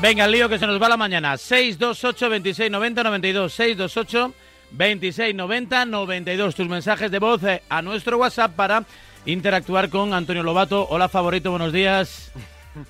Venga, 0.00 0.26
el 0.26 0.30
lío 0.30 0.48
que 0.48 0.60
se 0.60 0.66
nos 0.66 0.80
va 0.80 0.88
la 0.88 0.96
mañana. 0.96 1.36
628 1.36 2.30
26 2.30 2.70
90 2.70 3.02
92. 3.02 3.52
628 3.52 4.34
26 4.70 5.34
90 5.34 5.84
92. 5.86 6.54
Tus 6.54 6.68
mensajes 6.68 7.10
de 7.10 7.18
voz 7.18 7.42
eh, 7.42 7.62
a 7.68 7.82
nuestro 7.82 8.16
WhatsApp 8.16 8.54
para 8.54 8.84
interactuar 9.26 9.88
con 9.88 10.14
Antonio 10.14 10.44
Lobato. 10.44 10.86
Hola, 10.88 11.08
favorito, 11.08 11.50
buenos 11.50 11.72
días. 11.72 12.30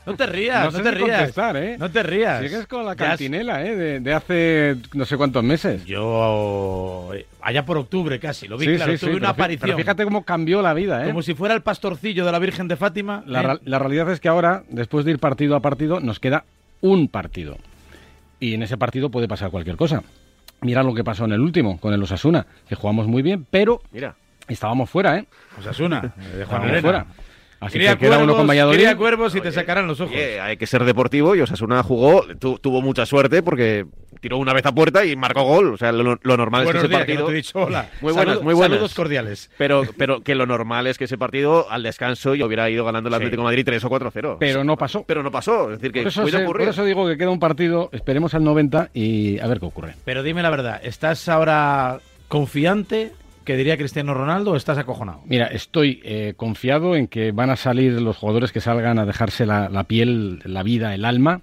No 0.04 0.16
te 0.16 0.26
rías, 0.26 0.70
no, 0.74 0.82
te 0.82 0.90
rías. 0.90 1.32
¿eh? 1.54 1.76
No 1.78 1.90
te 1.90 2.02
rías. 2.02 2.42
Sigues 2.42 2.66
con 2.66 2.84
la 2.84 2.94
cantinela, 2.94 3.64
¿eh? 3.64 4.00
De, 4.00 4.12
hace 4.12 4.76
no 4.92 5.06
sé 5.06 5.16
cuántos 5.16 5.42
meses. 5.42 5.86
Yo. 5.86 7.10
Allá 7.40 7.64
por 7.64 7.78
octubre 7.78 8.20
casi, 8.20 8.46
lo 8.48 8.58
vi 8.58 8.76
claro, 8.76 8.98
tuve 8.98 9.16
una 9.16 9.30
aparición. 9.30 9.70
Pero 9.70 9.78
fíjate 9.78 10.04
cómo 10.04 10.24
cambió 10.24 10.60
la 10.60 10.74
vida, 10.74 11.04
¿eh? 11.04 11.06
Como 11.06 11.22
si 11.22 11.32
fuera 11.32 11.54
el 11.54 11.62
pastorcillo 11.62 12.26
de 12.26 12.32
la 12.32 12.38
Virgen 12.38 12.68
de 12.68 12.76
Fátima. 12.76 13.22
La, 13.26 13.54
¿eh? 13.54 13.58
la 13.64 13.78
realidad 13.78 14.12
es 14.12 14.20
que 14.20 14.28
ahora, 14.28 14.64
después 14.68 15.06
de 15.06 15.12
ir 15.12 15.18
partido 15.18 15.56
a 15.56 15.60
partido, 15.60 16.00
nos 16.00 16.20
queda 16.20 16.44
un 16.80 17.08
partido. 17.08 17.58
Y 18.40 18.54
en 18.54 18.62
ese 18.62 18.76
partido 18.76 19.10
puede 19.10 19.28
pasar 19.28 19.50
cualquier 19.50 19.76
cosa. 19.76 20.02
Mira 20.60 20.82
lo 20.82 20.94
que 20.94 21.04
pasó 21.04 21.24
en 21.24 21.32
el 21.32 21.40
último, 21.40 21.78
con 21.78 21.92
el 21.92 22.02
Osasuna, 22.02 22.46
que 22.68 22.74
jugamos 22.74 23.06
muy 23.06 23.22
bien, 23.22 23.46
pero 23.50 23.80
Mira. 23.92 24.16
estábamos 24.48 24.90
fuera, 24.90 25.18
¿eh? 25.18 25.26
Osasuna, 25.58 26.14
de 26.36 26.44
Juan 26.44 26.80
fuera. 26.80 27.06
Así 27.60 27.72
quería 27.72 27.96
que 27.96 28.06
queda 28.06 28.18
uno 28.18 28.36
con 28.36 28.46
Valladolid. 28.46 28.78
Quería 28.78 28.96
cuervos 28.96 29.34
y 29.34 29.40
te 29.40 29.50
sacarán 29.50 29.86
los 29.88 30.00
ojos. 30.00 30.14
hay 30.14 30.56
que 30.56 30.66
ser 30.66 30.84
deportivo 30.84 31.34
y 31.34 31.40
Osasuna 31.40 31.82
jugó, 31.82 32.24
tuvo 32.36 32.82
mucha 32.82 33.04
suerte 33.06 33.42
porque 33.42 33.86
tiró 34.20 34.38
una 34.38 34.52
vez 34.52 34.66
a 34.66 34.72
puerta 34.72 35.04
y 35.04 35.16
marcó 35.16 35.42
gol. 35.42 35.74
O 35.74 35.76
sea, 35.76 35.92
lo, 35.92 36.18
normal 36.22 36.64
es 36.64 36.72
que 36.72 36.78
ese 36.78 36.88
partido. 36.88 37.26
te 37.26 37.32
he 37.32 37.34
dicho 37.34 37.58
hola. 37.60 37.90
Muy 38.00 38.12
buenas, 38.12 38.42
muy 38.42 38.54
buenas. 38.54 38.76
Saludos 38.76 38.94
cordiales. 38.94 39.50
Pero, 39.58 39.82
pero 39.96 40.22
que 40.22 40.34
lo 40.34 40.46
normal 40.46 40.86
es 40.86 40.98
que 40.98 41.04
ese 41.04 41.18
partido 41.18 41.70
al 41.70 41.82
descanso 41.82 42.34
y 42.34 42.42
hubiera 42.42 42.68
ido 42.70 42.84
ganando 42.84 43.08
el 43.08 43.14
Atlético 43.14 43.42
de 43.42 43.46
Madrid 43.46 43.64
3 43.64 43.84
o 43.84 43.90
4-0. 43.90 44.36
Pero 44.38 44.64
no 44.64 44.76
pasó. 44.76 45.04
Pero 45.06 45.22
no 45.22 45.30
pasó. 45.30 45.72
Es 45.72 45.80
decir, 45.80 45.92
que 45.92 46.02
por 46.02 46.08
eso, 46.08 46.44
por 46.44 46.60
eso 46.62 46.84
digo 46.84 47.06
que 47.06 47.16
queda 47.16 47.30
un 47.30 47.40
partido, 47.40 47.88
esperemos 47.92 48.34
al 48.34 48.44
90 48.44 48.90
y 48.94 49.38
a 49.38 49.46
ver 49.46 49.60
qué 49.60 49.66
ocurre. 49.66 49.94
Pero 50.04 50.22
dime 50.22 50.42
la 50.42 50.50
verdad, 50.50 50.80
¿estás 50.82 51.28
ahora 51.28 52.00
confiante? 52.28 53.12
que 53.48 53.56
diría 53.56 53.78
Cristiano 53.78 54.12
Ronaldo 54.12 54.50
o 54.50 54.56
estás 54.56 54.76
acojonado? 54.76 55.22
Mira, 55.24 55.46
estoy 55.46 56.02
eh, 56.04 56.34
confiado 56.36 56.94
en 56.94 57.08
que 57.08 57.32
van 57.32 57.48
a 57.48 57.56
salir 57.56 57.94
los 57.94 58.18
jugadores 58.18 58.52
que 58.52 58.60
salgan 58.60 58.98
a 58.98 59.06
dejarse 59.06 59.46
la, 59.46 59.84
piel, 59.84 60.42
la 60.44 60.62
vida, 60.62 60.94
el 60.94 61.06
alma. 61.06 61.40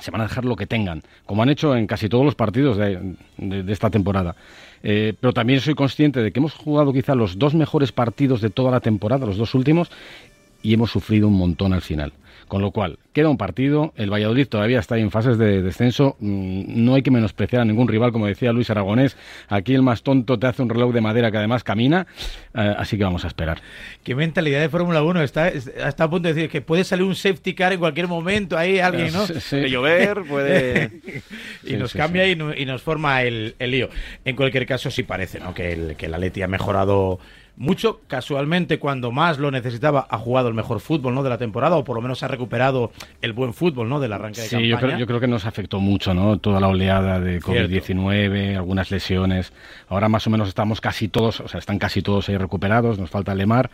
Se 0.00 0.10
van 0.10 0.20
a 0.20 0.24
dejar 0.24 0.44
lo 0.44 0.56
que 0.56 0.66
tengan, 0.66 1.02
como 1.26 1.42
han 1.42 1.48
hecho 1.48 1.76
en 1.76 1.86
casi 1.86 2.08
todos 2.08 2.24
los 2.24 2.34
partidos 2.34 2.76
de, 2.76 3.14
esta 3.68 3.90
temporada. 3.90 4.36
Eh, 4.82 5.14
pero 5.20 5.32
también 5.32 5.60
soy 5.60 5.74
consciente 5.74 6.22
de 6.22 6.32
que 6.32 6.38
hemos 6.38 6.54
jugado 6.54 6.92
quizá 6.92 7.14
los 7.14 7.38
dos 7.38 7.54
mejores 7.54 7.92
partidos 7.92 8.40
de 8.40 8.50
toda 8.50 8.70
la 8.70 8.80
temporada, 8.80 9.26
los 9.26 9.36
dos 9.36 9.54
últimos, 9.54 9.90
y 10.62 10.74
hemos 10.74 10.90
sufrido 10.90 11.28
un 11.28 11.34
montón 11.34 11.72
al 11.72 11.82
final. 11.82 12.12
Con 12.48 12.62
lo 12.62 12.70
cual, 12.70 12.98
queda 13.12 13.28
un 13.28 13.36
partido, 13.36 13.92
el 13.96 14.10
Valladolid 14.10 14.48
todavía 14.48 14.78
está 14.78 14.96
en 14.96 15.10
fases 15.10 15.36
de 15.36 15.60
descenso, 15.60 16.16
mm, 16.18 16.84
no 16.84 16.94
hay 16.94 17.02
que 17.02 17.10
menospreciar 17.10 17.60
a 17.60 17.64
ningún 17.66 17.86
rival, 17.88 18.10
como 18.10 18.26
decía 18.26 18.52
Luis 18.52 18.70
Aragonés, 18.70 19.16
aquí 19.48 19.74
el 19.74 19.82
más 19.82 20.02
tonto 20.02 20.38
te 20.38 20.46
hace 20.46 20.62
un 20.62 20.70
reloj 20.70 20.94
de 20.94 21.02
madera 21.02 21.30
que 21.30 21.36
además 21.36 21.62
camina, 21.62 22.06
eh, 22.54 22.74
así 22.78 22.96
que 22.96 23.04
vamos 23.04 23.24
a 23.24 23.28
esperar. 23.28 23.60
Qué 24.02 24.14
mentalidad 24.14 24.60
de 24.60 24.70
Fórmula 24.70 25.02
1, 25.02 25.22
está, 25.22 25.48
está 25.48 26.04
a 26.04 26.10
punto 26.10 26.28
de 26.28 26.34
decir 26.34 26.50
que 26.50 26.62
puede 26.62 26.84
salir 26.84 27.04
un 27.04 27.14
safety 27.14 27.54
car 27.54 27.74
en 27.74 27.80
cualquier 27.80 28.08
momento, 28.08 28.56
ahí 28.56 28.78
alguien, 28.78 29.12
¿no? 29.12 29.26
Puede 29.50 29.70
llover, 29.70 30.22
puede... 30.24 30.90
y 31.64 31.74
nos 31.74 31.92
cambia 31.92 32.26
y, 32.26 32.34
nos 32.34 32.82
forma 32.82 33.22
el, 33.22 33.54
lío. 33.58 33.88
En 34.24 34.36
cualquier 34.36 34.64
caso, 34.64 34.90
sí 34.90 35.02
parece, 35.02 35.38
¿no? 35.38 35.52
Que 35.52 35.72
el, 35.72 35.96
que 35.96 36.06
el 36.06 36.14
Atleti 36.14 36.42
ha 36.42 36.48
mejorado 36.48 37.18
mucho. 37.58 38.00
Casualmente, 38.06 38.78
cuando 38.78 39.12
más 39.12 39.38
lo 39.38 39.50
necesitaba, 39.50 40.06
ha 40.08 40.18
jugado 40.18 40.48
el 40.48 40.54
mejor 40.54 40.80
fútbol 40.80 41.14
¿no? 41.14 41.22
de 41.22 41.28
la 41.28 41.38
temporada, 41.38 41.76
o 41.76 41.84
por 41.84 41.96
lo 41.96 42.02
menos 42.02 42.22
ha 42.22 42.28
recuperado 42.28 42.92
el 43.20 43.32
buen 43.32 43.52
fútbol 43.52 43.88
¿no? 43.88 44.00
del 44.00 44.12
arranque 44.12 44.40
de 44.40 44.48
campaña. 44.48 44.94
Sí, 44.94 45.00
yo 45.00 45.06
creo, 45.06 45.20
que 45.20 45.26
nos 45.26 45.44
afectó 45.44 45.80
mucho 45.80 46.14
¿no? 46.14 46.38
toda 46.38 46.60
la 46.60 46.68
oleada 46.68 47.20
de 47.20 47.40
COVID-19, 47.40 48.56
algunas 48.56 48.90
lesiones. 48.90 49.52
Ahora 49.88 50.08
más 50.08 50.26
o 50.26 50.30
menos 50.30 50.48
estamos 50.48 50.80
casi 50.80 51.08
todos, 51.08 51.40
o 51.40 51.48
sea, 51.48 51.58
están 51.58 51.78
casi 51.78 52.00
todos 52.00 52.28
ahí 52.28 52.36
recuperados, 52.36 52.98
nos 52.98 53.10
falta 53.10 53.34
Lemar, 53.34 53.70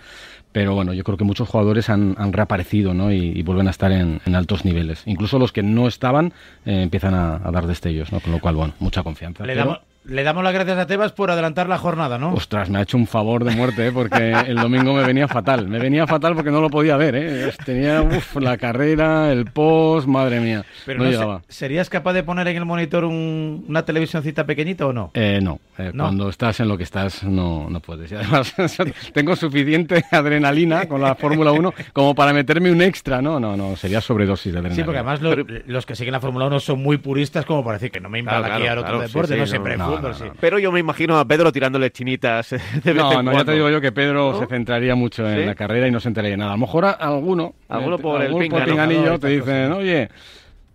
pero 0.52 0.74
bueno, 0.74 0.92
yo 0.92 1.04
creo 1.04 1.18
que 1.18 1.24
muchos 1.24 1.48
jugadores 1.48 1.90
han, 1.90 2.14
reaparecido 2.32 2.94
¿no? 2.94 3.12
y, 3.12 3.42
vuelven 3.42 3.68
a 3.68 3.70
estar 3.70 3.92
en, 3.92 4.20
altos 4.34 4.64
niveles. 4.64 5.02
Incluso 5.06 5.38
los 5.38 5.52
que 5.52 5.62
no 5.62 5.86
estaban 5.86 6.32
eh, 6.64 6.82
empiezan 6.82 7.14
a, 7.14 7.38
dar 7.50 7.66
destellos, 7.66 8.12
¿no? 8.12 8.20
con 8.20 8.32
lo 8.32 8.40
cual, 8.40 8.56
bueno, 8.56 8.74
mucha 8.78 9.02
confianza. 9.02 9.44
Le 9.44 9.54
damos 9.54 9.80
le 10.04 10.22
damos 10.22 10.44
las 10.44 10.52
gracias 10.52 10.78
a 10.78 10.86
Tebas 10.86 11.12
por 11.12 11.30
adelantar 11.30 11.68
la 11.68 11.78
jornada, 11.78 12.18
¿no? 12.18 12.34
Ostras, 12.34 12.68
me 12.68 12.78
ha 12.78 12.82
hecho 12.82 12.96
un 12.96 13.06
favor 13.06 13.44
de 13.44 13.54
muerte, 13.54 13.86
¿eh? 13.86 13.92
porque 13.92 14.32
el 14.32 14.56
domingo 14.56 14.92
me 14.92 15.02
venía 15.04 15.26
fatal. 15.28 15.68
Me 15.68 15.78
venía 15.78 16.06
fatal 16.06 16.34
porque 16.34 16.50
no 16.50 16.60
lo 16.60 16.68
podía 16.68 16.96
ver, 16.96 17.14
¿eh? 17.16 17.52
Tenía 17.64 18.02
uf, 18.02 18.36
la 18.36 18.56
carrera, 18.56 19.32
el 19.32 19.46
post, 19.46 20.06
madre 20.06 20.40
mía. 20.40 20.64
Pero 20.84 21.02
no, 21.02 21.10
llegaba. 21.10 21.42
¿Serías 21.48 21.88
capaz 21.88 22.12
de 22.12 22.22
poner 22.22 22.48
en 22.48 22.56
el 22.56 22.64
monitor 22.64 23.04
una 23.04 23.84
televisioncita 23.84 24.44
pequeñita 24.44 24.86
o 24.86 24.92
no? 24.92 25.10
Eh, 25.14 25.40
no. 25.42 25.60
Eh, 25.78 25.92
cuando 25.96 26.28
estás 26.28 26.60
en 26.60 26.68
lo 26.68 26.76
que 26.76 26.84
estás, 26.84 27.24
no, 27.24 27.68
no 27.68 27.80
puedes. 27.80 28.12
Y 28.12 28.14
además, 28.14 28.54
tengo 29.12 29.34
suficiente 29.36 30.04
adrenalina 30.10 30.86
con 30.86 31.00
la 31.00 31.14
Fórmula 31.14 31.52
1 31.52 31.72
como 31.92 32.14
para 32.14 32.32
meterme 32.32 32.70
un 32.70 32.82
extra, 32.82 33.22
¿no? 33.22 33.40
No, 33.40 33.56
no, 33.56 33.74
sería 33.76 34.00
sobredosis 34.00 34.52
de 34.52 34.58
adrenalina. 34.58 34.82
Sí, 34.82 34.84
porque 34.84 34.98
además 34.98 35.20
los 35.66 35.86
que 35.86 35.94
siguen 35.96 36.12
la 36.12 36.20
Fórmula 36.20 36.46
1 36.46 36.60
son 36.60 36.82
muy 36.82 36.98
puristas 36.98 37.44
como 37.46 37.64
para 37.64 37.78
decir 37.78 37.90
que 37.90 38.00
no 38.00 38.08
me 38.08 38.18
invada 38.18 38.54
aquí 38.54 38.66
a 38.66 38.78
otro 38.78 39.00
deporte, 39.00 39.36
no 39.36 39.93
pero 40.40 40.58
yo 40.58 40.72
me 40.72 40.80
imagino 40.80 41.18
a 41.18 41.24
Pedro 41.24 41.52
tirándole 41.52 41.90
chinitas. 41.90 42.50
De 42.84 42.94
no, 42.94 43.22
no, 43.22 43.32
ya 43.32 43.44
te 43.44 43.52
digo 43.52 43.70
yo 43.70 43.80
que 43.80 43.92
Pedro 43.92 44.38
se 44.38 44.46
centraría 44.46 44.94
mucho 44.94 45.28
en 45.28 45.46
la 45.46 45.54
carrera 45.54 45.88
y 45.88 45.90
no 45.90 46.00
se 46.00 46.08
enteraría 46.08 46.32
de 46.32 46.38
nada. 46.38 46.52
A 46.52 46.54
lo 46.54 46.60
mejor 46.60 46.84
alguno, 46.84 47.54
alguno 47.68 47.98
por 47.98 48.22
el 48.22 48.34
pinganillo 48.34 49.18
te 49.18 49.28
dicen, 49.28 49.72
oye, 49.72 50.08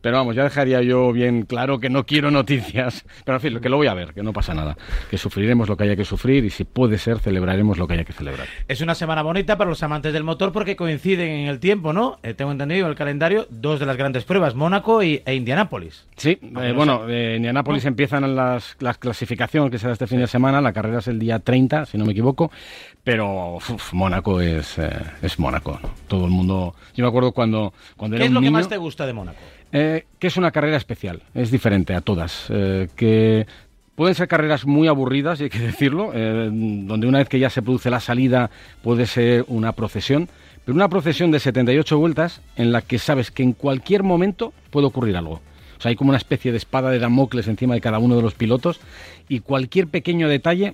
pero 0.01 0.17
vamos, 0.17 0.35
ya 0.35 0.43
dejaría 0.43 0.81
yo 0.81 1.11
bien 1.11 1.43
claro 1.43 1.79
que 1.79 1.89
no 1.89 2.05
quiero 2.05 2.31
noticias. 2.31 3.05
Pero 3.25 3.37
en 3.37 3.41
fin, 3.41 3.59
que 3.59 3.69
lo 3.69 3.77
voy 3.77 3.87
a 3.87 3.93
ver, 3.93 4.13
que 4.13 4.23
no 4.23 4.31
pasa 4.31 4.53
nada. 4.53 4.77
Que 5.09 5.17
sufriremos 5.17 5.67
lo 5.67 5.75
que 5.75 5.83
haya 5.83 5.95
que 5.95 6.05
sufrir 6.05 6.45
y 6.45 6.49
si 6.49 6.63
puede 6.63 6.97
ser, 6.97 7.19
celebraremos 7.19 7.77
lo 7.77 7.87
que 7.87 7.95
haya 7.95 8.05
que 8.05 8.13
celebrar. 8.13 8.47
Es 8.67 8.81
una 8.81 8.95
semana 8.95 9.21
bonita 9.21 9.57
para 9.57 9.69
los 9.69 9.83
amantes 9.83 10.13
del 10.13 10.23
motor 10.23 10.51
porque 10.51 10.75
coinciden 10.75 11.29
en 11.29 11.47
el 11.47 11.59
tiempo, 11.59 11.91
¿no? 11.91 12.19
Eh, 12.23 12.33
tengo 12.33 12.51
entendido 12.51 12.87
el 12.87 12.95
calendario, 12.95 13.47
dos 13.49 13.79
de 13.79 13.85
las 13.85 13.97
grandes 13.97 14.23
pruebas, 14.23 14.55
Mónaco 14.55 15.03
y, 15.03 15.21
e 15.25 15.35
Indianápolis. 15.35 16.07
Sí, 16.15 16.37
eh, 16.41 16.73
bueno, 16.75 17.07
eh, 17.09 17.35
Indianápolis 17.37 17.85
empiezan 17.85 18.35
las, 18.35 18.77
las 18.79 18.97
clasificaciones 18.97 19.71
que 19.71 19.79
será 19.79 19.93
este 19.93 20.07
fin 20.07 20.19
de 20.19 20.27
semana. 20.27 20.61
La 20.61 20.71
carrera 20.71 20.99
es 20.99 21.07
el 21.07 21.19
día 21.19 21.39
30, 21.39 21.85
si 21.87 21.97
no 21.97 22.05
me 22.05 22.13
equivoco. 22.13 22.51
Pero 23.03 23.57
Mónaco 23.93 24.39
es, 24.39 24.77
es 25.21 25.39
Mónaco. 25.39 25.79
Todo 26.07 26.25
el 26.25 26.31
mundo. 26.31 26.75
Yo 26.95 27.03
me 27.03 27.09
acuerdo 27.09 27.31
cuando, 27.31 27.73
cuando 27.97 28.17
¿Qué 28.17 28.25
es 28.25 28.31
lo 28.31 28.41
que 28.41 28.51
más 28.51 28.69
te 28.69 28.77
gusta 28.77 29.05
de 29.05 29.13
Mónaco? 29.13 29.39
Eh, 29.71 30.05
que 30.17 30.27
es 30.27 30.37
una 30.37 30.51
carrera 30.51 30.77
especial, 30.77 31.21
es 31.35 31.51
diferente 31.51 31.93
a 31.93 32.01
todas, 32.01 32.47
eh, 32.49 32.87
que 32.95 33.45
pueden 33.93 34.15
ser 34.15 34.27
carreras 34.27 34.65
muy 34.65 34.87
aburridas, 34.87 35.41
hay 35.41 35.49
que 35.49 35.59
decirlo, 35.59 36.11
eh, 36.13 36.49
donde 36.51 37.05
una 37.05 37.19
vez 37.19 37.29
que 37.29 37.37
ya 37.37 37.51
se 37.51 37.61
produce 37.61 37.91
la 37.91 37.99
salida 37.99 38.49
puede 38.81 39.05
ser 39.05 39.45
una 39.47 39.73
procesión, 39.73 40.27
pero 40.65 40.75
una 40.75 40.89
procesión 40.89 41.29
de 41.29 41.39
78 41.39 41.99
vueltas 41.99 42.41
en 42.55 42.71
la 42.71 42.81
que 42.81 42.97
sabes 42.97 43.29
que 43.29 43.43
en 43.43 43.53
cualquier 43.53 44.01
momento 44.01 44.53
puede 44.71 44.87
ocurrir 44.87 45.15
algo. 45.15 45.41
O 45.77 45.81
sea, 45.81 45.89
hay 45.89 45.95
como 45.95 46.09
una 46.09 46.17
especie 46.17 46.51
de 46.51 46.57
espada 46.57 46.89
de 46.89 46.97
Damocles 46.97 47.47
encima 47.47 47.75
de 47.75 47.81
cada 47.81 47.99
uno 47.99 48.15
de 48.15 48.23
los 48.23 48.33
pilotos 48.33 48.79
y 49.27 49.41
cualquier 49.41 49.87
pequeño 49.87 50.27
detalle 50.27 50.73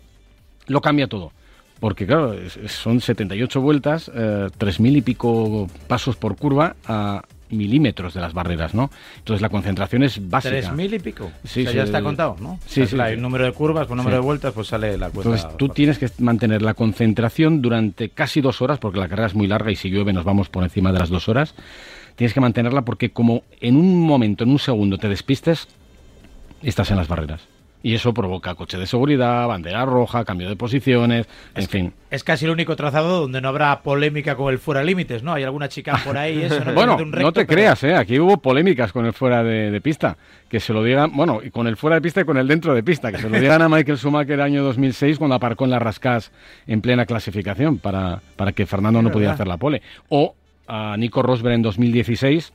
lo 0.68 0.80
cambia 0.82 1.08
todo. 1.08 1.34
Porque 1.80 2.08
claro, 2.08 2.34
son 2.68 3.02
78 3.02 3.60
vueltas, 3.60 4.10
eh, 4.16 4.48
3.000 4.58 4.98
y 4.98 5.02
pico 5.02 5.70
pasos 5.88 6.16
por 6.16 6.38
curva 6.38 6.76
a, 6.86 7.24
milímetros 7.50 8.14
de 8.14 8.22
las 8.22 8.34
barreras, 8.34 8.74
¿no? 8.74 8.90
Entonces 9.18 9.42
la 9.42 9.50
concentración 9.50 10.04
es 10.04 10.30
básica. 10.30 10.52
¿Tres 10.52 10.72
mil 10.72 10.94
y 10.94 11.00
pico? 11.00 11.32
Sí, 11.44 11.62
o 11.62 11.64
sea, 11.66 11.74
ya 11.74 11.84
está 11.84 12.02
contado, 12.02 12.38
¿no? 12.40 12.60
Sí, 12.66 12.86
sí, 12.86 12.98
El 12.98 13.22
número 13.22 13.46
de 13.46 13.52
curvas, 13.52 13.88
por 13.88 13.98
número 13.98 14.16
de 14.16 14.22
vueltas, 14.22 14.54
pues 14.54 14.68
sale 14.68 14.98
la 14.98 15.10
cuenta. 15.10 15.36
Entonces 15.36 15.58
tú 15.58 15.70
tienes 15.70 15.98
que 15.98 16.10
mantener 16.20 16.62
la 16.62 16.74
concentración 16.74 17.62
durante 17.62 18.10
casi 18.10 18.42
dos 18.42 18.62
horas, 18.62 18.80
porque 18.80 19.00
la 19.00 19.08
carrera 19.08 19.28
es 19.28 19.36
muy 19.36 19.48
larga 19.48 19.72
y 19.72 19.76
si 19.76 19.90
llueve 19.90 20.14
nos 20.14 20.24
vamos 20.26 20.50
por 20.50 20.64
encima 20.64 20.92
de 20.92 21.00
las 21.00 21.10
dos 21.10 21.30
horas. 21.30 21.56
Tienes 22.16 22.34
que 22.34 22.42
mantenerla 22.42 22.84
porque 22.84 23.12
como 23.12 23.44
en 23.59 23.76
un 23.76 24.02
momento, 24.02 24.44
en 24.44 24.52
un 24.52 24.59
segundo 24.59 24.98
te 24.98 25.09
despistes, 25.09 25.68
estás 26.62 26.91
en 26.91 26.98
las 26.98 27.08
barreras 27.08 27.54
y 27.85 27.93
eso 27.93 28.16
provoca 28.16 28.55
coche 28.55 28.79
de 28.79 28.87
seguridad, 28.87 29.47
bandera 29.47 29.85
roja, 29.85 30.26
cambio 30.26 30.49
de 30.49 30.55
posiciones, 30.55 31.28
en 31.53 31.67
fin. 31.67 31.93
Es 32.09 32.23
casi 32.23 32.46
el 32.46 32.49
único 32.49 32.76
trazado 32.76 33.22
donde 33.22 33.41
no 33.41 33.49
habrá 33.49 33.84
polémica 33.84 34.35
con 34.35 34.52
el 34.52 34.58
fuera 34.58 34.84
límites, 34.84 35.22
¿no? 35.22 35.35
Hay 35.35 35.43
alguna 35.43 35.70
chica 35.70 35.96
por 36.03 36.17
ahí, 36.17 36.41
eso 36.41 36.66
no 36.66 36.73
Bueno, 36.73 36.97
no 36.97 37.32
te 37.32 37.46
creas, 37.46 37.84
¿eh? 37.84 37.93
Aquí 37.93 38.20
hubo 38.20 38.37
polémicas 38.37 38.91
con 38.91 39.05
el 39.05 39.14
fuera 39.14 39.43
de, 39.43 39.79
pista, 39.82 40.17
que 40.49 40.59
se 40.59 40.73
lo 40.73 40.84
digan, 40.84 41.11
bueno, 41.16 41.41
y 41.43 41.52
con 41.52 41.67
el 41.67 41.78
fuera 41.78 41.97
de 41.97 42.02
pista 42.02 42.22
y 42.22 42.23
con 42.23 42.37
el 42.37 42.47
dentro 42.47 42.73
de 42.73 42.82
pista, 42.82 43.11
que 43.11 43.20
se 43.20 43.29
lo 43.29 43.40
digan 43.40 43.61
a 43.61 43.70
Michael 43.70 43.99
Schumacher 43.99 44.34
el 44.34 44.41
año 44.41 44.64
2006 44.64 45.20
cuando 45.20 45.35
aparcó 45.35 45.66
en 45.66 45.70
las 45.70 45.81
rascas 45.84 46.31
en 46.66 46.81
plena 46.81 47.05
clasificación 47.05 47.78
para, 47.78 48.20
para 48.35 48.52
que 48.52 48.66
Fernando 48.66 49.03
no 49.03 49.11
pudiera 49.11 49.34
hacer 49.34 49.46
la 49.46 49.58
pole. 49.58 49.84
O 50.09 50.34
a 50.67 50.97
Nico 50.97 51.22
Rosberg 51.22 51.53
en 51.53 51.61
2016 51.61 52.52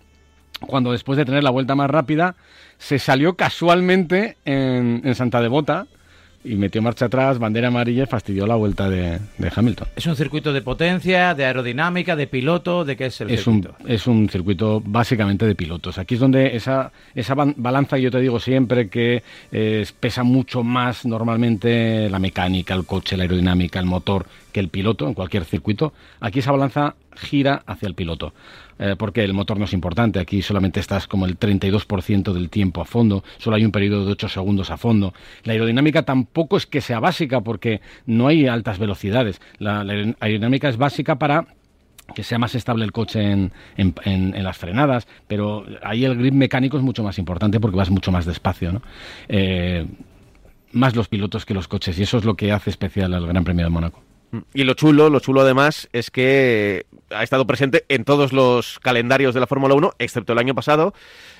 cuando 0.66 0.92
después 0.92 1.16
de 1.16 1.24
tener 1.24 1.42
la 1.42 1.50
vuelta 1.50 1.74
más 1.74 1.90
rápida 1.90 2.34
se 2.78 2.98
salió 2.98 3.34
casualmente 3.34 4.36
en, 4.44 5.14
Santa 5.14 5.40
Devota 5.40 5.86
y 6.42 6.54
metió 6.54 6.80
marcha 6.80 7.04
atrás, 7.04 7.38
bandera 7.38 7.68
amarilla 7.68 8.04
y 8.04 8.06
fastidió 8.06 8.46
la 8.46 8.54
vuelta 8.54 8.88
de, 8.88 9.20
Hamilton. 9.54 9.88
¿Es 9.94 10.06
un 10.06 10.16
circuito 10.16 10.54
de 10.54 10.62
potencia, 10.62 11.34
de 11.34 11.44
aerodinámica, 11.44 12.16
de 12.16 12.26
piloto? 12.26 12.86
¿De 12.86 12.96
qué 12.96 13.06
es 13.06 13.20
el 13.20 13.30
es 13.30 13.44
circuito? 13.44 13.76
Un, 13.78 13.90
es 13.90 14.06
un 14.06 14.28
circuito 14.30 14.82
básicamente 14.82 15.46
de 15.46 15.54
pilotos. 15.54 15.98
Aquí 15.98 16.14
es 16.14 16.20
donde 16.20 16.56
esa, 16.56 16.90
esa 17.14 17.34
balanza, 17.34 17.98
yo 17.98 18.10
te 18.10 18.20
digo 18.20 18.40
siempre 18.40 18.88
que 18.88 19.22
eh, 19.52 19.86
pesa 20.00 20.22
mucho 20.22 20.62
más 20.62 21.04
normalmente 21.04 22.08
la 22.08 22.18
mecánica, 22.18 22.72
el 22.72 22.86
coche, 22.86 23.18
la 23.18 23.24
aerodinámica, 23.24 23.78
el 23.78 23.86
motor 23.86 24.24
que 24.50 24.60
el 24.60 24.68
piloto 24.68 25.06
en 25.06 25.12
cualquier 25.12 25.44
circuito. 25.44 25.92
Aquí 26.20 26.38
esa 26.38 26.52
balanza 26.52 26.94
gira 27.16 27.62
hacia 27.66 27.86
el 27.86 27.94
piloto. 27.94 28.32
Eh, 28.80 28.96
porque 28.96 29.22
el 29.22 29.34
motor 29.34 29.58
no 29.58 29.66
es 29.66 29.74
importante. 29.74 30.18
Aquí 30.18 30.40
solamente 30.40 30.80
estás 30.80 31.06
como 31.06 31.26
el 31.26 31.38
32% 31.38 32.32
del 32.32 32.48
tiempo 32.48 32.80
a 32.80 32.86
fondo, 32.86 33.22
solo 33.36 33.56
hay 33.56 33.64
un 33.66 33.72
periodo 33.72 34.06
de 34.06 34.12
8 34.12 34.28
segundos 34.30 34.70
a 34.70 34.78
fondo. 34.78 35.12
La 35.44 35.52
aerodinámica 35.52 36.02
tampoco 36.02 36.56
es 36.56 36.66
que 36.66 36.80
sea 36.80 36.98
básica 36.98 37.42
porque 37.42 37.82
no 38.06 38.26
hay 38.26 38.46
altas 38.46 38.78
velocidades. 38.78 39.40
La, 39.58 39.80
aerodinámica 39.80 40.70
es 40.70 40.78
básica 40.78 41.18
para 41.18 41.46
que 42.14 42.24
sea 42.24 42.38
más 42.38 42.54
estable 42.54 42.84
el 42.84 42.90
coche 42.90 43.20
en, 43.20 43.52
las 44.42 44.56
frenadas, 44.56 45.06
pero 45.28 45.64
ahí 45.82 46.04
el 46.04 46.16
grip 46.16 46.34
mecánico 46.34 46.76
es 46.78 46.82
mucho 46.82 47.04
más 47.04 47.18
importante 47.18 47.60
porque 47.60 47.76
vas 47.76 47.90
mucho 47.90 48.10
más 48.10 48.24
despacio, 48.24 48.72
¿no? 48.72 48.82
Eh, 49.28 49.86
más 50.72 50.96
los 50.96 51.06
pilotos 51.06 51.44
que 51.44 51.54
los 51.54 51.68
coches, 51.68 51.98
y 51.98 52.02
eso 52.02 52.18
es 52.18 52.24
lo 52.24 52.34
que 52.34 52.50
hace 52.50 52.70
especial 52.70 53.12
al 53.14 53.26
Gran 53.26 53.44
Premio 53.44 53.64
de 53.64 53.70
Mónaco. 53.70 54.02
Y 54.54 54.64
lo 54.64 54.74
chulo, 54.74 55.10
lo 55.10 55.20
chulo 55.20 55.40
además 55.40 55.88
es 55.92 56.10
que 56.10 56.86
ha 57.10 57.22
estado 57.22 57.46
presente 57.46 57.84
en 57.88 58.04
todos 58.04 58.32
los 58.32 58.78
calendarios 58.78 59.34
de 59.34 59.40
la 59.40 59.46
Fórmula 59.46 59.74
1, 59.74 59.92
excepto 59.98 60.32
el 60.32 60.38
año 60.38 60.54
pasado. 60.54 60.94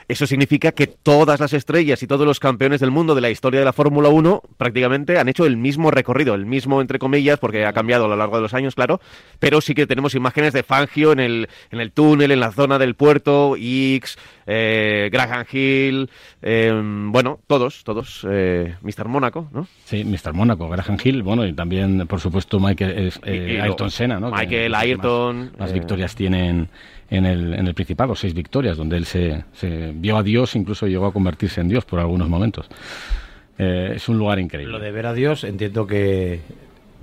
Eso 0.08 0.26
significa 0.26 0.72
que 0.72 0.88
todas 0.88 1.38
las 1.38 1.52
estrellas 1.52 2.02
y 2.02 2.08
todos 2.08 2.26
los 2.26 2.40
campeones 2.40 2.81
del 2.81 2.90
mundo 2.90 3.14
de 3.14 3.20
la 3.20 3.31
historia 3.31 3.60
de 3.60 3.64
la 3.64 3.72
Fórmula 3.72 4.08
1 4.08 4.42
prácticamente 4.56 5.20
han 5.20 5.28
hecho 5.28 5.46
el 5.46 5.56
mismo 5.56 5.92
recorrido, 5.92 6.34
el 6.34 6.46
mismo 6.46 6.81
entre 6.81 6.98
comillas, 6.98 7.38
porque 7.38 7.64
ha 7.64 7.72
cambiado 7.72 8.06
a 8.06 8.08
lo 8.08 8.16
largo 8.16 8.34
de 8.34 8.42
los 8.42 8.52
años, 8.52 8.75
claro, 8.75 9.00
pero 9.38 9.60
sí 9.60 9.72
que 9.72 9.86
tenemos 9.86 10.16
imágenes 10.16 10.52
de 10.52 10.64
Fangio 10.64 11.12
en 11.12 11.20
el, 11.20 11.48
en 11.70 11.78
el 11.78 11.93
túnel, 11.93 12.32
en 12.32 12.40
la 12.40 12.50
zona 12.50 12.81
del 12.81 12.96
puerto, 12.96 13.54
X, 13.56 14.19
eh, 14.52 15.08
Graham 15.12 15.47
Hill, 15.50 16.11
em, 16.43 17.12
bueno, 17.12 17.38
todos, 17.47 17.85
todos, 17.85 18.26
eh, 18.29 18.75
Mr. 18.82 19.06
Mónaco, 19.06 19.49
¿no? 19.52 19.69
Sí, 19.85 20.05
Mr. 20.05 20.32
Mónaco, 20.32 20.69
Graham 20.69 20.99
Hill, 21.02 21.23
bueno, 21.23 21.47
y 21.47 21.52
también, 21.52 22.05
por 22.08 22.19
supuesto, 22.19 22.58
Michael, 22.58 23.12
eh, 23.25 23.61
Ayrton 23.62 23.93
Senna, 23.93 24.19
¿no? 24.19 24.32
Michael 24.32 24.75
Ayrton. 24.75 25.52
Más, 25.56 25.73
victorias 25.73 26.17
tienen 26.17 26.69
en 27.11 27.26
el, 27.26 27.55
en 27.55 27.69
el 27.69 27.75
Principado, 27.75 28.17
seis 28.17 28.35
victorias, 28.35 28.76
donde 28.76 28.97
él 28.97 29.05
se, 29.05 29.44
se 29.52 29.93
vio 29.94 30.17
a 30.17 30.25
Dios, 30.25 30.56
incluso 30.56 30.88
llegó 30.88 31.06
a 31.06 31.12
convertirse 31.12 31.61
en 31.61 31.69
Dios 31.69 31.85
por 31.85 32.00
algunos 32.00 32.29
momentos. 32.29 32.69
es 33.56 34.08
un 34.08 34.19
lugar 34.19 34.41
increíble. 34.41 34.73
Lo 34.73 34.81
de 34.81 34.91
ver 34.91 35.06
a 35.06 35.12
Dios, 35.12 35.44
entiendo 35.44 35.87
que 35.87 36.41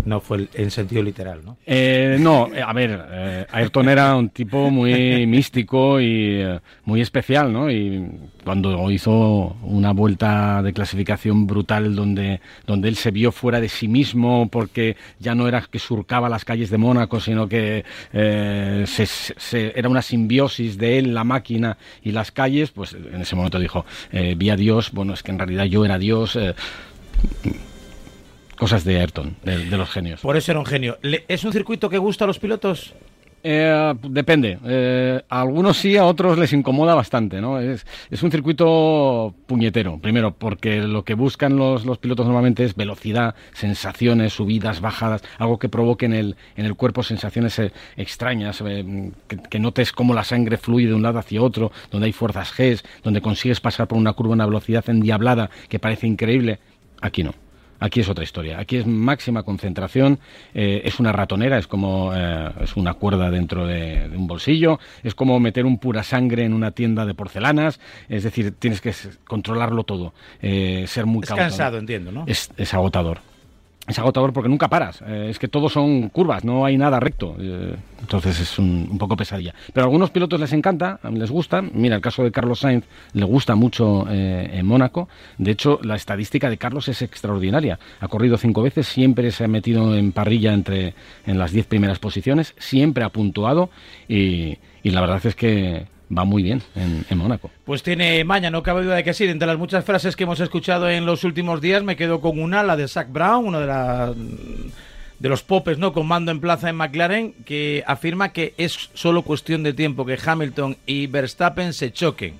no 0.08 0.22
fue 0.22 0.48
en 0.54 0.72
sentido 0.72 1.04
literal, 1.04 1.42
¿no? 1.44 1.58
Eh, 1.66 2.18
no, 2.20 2.50
eh, 2.54 2.62
a 2.62 2.72
ver, 2.72 3.06
eh, 3.12 3.46
Ayrton 3.52 3.90
era 3.90 4.16
un 4.16 4.30
tipo 4.30 4.72
muy 4.72 5.28
místico 5.28 6.00
y 6.00 6.44
muy 6.86 7.02
especial, 7.02 7.52
¿no? 7.52 7.70
Y 7.70 8.10
cuando 8.44 8.90
hizo 8.90 9.58
una 9.64 9.92
vuelta 9.92 10.64
de 10.64 10.72
clasificación 10.72 11.46
brutal 11.46 11.94
donde, 11.94 12.40
donde 12.66 12.88
él 12.88 12.96
se 12.96 13.12
vio 13.12 13.34
fuera 13.34 13.60
de 13.60 13.68
sí 13.68 13.90
mismo 13.90 14.48
porque 14.50 14.96
ya 15.20 15.36
no 15.36 15.48
era 15.48 15.62
que 15.70 15.80
surcaba 15.80 16.30
las 16.30 16.46
calles 16.46 16.70
de 16.70 16.78
Mónaco, 16.78 17.20
sino 17.20 17.50
que 17.50 17.84
era 18.14 19.90
una 19.90 20.02
simbiosis 20.02 20.78
de 20.78 21.00
él, 21.00 21.14
la 21.14 21.26
máquina 21.26 21.78
y 22.02 22.12
las 22.12 22.32
calles, 22.32 22.72
pues 22.72 22.94
en 22.94 23.22
ese 23.22 23.36
momento 23.36 23.60
dijo, 23.60 23.86
vi 24.38 24.50
a 24.50 24.56
Dios, 24.56 24.92
bueno, 24.94 25.14
es 25.14 25.22
que 25.22 25.32
en 25.32 25.40
realidad 25.40 25.66
yo 25.66 25.84
era 25.84 26.00
Dios 26.00 26.40
cosas 28.58 28.84
de 28.84 29.00
Ayrton, 29.00 29.36
de, 29.44 29.78
los 29.78 29.90
genios. 29.90 30.22
Por 30.22 30.36
eso 30.36 30.52
era 30.52 30.60
un 30.60 30.66
genio. 30.66 30.98
¿Es 31.28 31.44
un 31.44 31.54
circuito 31.54 31.90
que 31.90 31.98
gusta 31.98 32.26
a 32.26 32.28
los 32.28 32.40
pilotos? 32.40 32.94
Eh, 33.44 33.94
depende. 34.10 34.58
Eh, 34.66 35.22
a 35.30 35.42
algunos 35.42 35.78
sí, 35.78 35.96
a 35.96 36.06
otros 36.06 36.38
les 36.38 36.52
incomoda 36.54 36.96
bastante. 36.96 37.40
¿no? 37.40 37.60
Es, 37.60 37.86
un 38.22 38.32
circuito 38.32 39.34
puñetero. 39.46 40.00
Primero, 40.00 40.34
porque 40.34 40.82
lo 40.82 41.06
que 41.06 41.14
buscan 41.14 41.56
los, 41.56 41.86
pilotos 42.00 42.26
normalmente 42.26 42.66
es 42.66 42.76
velocidad, 42.76 43.36
sensaciones, 43.54 44.34
subidas, 44.34 44.82
bajadas, 44.82 45.24
algo 45.38 45.60
que 45.60 45.70
provoque 45.70 46.08
en 46.08 46.14
el, 46.14 46.36
en 46.56 46.66
el 46.66 46.76
cuerpo 46.76 47.04
sensaciones 47.04 47.58
eh, 47.60 47.72
extrañas, 47.96 48.62
que, 48.62 49.38
que, 49.50 49.60
notes 49.60 49.94
cómo 49.94 50.14
la 50.14 50.24
sangre 50.24 50.58
fluye 50.58 50.88
de 50.88 50.94
un 50.94 51.04
lado 51.04 51.20
hacia 51.20 51.42
otro, 51.42 51.72
donde 51.92 52.08
hay 52.08 52.14
fuerzas 52.14 52.52
G, 52.54 52.82
donde 53.04 53.22
consigues 53.22 53.62
pasar 53.62 53.88
por 53.88 53.98
una 53.98 54.14
curva 54.14 54.34
a 54.34 54.36
una 54.36 54.46
velocidad 54.46 54.90
endiablada 54.90 55.50
que 55.70 55.80
parece 55.80 56.08
increíble. 56.08 56.60
Aquí 57.02 57.24
no. 57.24 57.47
Aquí 57.80 58.00
es 58.00 58.10
otra 58.10 58.24
historia. 58.24 58.60
Aquí 58.60 58.78
es 58.78 58.88
máxima 58.88 59.44
concentración. 59.44 60.20
Eh, 60.54 60.82
es 60.86 61.00
una 61.00 61.12
ratonera, 61.12 61.58
es 61.58 61.68
como 61.68 62.12
eh, 62.16 62.50
es 62.62 62.76
una 62.76 62.96
cuerda 62.96 63.30
dentro 63.30 63.66
de, 63.66 64.10
un 64.16 64.28
bolsillo. 64.28 64.80
Es 65.04 65.16
como 65.16 65.40
meter 65.40 65.66
un 65.66 65.78
pura 65.78 66.04
sangre 66.04 66.46
en 66.46 66.54
una 66.54 66.72
tienda 66.72 67.06
de 67.06 67.14
porcelanas. 67.14 67.80
Es 68.10 68.24
decir, 68.24 68.54
tienes 68.58 68.82
que 68.82 68.94
controlarlo 69.26 69.84
todo. 69.84 70.14
Eh, 70.42 70.86
ser 70.88 71.06
muy 71.06 71.24
es 71.24 71.30
cansado, 71.30 71.78
entiendo, 71.78 72.12
¿no? 72.12 72.26
es 72.28 72.74
agotador 72.74 73.20
es 73.88 73.98
agotador 74.00 74.34
porque 74.34 74.50
nunca 74.50 74.68
paras. 74.68 75.02
Eh, 75.08 75.28
es 75.30 75.40
que 75.40 75.48
todos 75.48 75.72
son 75.72 76.10
curvas, 76.10 76.44
no 76.44 76.66
hay 76.66 76.78
nada 76.78 77.00
recto. 77.00 77.36
Eh, 77.40 77.76
entonces 78.02 78.40
es 78.40 78.60
un, 78.60 78.98
poco 79.00 79.16
pesadilla. 79.16 79.56
Pero 79.74 79.86
a 79.86 79.88
algunos 79.88 80.12
pilotos 80.12 80.40
les 80.40 80.52
encanta, 80.52 81.00
les 81.12 81.32
gusta. 81.32 81.62
Mira, 81.62 81.96
el 81.96 82.02
caso 82.02 82.24
de 82.24 82.32
Carlos 82.32 82.60
Sainz 82.60 82.86
le 83.14 83.26
gusta 83.26 83.56
mucho 83.56 84.06
eh, 84.10 84.50
en 84.54 84.66
Mónaco. 84.66 85.08
De 85.38 85.52
hecho, 85.52 85.80
la 85.84 85.96
estadística 85.96 86.50
de 86.50 86.58
Carlos 86.58 86.90
es 86.90 87.02
extraordinaria. 87.02 87.80
Ha 88.02 88.08
corrido 88.10 88.38
cinco 88.38 88.62
veces, 88.62 88.88
siempre 88.88 89.32
se 89.32 89.46
ha 89.46 89.48
metido 89.48 89.96
en 89.96 90.12
parrilla 90.12 90.54
entre 90.54 90.94
en 91.26 91.38
las 91.40 91.52
diez 91.52 91.66
primeras 91.66 92.00
posiciones, 92.00 92.54
siempre 92.58 93.04
ha 93.06 93.10
puntuado 93.10 93.70
y 94.08 94.58
la 94.84 95.02
verdad 95.02 95.26
es 95.26 95.36
que 95.36 95.86
va 96.16 96.24
muy 96.26 96.44
bien 96.44 96.62
en, 96.76 97.18
Mónaco. 97.18 97.50
Pues 97.66 97.84
tiene 97.84 98.24
maña, 98.24 98.50
no 98.50 98.64
cabe 98.64 98.84
duda 98.84 98.96
de 98.96 99.04
que 99.04 99.14
sí. 99.14 99.26
Entre 99.26 99.48
las 99.48 99.58
muchas 99.58 99.86
frases 99.86 100.16
que 100.16 100.24
hemos 100.24 100.40
escuchado 100.40 100.90
en 100.90 101.06
los 101.06 101.24
últimos 101.24 101.62
días, 101.62 101.84
me 101.84 101.96
quedo 101.96 102.22
con 102.22 102.40
una, 102.40 102.64
la 102.64 102.76
de 102.76 102.88
Zach 102.88 103.12
Brown, 103.12 103.46
uno 103.46 103.60
de 103.60 103.68
de 105.20 105.30
los 105.30 105.42
popes, 105.44 105.78
¿no? 105.78 105.94
Con 105.94 106.08
mando 106.08 106.32
en 106.32 106.40
plaza 106.40 106.70
en 106.70 106.76
McLaren, 106.76 107.34
que 107.46 107.84
afirma 107.88 108.34
que 108.34 108.54
es 108.58 108.90
solo 108.94 109.24
cuestión 109.24 109.64
de 109.64 109.74
tiempo 109.74 110.06
que 110.06 110.20
Hamilton 110.24 110.78
y 110.86 111.08
Verstappen 111.08 111.74
se 111.74 111.92
choquen. 111.92 112.40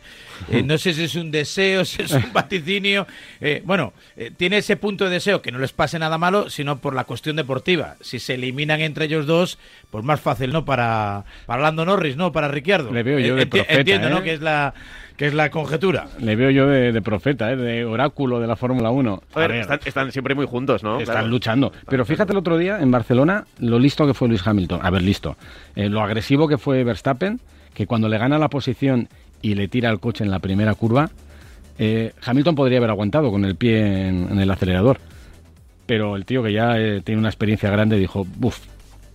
Eh, 0.50 0.64
no 0.64 0.78
sé 0.78 0.94
si 0.94 1.04
es 1.04 1.16
un 1.16 1.32
deseo, 1.32 1.86
si 1.86 2.02
es 2.02 2.12
un 2.12 2.32
vaticinio. 2.34 3.08
Eh, 3.42 3.62
bueno, 3.66 3.94
eh, 4.16 4.32
tiene 4.36 4.58
ese 4.58 4.78
punto 4.78 5.06
de 5.06 5.12
deseo 5.12 5.42
que 5.42 5.52
no 5.52 5.60
les 5.60 5.74
pase 5.74 6.00
nada 6.00 6.18
malo, 6.18 6.50
sino 6.50 6.80
por 6.80 6.96
la 6.96 7.04
cuestión 7.04 7.36
deportiva. 7.36 7.96
Si 8.02 8.20
se 8.20 8.36
eliminan 8.36 8.82
entre 8.82 9.06
ellos 9.06 9.26
dos, 9.26 9.58
pues 9.92 10.04
más 10.04 10.22
fácil, 10.22 10.52
¿no? 10.52 10.66
Para, 10.66 11.26
para 11.46 11.62
Lando 11.62 11.86
Norris, 11.86 12.18
¿no? 12.18 12.32
Para 12.32 12.48
Ricciardo. 12.48 12.92
Le 12.92 13.04
veo 13.04 13.20
yo 13.20 13.36
de 13.36 13.48
Entiendo, 13.70 14.10
¿no? 14.10 14.24
Que 14.24 14.34
es 14.34 14.42
la 14.42 14.74
que 15.18 15.26
es 15.26 15.34
la 15.34 15.50
conjetura. 15.50 16.06
Le 16.20 16.36
veo 16.36 16.52
yo 16.52 16.68
de, 16.68 17.02
profeta, 17.02 17.48
de 17.56 17.84
oráculo 17.86 18.40
de 18.40 18.46
la 18.46 18.56
Fórmula 18.56 18.92
1. 18.92 19.24
están, 19.84 20.12
siempre 20.12 20.36
muy 20.36 20.46
juntos, 20.46 20.84
¿no? 20.84 21.00
Están 21.00 21.30
luchando. 21.32 21.74
Pero 21.90 22.06
fíjate 22.06 22.34
el 22.34 22.38
otro 22.38 22.56
día 22.56 22.80
en 22.80 22.92
Barcelona 22.92 23.46
lo 23.58 23.80
listo 23.80 24.06
que 24.06 24.14
fue 24.14 24.28
Luis 24.28 24.46
Hamilton. 24.46 24.80
A 24.84 24.92
ver, 24.92 25.02
listo. 25.02 25.36
lo 25.76 26.02
agresivo 26.02 26.48
que 26.48 26.60
fue 26.60 26.84
Verstappen, 26.84 27.42
que 27.74 27.88
cuando 27.88 28.10
le 28.10 28.20
gana 28.20 28.38
la 28.38 28.48
posición 28.48 29.10
y 29.42 29.56
le 29.56 29.68
tira 29.68 29.90
el 29.90 30.00
coche 30.00 30.24
en 30.24 30.32
la 30.32 30.40
primera 30.40 30.74
curva, 30.76 31.10
eh, 31.78 32.14
Hamilton 32.26 32.56
podría 32.56 32.80
haber 32.80 32.90
aguantado 32.90 33.32
con 33.32 33.46
el 33.46 33.56
pie 33.56 34.08
en, 34.08 34.40
el 34.40 34.50
acelerador. 34.50 35.00
Pero 35.86 36.16
el 36.16 36.26
tío 36.26 36.44
que 36.44 36.52
ya 36.52 36.78
eh, 36.78 37.02
tiene 37.02 37.20
una 37.20 37.30
experiencia 37.30 37.70
grande 37.70 37.98
dijo, 37.98 38.26
buf, 38.38 38.60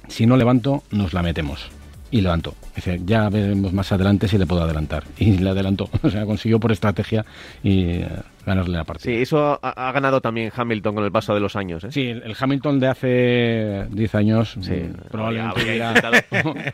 si 0.09 0.27
no 0.27 0.37
levanto, 0.37 0.83
nos 0.91 1.13
la 1.13 1.23
metemos 1.23 1.71
y 2.13 2.21
levantó. 2.21 2.55
Dice, 2.77 3.01
ya 3.05 3.29
veremos 3.31 3.73
más 3.73 3.91
adelante 3.91 4.29
si 4.29 4.39
le 4.39 4.47
puedo 4.47 4.63
adelantar. 4.63 5.03
Y 5.19 5.39
le 5.39 5.51
adelantó. 5.51 5.89
O 6.03 6.11
sea, 6.11 6.27
consiguió 6.27 6.61
por 6.61 6.73
estrategia 6.73 7.25
y 7.63 7.85
eh, 7.85 8.09
ganarle 8.45 8.77
la 8.77 8.85
partida. 8.85 9.15
Sí, 9.15 9.23
eso 9.23 9.59
ha, 9.63 9.93
ganado 9.93 10.21
también 10.21 10.53
Hamilton 10.55 10.97
con 10.97 11.05
el 11.05 11.13
paso 11.13 11.33
de 11.33 11.41
los 11.41 11.57
años. 11.57 11.85
¿eh? 11.85 11.93
Sí, 11.93 12.09
el, 12.09 12.35
Hamilton 12.39 12.81
de 12.81 12.89
hace 12.89 13.87
10 13.89 14.15
años 14.17 14.59
sí, 14.61 14.73
mm, 14.73 15.11
probablemente 15.11 15.63
hubiera, 15.63 15.95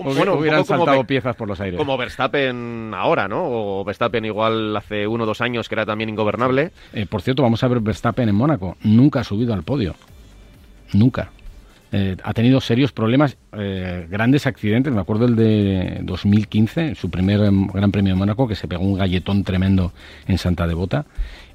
bueno, 0.00 0.34
hubieran 0.38 0.64
saltado 0.64 1.04
piezas 1.04 1.36
por 1.36 1.46
los 1.46 1.60
aires. 1.60 1.78
Como 1.78 1.96
Verstappen 1.96 2.92
ahora, 2.94 3.28
¿no? 3.28 3.44
O 3.44 3.84
Verstappen 3.84 4.24
igual 4.24 4.76
hace 4.76 5.06
uno 5.06 5.22
o 5.22 5.26
dos 5.26 5.40
años 5.40 5.68
que 5.68 5.74
era 5.76 5.86
también 5.86 6.08
ingobernable. 6.10 6.72
Eh, 6.94 7.06
por 7.06 7.22
cierto, 7.22 7.42
vamos 7.42 7.62
a 7.62 7.68
ver 7.68 7.80
Verstappen 7.80 8.28
en 8.28 8.34
Mónaco. 8.34 8.76
Nunca 8.82 9.20
ha 9.20 9.24
subido 9.24 9.54
al 9.54 9.62
podio. 9.62 9.94
Nunca. 10.94 11.30
Eh, 11.90 12.16
ha 12.22 12.34
tenido 12.34 12.60
serios 12.60 12.92
problemas, 12.92 13.38
eh, 13.52 14.06
grandes 14.10 14.46
accidentes. 14.46 14.92
Me 14.92 15.00
acuerdo 15.00 15.24
el 15.24 15.36
de 15.36 16.00
2015, 16.02 16.94
su 16.94 17.10
primer 17.10 17.40
em, 17.40 17.66
Gran 17.68 17.90
Premio 17.90 18.12
de 18.12 18.18
Mónaco, 18.18 18.46
que 18.46 18.54
se 18.54 18.68
pegó 18.68 18.84
un 18.84 18.98
galletón 18.98 19.42
tremendo 19.42 19.92
en 20.26 20.38
Santa 20.38 20.66
Devota. 20.66 21.06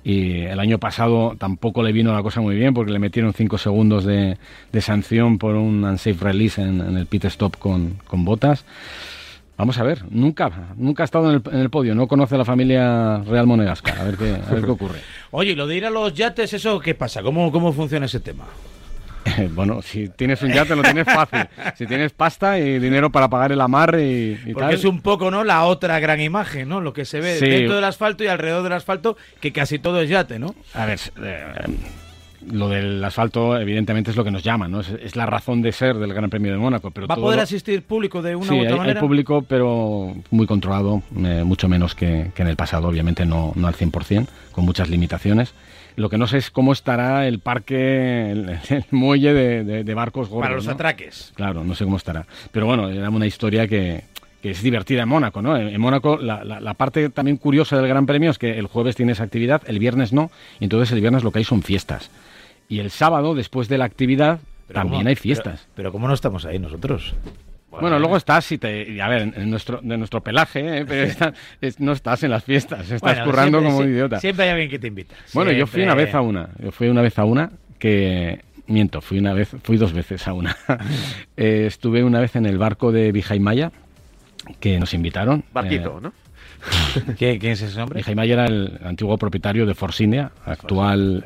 Y 0.03 0.41
el 0.41 0.59
año 0.59 0.79
pasado 0.79 1.35
tampoco 1.37 1.81
le 1.81 1.93
vino 1.93 2.13
la 2.13 2.23
cosa 2.23 2.41
muy 2.41 2.55
bien 2.55 2.73
porque 2.73 2.91
le 2.91 2.99
metieron 2.99 3.33
5 3.33 3.57
segundos 3.57 4.03
de, 4.03 4.37
sanción 4.81 5.37
por 5.37 5.55
un 5.55 5.83
unsafe 5.83 6.17
release 6.19 6.61
en, 6.61 6.97
el 6.97 7.05
pit 7.05 7.25
stop 7.25 7.57
con, 7.57 7.99
botas. 8.09 8.65
Vamos 9.55 9.77
a 9.77 9.83
ver, 9.83 10.03
nunca, 10.09 10.51
nunca 10.75 11.03
ha 11.03 11.05
estado 11.05 11.31
en 11.31 11.59
el, 11.59 11.69
podio, 11.69 11.93
no 11.93 12.07
conoce 12.07 12.35
a 12.35 12.39
la 12.39 12.43
familia 12.43 13.19
Real 13.19 13.45
Monegasca, 13.45 14.01
a 14.01 14.03
ver 14.03 14.17
qué, 14.17 14.35
a 14.35 14.51
ver 14.51 14.65
qué 14.65 14.71
ocurre. 14.71 14.99
Oye, 15.31 15.51
¿y 15.51 15.55
lo 15.55 15.67
de 15.67 15.77
ir 15.77 15.85
a 15.85 15.91
los 15.91 16.13
yates, 16.13 16.53
eso 16.53 16.79
qué 16.79 16.95
pasa? 16.95 17.21
¿Cómo, 17.21 17.51
cómo 17.51 17.71
funciona 17.71 18.07
ese 18.07 18.19
tema? 18.19 18.45
bueno, 19.55 19.81
si 19.81 20.09
tienes 20.09 20.41
un 20.41 20.51
yate 20.51 20.75
lo 20.75 20.81
tienes 20.81 21.05
fácil. 21.05 21.47
Si 21.75 21.85
tienes 21.87 22.11
pasta 22.11 22.59
y 22.59 22.79
dinero 22.79 23.11
para 23.11 23.29
pagar 23.29 23.51
el 23.51 23.61
amarre 23.61 24.05
y, 24.05 24.39
y 24.45 24.53
Porque 24.53 24.75
es 24.75 24.85
un 24.85 25.01
poco, 25.01 25.31
¿no? 25.31 25.43
La 25.43 25.63
otra 25.63 25.99
gran 25.99 26.21
imagen, 26.21 26.69
¿no? 26.69 26.81
Lo 26.81 26.93
que 26.93 27.05
se 27.05 27.19
ve 27.21 27.39
dentro 27.39 27.75
del 27.75 27.83
asfalto 27.83 28.23
y 28.23 28.27
alrededor 28.27 28.63
del 28.63 28.73
asfalto, 28.73 29.17
que 29.39 29.51
casi 29.51 29.79
todo 29.79 30.01
es 30.01 30.09
yate, 30.09 30.39
¿no? 30.39 30.55
A 30.73 30.85
ver, 30.85 30.99
eh, 31.21 31.43
lo 32.51 32.69
del 32.69 33.03
asfalto 33.03 33.57
evidentemente 33.57 34.11
es 34.11 34.17
lo 34.17 34.23
que 34.23 34.31
nos 34.31 34.43
llama, 34.43 34.67
¿no? 34.67 34.81
Es, 34.81 35.15
la 35.15 35.25
razón 35.25 35.61
de 35.61 35.71
ser 35.71 35.95
del 35.97 36.13
Gran 36.13 36.29
Premio 36.29 36.51
de 36.51 36.57
Mónaco. 36.57 36.91
Pero 36.91 37.07
¿Va 37.07 37.15
a 37.15 37.17
poder 37.17 37.39
asistir 37.39 37.83
público 37.83 38.21
de 38.21 38.35
una 38.35 38.53
u 38.53 38.59
otra 38.59 38.73
hay, 38.73 38.77
manera? 38.77 38.99
hay 38.99 39.05
público, 39.05 39.43
pero 39.47 40.15
muy 40.31 40.47
controlado, 40.47 41.01
eh, 41.17 41.43
mucho 41.45 41.67
menos 41.69 41.95
que, 41.95 42.31
en 42.35 42.47
el 42.47 42.55
pasado, 42.55 42.87
obviamente 42.87 43.25
no, 43.25 43.53
no 43.55 43.67
al 43.67 43.75
100%, 43.75 44.27
con 44.51 44.65
muchas 44.65 44.89
limitaciones. 44.89 45.53
Lo 45.95 46.09
que 46.09 46.17
no 46.17 46.27
sé 46.27 46.37
es 46.37 46.51
cómo 46.51 46.73
estará 46.73 47.27
el 47.27 47.39
parque, 47.39 48.31
el, 48.31 48.85
muelle 48.91 49.33
de, 49.33 49.93
barcos 49.93 50.29
gordos. 50.29 50.45
Para 50.45 50.55
los 50.55 50.67
atraques. 50.67 51.33
Claro, 51.35 51.63
no 51.63 51.75
sé 51.75 51.83
cómo 51.83 51.97
estará. 51.97 52.25
Pero 52.51 52.65
bueno, 52.65 52.89
era 52.89 53.09
una 53.09 53.27
historia 53.27 53.67
que, 53.67 54.03
es 54.41 54.61
divertida 54.61 55.03
en 55.03 55.09
Mónaco, 55.09 55.41
¿no? 55.41 55.55
En, 55.57 55.79
Mónaco 55.79 56.17
la, 56.17 56.43
la, 56.43 56.73
parte 56.73 57.09
también 57.09 57.37
curiosa 57.37 57.77
del 57.77 57.87
Gran 57.87 58.05
Premio 58.05 58.31
es 58.31 58.37
que 58.37 58.57
el 58.59 58.67
jueves 58.67 58.95
tienes 58.95 59.21
actividad, 59.21 59.61
el 59.67 59.79
viernes 59.79 60.11
no, 60.11 60.31
y 60.59 60.65
entonces 60.65 60.91
el 60.91 60.99
viernes 60.99 61.23
lo 61.23 61.31
que 61.31 61.39
hay 61.39 61.45
son 61.45 61.61
fiestas. 61.61 62.11
Y 62.67 62.79
el 62.79 62.91
sábado, 62.91 63.35
después 63.35 63.69
de 63.69 63.77
la 63.77 63.85
actividad, 63.85 64.39
también 64.71 65.07
hay 65.07 65.15
fiestas. 65.15 65.67
Pero, 65.75 65.91
¿cómo 65.91 66.07
no 66.07 66.13
estamos 66.13 66.45
ahí 66.45 66.59
nosotros? 66.59 67.13
Bueno, 67.81 67.99
luego 67.99 68.17
estás 68.17 68.51
y 68.51 68.57
te. 68.57 69.01
A 69.01 69.07
ver, 69.07 69.33
en 69.35 69.49
nuestro, 69.49 69.79
de 69.81 69.97
nuestro 69.97 70.21
pelaje, 70.21 70.79
¿eh? 70.79 70.85
pero 70.85 71.33
no 71.79 71.91
estás 71.93 72.23
en 72.23 72.31
las 72.31 72.43
fiestas, 72.43 72.89
estás 72.89 73.19
currando 73.21 73.63
como 73.63 73.77
un 73.77 73.89
idiota. 73.89 74.19
Siempre 74.19 74.45
hay 74.45 74.51
alguien 74.51 74.69
que 74.69 74.79
te 74.79 74.87
invita. 74.87 75.15
Bueno, 75.33 75.51
yo 75.51 75.67
fui 75.67 75.83
una 75.83 75.95
vez 75.95 76.13
a 76.13 76.21
una. 76.21 76.49
Yo 76.59 76.71
fui 76.71 76.87
una 76.87 77.01
vez 77.01 77.17
a 77.19 77.25
una 77.25 77.51
que. 77.79 78.41
Miento, 78.65 79.01
fui 79.01 79.19
una 79.19 79.33
vez, 79.33 79.49
fui 79.61 79.75
dos 79.75 79.91
veces 79.91 80.27
a 80.27 80.33
una. 80.33 80.55
Eh, 81.35 81.65
estuve 81.67 82.03
una 82.03 82.19
vez 82.19 82.35
en 82.35 82.45
el 82.45 82.57
barco 82.57 82.91
de 82.91 83.11
Vijaimaya, 83.11 83.71
que 84.59 84.79
nos 84.79 84.93
invitaron. 84.93 85.43
Barquito, 85.51 85.97
eh, 85.97 86.01
¿no? 86.03 86.13
¿Qué, 87.17 87.39
¿Quién 87.39 87.53
es 87.53 87.61
ese 87.61 87.81
hombre? 87.81 87.97
Vijaimaya 87.97 88.33
era 88.33 88.45
el 88.45 88.79
antiguo 88.83 89.17
propietario 89.17 89.65
de 89.65 89.73
Force 89.73 90.03
India, 90.03 90.31
actual. 90.45 91.25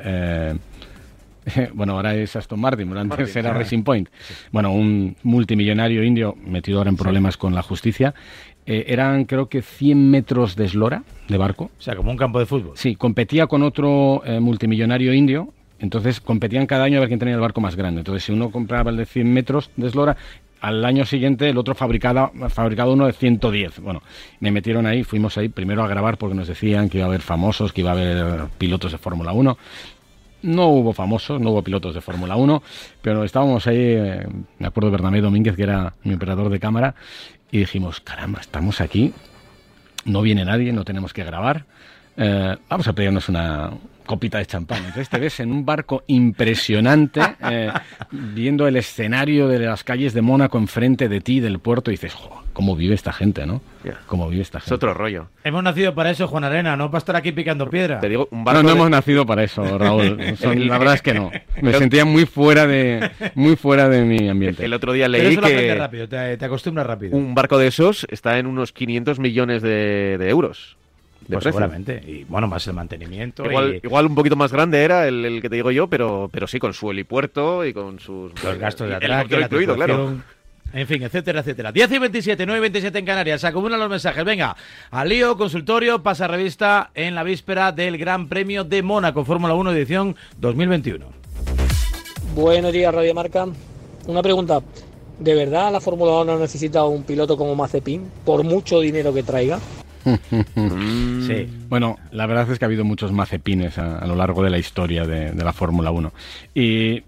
bueno, 1.74 1.94
ahora 1.94 2.14
es 2.14 2.34
Aston 2.36 2.60
Martin, 2.60 2.96
antes 2.96 3.34
era 3.36 3.52
Racing 3.52 3.82
Point. 3.82 4.08
Bueno, 4.52 4.72
un 4.72 5.16
multimillonario 5.22 6.02
indio 6.02 6.36
metido 6.44 6.78
ahora 6.78 6.90
en 6.90 6.96
problemas 6.96 7.36
con 7.36 7.54
la 7.54 7.62
justicia. 7.62 8.14
Eh, 8.66 8.84
eran 8.88 9.24
creo 9.24 9.48
que 9.48 9.62
100 9.62 10.10
metros 10.10 10.54
de 10.54 10.66
eslora 10.66 11.02
de 11.26 11.38
barco. 11.38 11.70
O 11.78 11.82
sea, 11.82 11.96
como 11.96 12.10
un 12.10 12.18
campo 12.18 12.38
de 12.38 12.46
fútbol. 12.46 12.72
Sí, 12.74 12.96
competía 12.96 13.46
con 13.46 13.62
otro 13.62 14.22
eh, 14.26 14.40
multimillonario 14.40 15.14
indio. 15.14 15.54
Entonces 15.78 16.20
competían 16.20 16.66
cada 16.66 16.84
año 16.84 16.98
a 16.98 17.00
ver 17.00 17.08
quién 17.08 17.20
tenía 17.20 17.34
el 17.34 17.40
barco 17.40 17.60
más 17.60 17.76
grande. 17.76 18.00
Entonces, 18.00 18.24
si 18.24 18.32
uno 18.32 18.50
compraba 18.50 18.90
el 18.90 18.96
de 18.96 19.06
100 19.06 19.32
metros 19.32 19.70
de 19.76 19.86
eslora, 19.86 20.16
al 20.60 20.84
año 20.84 21.04
siguiente 21.06 21.48
el 21.48 21.56
otro 21.56 21.74
fabricaba, 21.74 22.32
fabricado 22.48 22.92
uno 22.92 23.06
de 23.06 23.12
110. 23.12 23.80
Bueno, 23.80 24.02
me 24.40 24.50
metieron 24.50 24.86
ahí, 24.86 25.04
fuimos 25.04 25.38
ahí 25.38 25.48
primero 25.48 25.82
a 25.84 25.88
grabar 25.88 26.18
porque 26.18 26.34
nos 26.34 26.48
decían 26.48 26.88
que 26.88 26.98
iba 26.98 27.06
a 27.06 27.08
haber 27.08 27.20
famosos, 27.20 27.72
que 27.72 27.82
iba 27.82 27.90
a 27.90 27.94
haber 27.94 28.48
pilotos 28.58 28.92
de 28.92 28.98
Fórmula 28.98 29.32
1. 29.32 29.56
No 30.42 30.68
hubo 30.68 30.92
famosos, 30.92 31.40
no 31.40 31.50
hubo 31.50 31.62
pilotos 31.62 31.94
de 31.94 32.00
Fórmula 32.00 32.36
1, 32.36 32.62
pero 33.02 33.24
estábamos 33.24 33.66
ahí, 33.66 33.76
eh, 33.78 34.26
me 34.58 34.66
acuerdo 34.66 34.90
Bernabé 34.90 35.20
Domínguez, 35.20 35.56
que 35.56 35.64
era 35.64 35.94
mi 36.04 36.14
operador 36.14 36.48
de 36.48 36.60
cámara, 36.60 36.94
y 37.50 37.58
dijimos, 37.58 38.00
caramba, 38.00 38.40
estamos 38.40 38.80
aquí, 38.80 39.12
no 40.04 40.22
viene 40.22 40.44
nadie, 40.44 40.72
no 40.72 40.84
tenemos 40.84 41.12
que 41.12 41.24
grabar, 41.24 41.64
eh, 42.16 42.56
vamos 42.68 42.86
a 42.86 42.92
pedirnos 42.92 43.28
una, 43.28 43.72
copita 44.08 44.38
de 44.38 44.46
champán. 44.46 44.78
Entonces 44.78 45.10
te 45.10 45.18
ves 45.18 45.38
en 45.38 45.52
un 45.52 45.66
barco 45.66 46.02
impresionante, 46.06 47.20
eh, 47.48 47.70
viendo 48.10 48.66
el 48.66 48.76
escenario 48.76 49.46
de 49.48 49.58
las 49.58 49.84
calles 49.84 50.14
de 50.14 50.22
Mónaco 50.22 50.56
enfrente 50.56 51.10
de 51.10 51.20
ti, 51.20 51.40
del 51.40 51.58
puerto, 51.58 51.90
y 51.90 51.94
dices, 51.94 52.16
¿cómo 52.54 52.74
vive 52.74 52.94
esta 52.94 53.12
gente, 53.12 53.46
no? 53.46 53.60
¿Cómo 54.06 54.28
vive 54.30 54.42
esta 54.42 54.60
gente? 54.60 54.70
Es 54.70 54.72
otro 54.72 54.94
rollo. 54.94 55.28
Hemos 55.44 55.62
nacido 55.62 55.94
para 55.94 56.10
eso, 56.10 56.26
Juan 56.26 56.42
Arena, 56.42 56.74
no 56.74 56.90
para 56.90 56.98
estar 56.98 57.16
aquí 57.16 57.32
picando 57.32 57.68
piedra. 57.68 58.00
Te 58.00 58.08
digo, 58.08 58.28
un 58.30 58.44
barco 58.44 58.62
no, 58.62 58.68
no 58.70 58.74
hemos 58.74 58.90
nacido 58.90 59.26
para 59.26 59.44
eso, 59.44 59.76
Raúl. 59.76 60.16
la 60.40 60.78
verdad 60.78 60.94
es 60.94 61.02
que 61.02 61.12
no. 61.12 61.30
Me 61.60 61.74
sentía 61.74 62.06
muy 62.06 62.24
fuera 62.24 62.66
de, 62.66 63.10
muy 63.34 63.56
fuera 63.56 63.90
de 63.90 64.04
mi 64.04 64.26
ambiente. 64.26 64.64
El 64.64 64.72
otro 64.72 64.94
día 64.94 65.06
leí 65.06 65.36
que... 65.36 65.74
rápido, 65.74 66.08
te, 66.08 66.38
te, 66.38 66.44
acostumbras 66.46 66.86
rápido. 66.86 67.14
Un 67.14 67.34
barco 67.34 67.58
de 67.58 67.66
esos 67.66 68.06
está 68.10 68.38
en 68.38 68.46
unos 68.46 68.72
500 68.72 69.18
millones 69.18 69.60
de 69.60 70.28
euros. 70.30 70.77
Pues 71.28 71.44
seguramente. 71.44 72.02
Y 72.06 72.24
bueno, 72.24 72.48
más 72.48 72.66
el 72.66 72.72
mantenimiento. 72.72 73.44
Igual, 73.44 74.06
un 74.06 74.14
poquito 74.14 74.36
más 74.36 74.50
grande 74.50 74.82
era 74.82 75.06
el, 75.06 75.40
que 75.42 75.50
te 75.50 75.56
digo 75.56 75.70
yo, 75.70 75.88
pero, 75.88 76.30
pero 76.32 76.46
sí, 76.46 76.58
con 76.58 76.72
su 76.72 76.90
helipuerto 76.90 77.64
y 77.66 77.72
con 77.72 78.00
sus. 78.00 78.32
Los 78.42 78.58
gastos 78.58 78.88
de 78.88 78.94
atraque, 78.94 79.40
incluido, 79.40 79.74
claro. 79.74 80.16
En 80.72 80.86
fin, 80.86 81.02
etcétera, 81.02 81.40
etcétera. 81.40 81.72
10 81.72 81.92
y 81.92 81.98
27, 81.98 82.44
9 82.44 82.58
y 82.58 82.60
27 82.60 82.98
en 82.98 83.04
Canarias. 83.04 83.40
Se 83.40 83.46
acumulan 83.46 83.80
los 83.80 83.88
mensajes. 83.88 84.24
Venga, 84.24 84.54
al 84.90 85.08
lío, 85.08 85.36
consultorio, 85.36 86.02
pasa 86.02 86.28
revista 86.28 86.90
en 86.94 87.14
la 87.14 87.22
víspera 87.22 87.72
del 87.72 87.96
Gran 87.96 88.28
Premio 88.28 88.64
de 88.64 88.82
Mónaco, 88.82 89.24
Fórmula 89.24 89.54
1 89.54 89.72
edición 89.72 90.16
2021. 90.38 91.06
Buenos 92.34 92.72
días, 92.72 92.94
Radio 92.94 93.14
Marca. 93.14 93.46
Una 94.06 94.22
pregunta. 94.22 94.60
¿De 95.18 95.34
verdad 95.34 95.72
la 95.72 95.80
Fórmula 95.80 96.12
1 96.22 96.38
necesita 96.38 96.84
un 96.84 97.02
piloto 97.02 97.36
como 97.36 97.54
Mazepin, 97.54 98.08
por 98.24 98.44
mucho 98.44 98.80
dinero 98.80 99.12
que 99.12 99.22
traiga? 99.22 99.58
sí. 101.26 101.48
Bueno, 101.68 101.98
la 102.12 102.26
verdad 102.26 102.50
es 102.50 102.58
que 102.58 102.64
ha 102.64 102.66
habido 102.66 102.84
muchos 102.84 103.12
mazepines 103.12 103.78
a, 103.78 104.06
lo 104.06 104.14
largo 104.14 104.42
de 104.42 104.50
la 104.50 104.58
historia 104.58 105.04
de, 105.04 105.34
la 105.34 105.52
Fórmula 105.52 105.90
1. 105.90 106.12
Y 106.54 107.02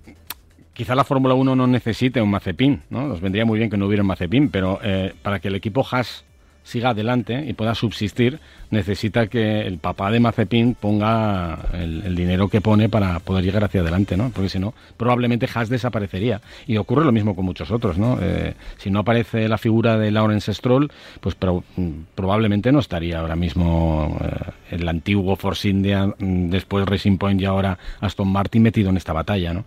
quizá 0.73 0.95
la 0.95 1.05
Fórmula 1.05 1.35
1 1.35 1.57
no 1.57 1.67
necesite 1.67 2.21
un 2.21 2.31
mazepin, 2.31 2.83
¿no? 2.91 3.07
Nos 3.07 3.21
vendría 3.21 3.45
muy 3.45 3.59
bien 3.59 3.71
que 3.71 3.77
no 3.77 3.87
hubiera 3.87 4.03
un 4.03 4.09
mazepin, 4.09 4.51
pero 4.51 4.79
eh, 4.83 5.15
para 5.23 5.41
que 5.41 5.49
el 5.49 5.55
equipo 5.55 5.87
Haas 5.91 6.25
siga 6.63 6.91
adelante 6.91 7.45
y 7.47 7.53
pueda 7.53 7.75
subsistir, 7.75 8.39
necesita 8.71 9.27
que 9.27 9.63
el 9.63 9.79
papá 9.79 10.11
de 10.11 10.21
Mazepin 10.21 10.75
ponga 10.75 11.59
el, 11.73 12.15
dinero 12.15 12.49
que 12.49 12.61
pone 12.61 12.89
para 12.89 13.19
poder 13.21 13.45
llegar 13.45 13.65
hacia 13.65 13.81
adelante, 13.81 14.17
¿no? 14.17 14.31
Porque 14.31 14.49
si 14.49 14.59
no, 14.59 14.75
probablemente 14.97 15.49
Haas 15.53 15.69
desaparecería. 15.69 16.41
Y 16.67 16.77
ocurre 16.77 17.05
lo 17.05 17.13
mismo 17.13 17.35
con 17.35 17.45
muchos 17.45 17.71
otros, 17.71 17.99
¿no? 17.99 18.19
Eh, 18.21 18.55
si 18.79 18.91
no 18.91 19.01
aparece 19.01 19.49
la 19.49 19.59
figura 19.59 19.99
de 19.99 20.11
Lawrence 20.11 20.53
Stroll, 20.55 20.91
pues 21.21 21.37
mm, 21.77 21.91
probablemente 22.15 22.73
no 22.73 22.79
estaría 22.79 23.19
ahora 23.21 23.37
mismo 23.37 24.19
eh, 24.23 24.77
el 24.77 24.89
antiguo 24.89 25.37
Force 25.37 25.69
India, 25.69 26.07
mm, 26.07 26.51
después 26.51 26.87
Racing 26.87 27.19
Point 27.19 27.41
y 27.41 27.47
ahora 27.47 27.79
Aston 28.01 28.29
Martin 28.29 28.63
metido 28.63 28.91
en 28.91 28.97
esta 28.97 29.13
batalla, 29.13 29.55
¿no? 29.55 29.65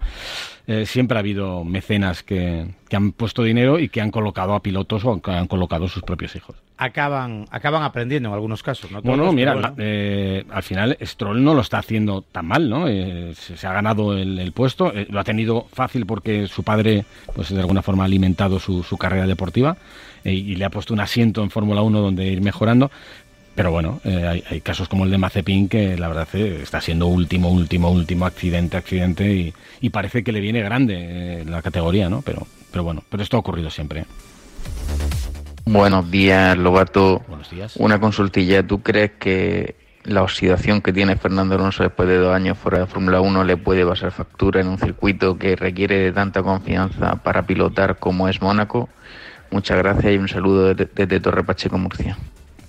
Eh, 0.66 0.86
siempre 0.86 1.18
ha 1.18 1.20
habido 1.20 1.66
mecenas 1.66 2.24
que, 2.24 2.66
que, 2.88 2.96
han 2.96 3.12
puesto 3.12 3.44
dinero 3.44 3.80
y 3.80 3.90
que 3.90 4.00
han 4.00 4.12
colocado 4.12 4.54
a 4.54 4.62
pilotos 4.62 5.04
o 5.04 5.22
que 5.22 5.32
han 5.32 5.48
colocado 5.48 5.90
sus 5.90 6.04
propios 6.04 6.38
hijos. 6.38 6.63
Acaban, 6.76 7.46
acaban 7.52 7.84
aprendiendo 7.84 8.30
en 8.30 8.34
algunos 8.34 8.64
casos, 8.64 8.90
¿no? 8.92 9.02
no, 9.02 9.32
mira, 9.32 9.74
eh, 9.78 10.44
al 10.50 10.64
final 10.64 10.98
Stroll 11.02 11.44
no 11.44 11.54
lo 11.54 11.62
está 11.62 11.78
haciendo 11.78 12.24
tan 12.24 12.48
mal, 12.48 12.68
¿no? 12.68 12.88
Eh, 12.88 13.34
se, 13.36 13.68
ha 13.68 13.74
ganado 13.74 14.18
el, 14.18 14.52
puesto, 14.54 14.92
lo 15.10 15.20
ha 15.20 15.24
tenido 15.24 15.68
fácil 15.72 16.06
porque 16.08 16.48
su 16.48 16.64
padre, 16.64 17.06
pues 17.36 17.50
de 17.50 17.60
alguna 17.60 17.84
forma 17.84 18.04
ha 18.04 18.06
alimentado 18.08 18.60
su, 18.60 18.82
su 18.82 18.98
carrera 18.98 19.28
deportiva 19.28 19.78
y 20.26 20.56
le 20.56 20.66
ha 20.66 20.70
puesto 20.70 20.94
un 20.94 21.02
asiento 21.02 21.44
en 21.44 21.50
Fórmula 21.50 21.82
1 21.82 22.00
donde 22.00 22.26
ir 22.26 22.42
mejorando, 22.42 22.90
pero 23.56 23.72
bueno, 23.72 24.02
eh, 24.04 24.44
hay, 24.50 24.62
casos 24.62 24.90
como 24.90 25.06
el 25.06 25.12
de 25.12 25.18
Mazepin 25.20 25.70
que 25.70 25.96
la 25.98 26.08
verdad 26.08 26.28
eh, 26.34 26.62
está 26.64 26.82
siendo 26.82 27.08
último, 27.08 27.50
último, 27.52 27.92
último 27.92 28.26
accidente, 28.26 28.78
accidente 28.78 29.54
y, 29.80 29.90
parece 29.90 30.24
que 30.24 30.32
le 30.32 30.40
viene 30.40 30.64
grande 30.64 30.96
eh, 30.98 31.46
la 31.46 31.62
categoría, 31.62 32.10
¿no? 32.10 32.24
Pero, 32.24 32.48
pero 32.72 32.84
bueno, 32.84 33.04
pero 33.10 33.22
esto 33.22 33.38
ha 33.38 33.40
ocurrido 33.40 33.70
siempre. 33.70 34.06
Buenos 35.66 36.12
días, 36.12 36.58
Lobato. 36.58 37.22
Buenos 37.28 37.50
días. 37.50 37.76
Una 37.78 38.00
consultilla. 38.00 38.66
¿Tú 38.66 38.82
crees 38.82 39.12
que 39.20 39.76
la 40.04 40.22
oxidación 40.22 40.82
que 40.82 40.92
tiene 40.92 41.16
Fernando 41.16 41.56
Alonso 41.56 41.84
después 41.84 42.10
de 42.10 42.18
dos 42.18 42.36
años 42.36 42.58
fuera 42.58 42.80
de 42.80 42.88
Fórmula 42.88 43.22
1 43.22 43.44
le 43.46 43.58
puede 43.58 43.86
pasar 43.86 44.12
factura 44.12 44.60
en 44.60 44.68
un 44.68 44.78
circuito 44.78 45.38
que 45.38 45.56
requiere 45.56 45.98
de 46.00 46.12
tanta 46.12 46.44
confianza 46.44 47.16
para 47.24 47.48
pilotar 47.48 48.00
como 48.00 48.28
es 48.28 48.42
Mónaco? 48.42 48.90
Muchas 49.52 49.78
gracias 49.78 50.14
y 50.14 50.18
un 50.18 50.28
saludo 50.28 50.74
desde 50.74 51.20
Torre 51.20 51.44
Pacheco, 51.44 51.78
Murcia. 51.78 52.18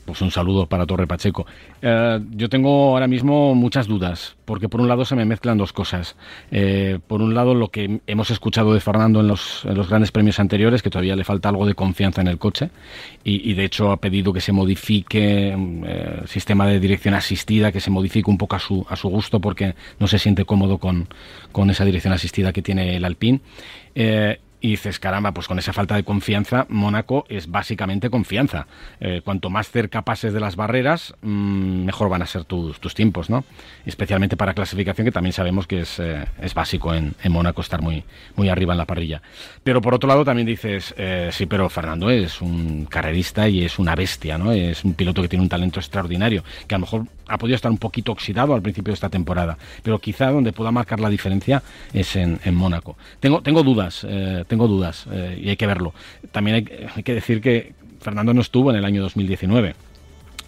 Pues 0.05 0.21
un 0.21 0.31
saludo 0.31 0.67
para 0.67 0.85
Torre 0.85 1.07
Pacheco. 1.07 1.47
Eh, 1.81 2.21
yo 2.33 2.49
tengo 2.51 2.91
ahora 2.91 3.07
mismo 3.07 3.55
muchas 3.55 3.87
dudas, 3.87 4.37
porque 4.45 4.69
por 4.69 4.83
un 4.83 4.89
lado 4.89 5.05
se 5.07 5.17
me 5.17 5.25
mezclan 5.25 5.57
dos 5.57 5.73
cosas. 5.73 6.17
Eh, 6.51 6.99
por 7.07 7.23
un 7.23 7.35
lado, 7.35 7.55
lo 7.55 7.69
que 7.69 8.01
hemos 8.07 8.31
escuchado 8.31 8.75
de 8.75 8.81
Fernando 8.81 9.21
en 9.21 9.29
los, 9.29 9.67
grandes 9.89 10.13
premios 10.13 10.39
anteriores, 10.41 10.83
que 10.83 10.91
todavía 10.91 11.17
le 11.17 11.25
falta 11.25 11.49
algo 11.49 11.65
de 11.65 11.75
confianza 11.75 12.21
en 12.21 12.29
el 12.29 12.39
coche, 12.39 12.71
y, 13.25 13.55
de 13.55 13.65
hecho 13.65 13.91
ha 13.91 13.97
pedido 13.97 14.33
que 14.33 14.41
se 14.41 14.53
modifique 14.53 15.49
eh, 15.49 16.19
el 16.23 16.29
sistema 16.29 16.67
de 16.67 16.81
dirección 16.81 17.15
asistida, 17.15 17.73
que 17.73 17.81
se 17.81 17.91
modifique 17.91 18.31
un 18.31 18.37
poco 18.37 18.57
a 18.57 18.59
su, 18.59 18.87
a 18.89 18.97
su 18.97 19.09
gusto, 19.09 19.41
porque 19.41 19.75
no 19.99 20.07
se 20.07 20.19
siente 20.19 20.45
cómodo 20.45 20.79
con 20.79 21.71
esa 21.71 21.85
dirección 21.85 22.13
asistida 22.13 22.53
que 22.53 22.61
tiene 22.61 22.97
el 22.97 23.05
Alpine 23.07 23.41
y 24.65 24.69
dices, 24.69 24.99
caramba, 24.99 25.33
pues 25.33 25.47
con 25.47 25.59
esa 25.59 25.75
falta 25.75 25.95
de 25.95 26.05
confianza, 26.05 26.65
Mónaco 26.71 27.27
es 27.29 27.51
básicamente 27.51 28.09
confianza. 28.09 28.67
Eh, 28.99 29.21
cuanto 29.23 29.51
más 29.51 29.71
cerca 29.71 30.01
pases 30.01 30.33
de 30.33 30.41
las 30.41 30.57
barreras, 30.57 31.15
mm, 31.21 31.85
mejor 31.85 32.09
van 32.09 32.23
a 32.23 32.27
ser 32.27 32.47
tus, 32.47 32.81
tus 32.81 32.95
tiempos, 32.95 33.29
¿no? 33.29 33.45
Especialmente 33.85 34.39
para 34.39 34.55
clasificación, 34.55 35.05
que 35.05 35.13
también 35.13 35.35
sabemos 35.35 35.67
que 35.67 35.81
es, 35.81 35.99
eh, 35.99 36.25
es 36.41 36.55
básico 36.55 36.95
en, 36.95 37.15
en, 37.23 37.33
Mónaco 37.33 37.61
estar 37.61 37.83
muy, 37.83 38.05
muy 38.37 38.49
arriba 38.49 38.73
en 38.73 38.79
la 38.79 38.87
parrilla. 38.87 39.21
Pero 39.63 39.83
por 39.83 39.93
otro 39.93 40.09
lado 40.09 40.25
también 40.25 40.47
dices, 40.47 40.95
eh, 40.97 41.29
sí, 41.31 41.45
pero 41.45 41.69
Fernando 41.69 42.09
es 42.09 42.41
un 42.41 42.87
carrerista 42.87 43.47
y 43.47 43.67
es 43.67 43.79
una 43.79 43.95
bestia, 43.95 44.39
¿no? 44.39 44.51
Es 44.51 44.83
un 44.83 44.95
piloto 44.95 45.21
que 45.21 45.29
tiene 45.29 45.43
un 45.43 45.51
talento 45.51 45.79
extraordinario, 45.79 46.43
que 46.67 46.75
a 46.75 46.79
lo 46.79 46.87
mejor 46.87 47.05
ha 47.29 47.37
podido 47.37 47.57
estar 47.57 47.71
un 47.71 47.79
poquito 47.79 48.13
oxidado 48.13 48.55
al 48.55 48.63
principio 48.63 48.93
de 48.93 48.95
esta 48.95 49.11
temporada, 49.11 49.59
pero 49.83 49.99
quizá 49.99 50.31
donde 50.31 50.55
pueda 50.55 50.71
marcar 50.71 51.01
la 51.01 51.11
diferencia 51.11 51.63
es 51.93 52.17
en, 52.17 52.41
en 52.45 52.55
Mónaco. 52.55 52.97
Tengo, 53.21 53.43
tengo 53.43 53.63
dudas, 53.63 54.07
tengo 54.55 54.69
dudas 54.69 55.07
eh, 55.11 55.41
y 55.43 55.49
hay 55.49 55.57
que 55.57 55.67
verlo. 55.67 55.93
También 56.31 56.69
hay, 56.95 57.03
que 57.03 57.13
decir 57.13 57.41
que 57.41 57.75
Fernando 58.01 58.33
no 58.33 58.41
estuvo 58.41 58.71
en 58.71 58.77
el 58.77 58.85
año 58.85 59.03
2019. 59.03 59.75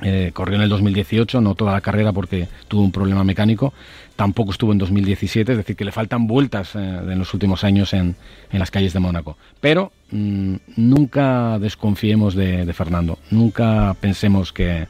Eh, 0.02 0.30
corrió 0.32 0.56
en 0.56 0.62
el 0.62 0.68
2018, 0.68 1.40
no 1.40 1.54
toda 1.54 1.72
la 1.72 1.80
carrera 1.80 2.12
porque 2.12 2.46
tuvo 2.68 2.82
un 2.82 2.92
problema 2.92 3.24
mecánico. 3.24 3.72
Tampoco 4.14 4.52
estuvo 4.52 4.70
en 4.70 4.78
2017, 4.78 5.52
es 5.52 5.58
decir, 5.58 5.74
que 5.74 5.84
le 5.84 5.90
faltan 5.90 6.28
vueltas 6.28 6.76
eh, 6.76 6.78
en 6.78 7.18
los 7.18 7.34
últimos 7.34 7.64
años 7.64 7.94
en, 7.94 8.14
en 8.52 8.58
las 8.60 8.70
calles 8.70 8.92
de 8.92 9.00
Mónaco. 9.00 9.36
Pero 9.60 9.90
mmm, 10.12 10.54
nunca 10.76 11.58
desconfiemos 11.58 12.36
de, 12.36 12.64
de 12.64 12.72
Fernando, 12.74 13.18
nunca 13.30 13.96
pensemos 13.98 14.52
que, 14.52 14.86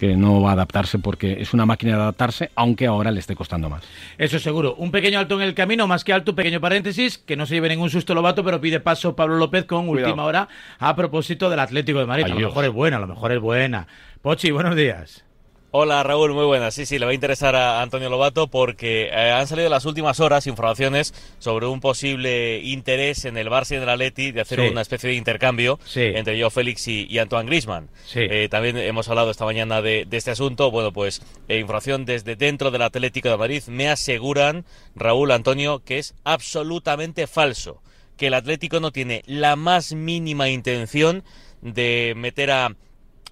que 0.00 0.16
no 0.16 0.40
va 0.40 0.50
a 0.50 0.52
adaptarse 0.54 0.98
porque 0.98 1.42
es 1.42 1.52
una 1.52 1.66
máquina 1.66 1.94
de 1.94 2.00
adaptarse, 2.00 2.50
aunque 2.54 2.86
ahora 2.86 3.10
le 3.10 3.20
esté 3.20 3.36
costando 3.36 3.68
más. 3.68 3.84
Eso 4.16 4.38
seguro. 4.38 4.74
Un 4.76 4.90
pequeño 4.90 5.18
alto 5.18 5.34
en 5.36 5.42
el 5.46 5.52
camino, 5.54 5.86
más 5.86 6.04
que 6.04 6.14
alto, 6.14 6.32
un 6.32 6.36
pequeño 6.36 6.58
paréntesis, 6.58 7.18
que 7.18 7.36
no 7.36 7.44
se 7.44 7.54
lleve 7.54 7.68
ningún 7.68 7.90
susto 7.90 8.14
Lobato, 8.14 8.42
pero 8.42 8.62
pide 8.62 8.80
paso 8.80 9.14
Pablo 9.14 9.36
López 9.36 9.66
con 9.66 9.86
Cuidado. 9.86 10.08
última 10.08 10.24
hora 10.24 10.48
a 10.78 10.96
propósito 10.96 11.50
del 11.50 11.60
Atlético 11.60 11.98
de 11.98 12.06
Madrid. 12.06 12.24
Ay, 12.24 12.30
a 12.30 12.34
lo 12.34 12.38
Dios. 12.38 12.50
mejor 12.50 12.64
es 12.64 12.72
buena, 12.72 12.96
a 12.96 13.00
lo 13.00 13.06
mejor 13.08 13.30
es 13.32 13.40
buena. 13.40 13.86
Pochi, 14.22 14.50
buenos 14.50 14.74
días. 14.74 15.22
Hola 15.72 16.02
Raúl, 16.02 16.32
muy 16.34 16.46
buenas. 16.46 16.74
Sí, 16.74 16.84
sí, 16.84 16.98
le 16.98 17.04
va 17.04 17.12
a 17.12 17.14
interesar 17.14 17.54
a 17.54 17.80
Antonio 17.80 18.10
Lobato 18.10 18.48
porque 18.48 19.04
eh, 19.04 19.30
han 19.30 19.46
salido 19.46 19.68
las 19.68 19.84
últimas 19.84 20.18
horas 20.18 20.48
informaciones 20.48 21.14
sobre 21.38 21.66
un 21.66 21.78
posible 21.78 22.58
interés 22.58 23.24
en 23.24 23.36
el 23.36 23.46
Barça 23.46 23.74
y 23.74 23.76
en 23.76 23.84
el 23.84 23.88
Atleti 23.88 24.32
de 24.32 24.40
hacer 24.40 24.60
sí. 24.60 24.66
una 24.66 24.80
especie 24.80 25.10
de 25.10 25.14
intercambio 25.14 25.78
sí. 25.84 26.00
entre 26.02 26.40
Joe 26.42 26.50
Félix 26.50 26.88
y, 26.88 27.06
y 27.08 27.18
Antoine 27.18 27.48
Griezmann. 27.48 27.88
Sí. 28.04 28.18
Eh, 28.18 28.48
también 28.50 28.78
hemos 28.78 29.08
hablado 29.10 29.30
esta 29.30 29.44
mañana 29.44 29.80
de, 29.80 30.06
de 30.06 30.16
este 30.16 30.32
asunto. 30.32 30.72
Bueno, 30.72 30.92
pues 30.92 31.22
eh, 31.46 31.60
información 31.60 32.04
desde 32.04 32.34
dentro 32.34 32.72
del 32.72 32.82
Atlético 32.82 33.28
de 33.28 33.36
Madrid. 33.36 33.62
Me 33.68 33.88
aseguran, 33.88 34.64
Raúl, 34.96 35.30
Antonio, 35.30 35.84
que 35.84 35.98
es 35.98 36.16
absolutamente 36.24 37.28
falso. 37.28 37.80
Que 38.16 38.26
el 38.26 38.34
Atlético 38.34 38.80
no 38.80 38.90
tiene 38.90 39.22
la 39.24 39.54
más 39.54 39.92
mínima 39.92 40.48
intención 40.48 41.22
de 41.62 42.14
meter 42.16 42.50
a, 42.50 42.74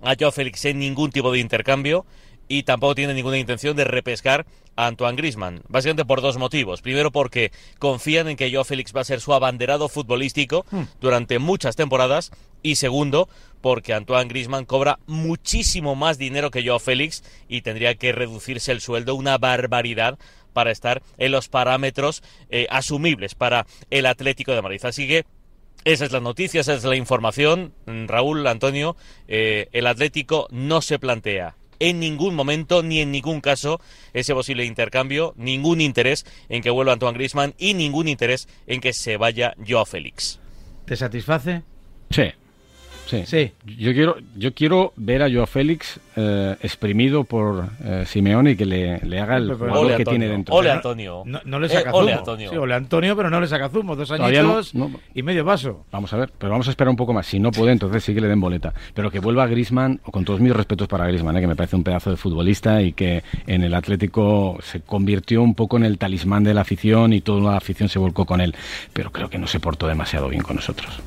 a 0.02 0.16
Joe 0.16 0.30
Félix 0.30 0.66
en 0.66 0.78
ningún 0.78 1.10
tipo 1.10 1.32
de 1.32 1.40
intercambio 1.40 2.06
y 2.48 2.62
tampoco 2.62 2.94
tiene 2.94 3.14
ninguna 3.14 3.38
intención 3.38 3.76
de 3.76 3.84
repescar 3.84 4.46
a 4.76 4.86
Antoine 4.86 5.16
Grisman, 5.16 5.62
básicamente 5.68 6.04
por 6.04 6.20
dos 6.20 6.38
motivos. 6.38 6.82
Primero 6.82 7.10
porque 7.10 7.52
confían 7.78 8.28
en 8.28 8.36
que 8.36 8.50
Joao 8.50 8.64
Félix 8.64 8.94
va 8.94 9.02
a 9.02 9.04
ser 9.04 9.20
su 9.20 9.34
abanderado 9.34 9.88
futbolístico 9.88 10.64
hmm. 10.70 10.82
durante 11.00 11.38
muchas 11.38 11.76
temporadas 11.76 12.30
y 12.62 12.76
segundo 12.76 13.28
porque 13.60 13.92
Antoine 13.92 14.28
Grisman 14.28 14.64
cobra 14.64 14.98
muchísimo 15.06 15.94
más 15.94 16.16
dinero 16.16 16.50
que 16.50 16.64
Joao 16.64 16.78
Félix 16.78 17.24
y 17.48 17.62
tendría 17.62 17.94
que 17.96 18.12
reducirse 18.12 18.72
el 18.72 18.80
sueldo 18.80 19.14
una 19.14 19.36
barbaridad 19.36 20.18
para 20.52 20.70
estar 20.70 21.02
en 21.18 21.32
los 21.32 21.48
parámetros 21.48 22.22
eh, 22.50 22.66
asumibles 22.70 23.34
para 23.34 23.66
el 23.90 24.06
Atlético 24.06 24.52
de 24.52 24.62
Madrid. 24.62 24.80
Así 24.84 25.06
que 25.06 25.24
esa 25.84 26.04
es 26.04 26.12
la 26.12 26.20
noticia, 26.20 26.60
esa 26.60 26.74
es 26.74 26.84
la 26.84 26.96
información. 26.96 27.72
Raúl, 27.86 28.46
Antonio, 28.46 28.96
eh, 29.26 29.68
el 29.72 29.86
Atlético 29.86 30.48
no 30.50 30.82
se 30.82 30.98
plantea 30.98 31.56
en 31.80 32.00
ningún 32.00 32.34
momento 32.34 32.82
ni 32.82 33.00
en 33.00 33.10
ningún 33.10 33.40
caso 33.40 33.80
ese 34.12 34.34
posible 34.34 34.64
intercambio, 34.64 35.34
ningún 35.36 35.80
interés 35.80 36.26
en 36.48 36.62
que 36.62 36.70
vuelva 36.70 36.92
Antoine 36.92 37.16
Griezmann 37.16 37.54
y 37.58 37.74
ningún 37.74 38.08
interés 38.08 38.48
en 38.66 38.80
que 38.80 38.92
se 38.92 39.16
vaya 39.16 39.54
Joao 39.66 39.84
Félix. 39.84 40.40
¿Te 40.84 40.96
satisface? 40.96 41.62
Sí. 42.10 42.32
Sí. 43.08 43.24
sí. 43.24 43.52
Yo 43.64 43.94
quiero, 43.94 44.16
yo 44.36 44.52
quiero 44.52 44.92
ver 44.96 45.22
a 45.22 45.30
Joao 45.30 45.46
Félix 45.46 45.98
eh, 46.14 46.56
exprimido 46.60 47.24
por 47.24 47.70
eh, 47.82 48.04
Simeone 48.06 48.50
y 48.50 48.56
que 48.56 48.66
le, 48.66 48.98
le 48.98 49.18
haga 49.18 49.38
el 49.38 49.54
jugador 49.54 49.78
ole, 49.78 49.88
que 49.88 50.02
Antonio, 50.02 50.18
tiene 50.18 50.28
dentro. 50.28 50.54
Ole 50.54 50.70
Antonio. 50.70 51.22
No, 51.24 51.40
no 51.42 51.58
le 51.58 51.68
saca 51.70 51.88
eh, 51.88 51.92
zumo. 51.92 51.96
Ole 51.96 52.12
Antonio. 52.12 52.50
Sí, 52.50 52.56
ole 52.56 52.74
Antonio, 52.74 53.16
pero 53.16 53.30
no 53.30 53.40
le 53.40 53.46
saca 53.46 53.70
zumo. 53.70 53.96
Dos 53.96 54.10
añitos 54.10 54.74
no, 54.74 54.90
no. 54.90 55.00
y 55.14 55.22
medio 55.22 55.42
paso. 55.42 55.86
Vamos 55.90 56.12
a 56.12 56.18
ver, 56.18 56.30
pero 56.36 56.50
vamos 56.50 56.68
a 56.68 56.70
esperar 56.70 56.90
un 56.90 56.96
poco 56.96 57.14
más. 57.14 57.26
Si 57.26 57.40
no 57.40 57.50
puede, 57.50 57.72
entonces 57.72 58.04
sí 58.04 58.12
que 58.12 58.20
le 58.20 58.28
den 58.28 58.40
boleta. 58.40 58.74
Pero 58.92 59.10
que 59.10 59.20
vuelva 59.20 59.46
Grisman, 59.46 60.00
o 60.04 60.12
con 60.12 60.26
todos 60.26 60.40
mis 60.40 60.52
respetos 60.52 60.86
para 60.86 61.06
Grisman, 61.06 61.40
que 61.40 61.46
me 61.46 61.56
parece 61.56 61.76
un 61.76 61.84
pedazo 61.84 62.10
de 62.10 62.16
futbolista 62.18 62.82
y 62.82 62.92
que 62.92 63.22
en 63.46 63.64
el 63.64 63.72
Atlético 63.72 64.58
se 64.62 64.82
convirtió 64.82 65.42
un 65.42 65.54
poco 65.54 65.78
en 65.78 65.84
el 65.84 65.96
talismán 65.96 66.44
de 66.44 66.52
la 66.52 66.60
afición 66.60 67.14
y 67.14 67.22
toda 67.22 67.52
la 67.52 67.56
afición 67.56 67.88
se 67.88 67.98
volcó 67.98 68.26
con 68.26 68.42
él. 68.42 68.54
Pero 68.92 69.10
creo 69.12 69.30
que 69.30 69.38
no 69.38 69.46
se 69.46 69.60
portó 69.60 69.86
demasiado 69.86 70.28
bien 70.28 70.42
con 70.42 70.56
nosotros. 70.56 71.00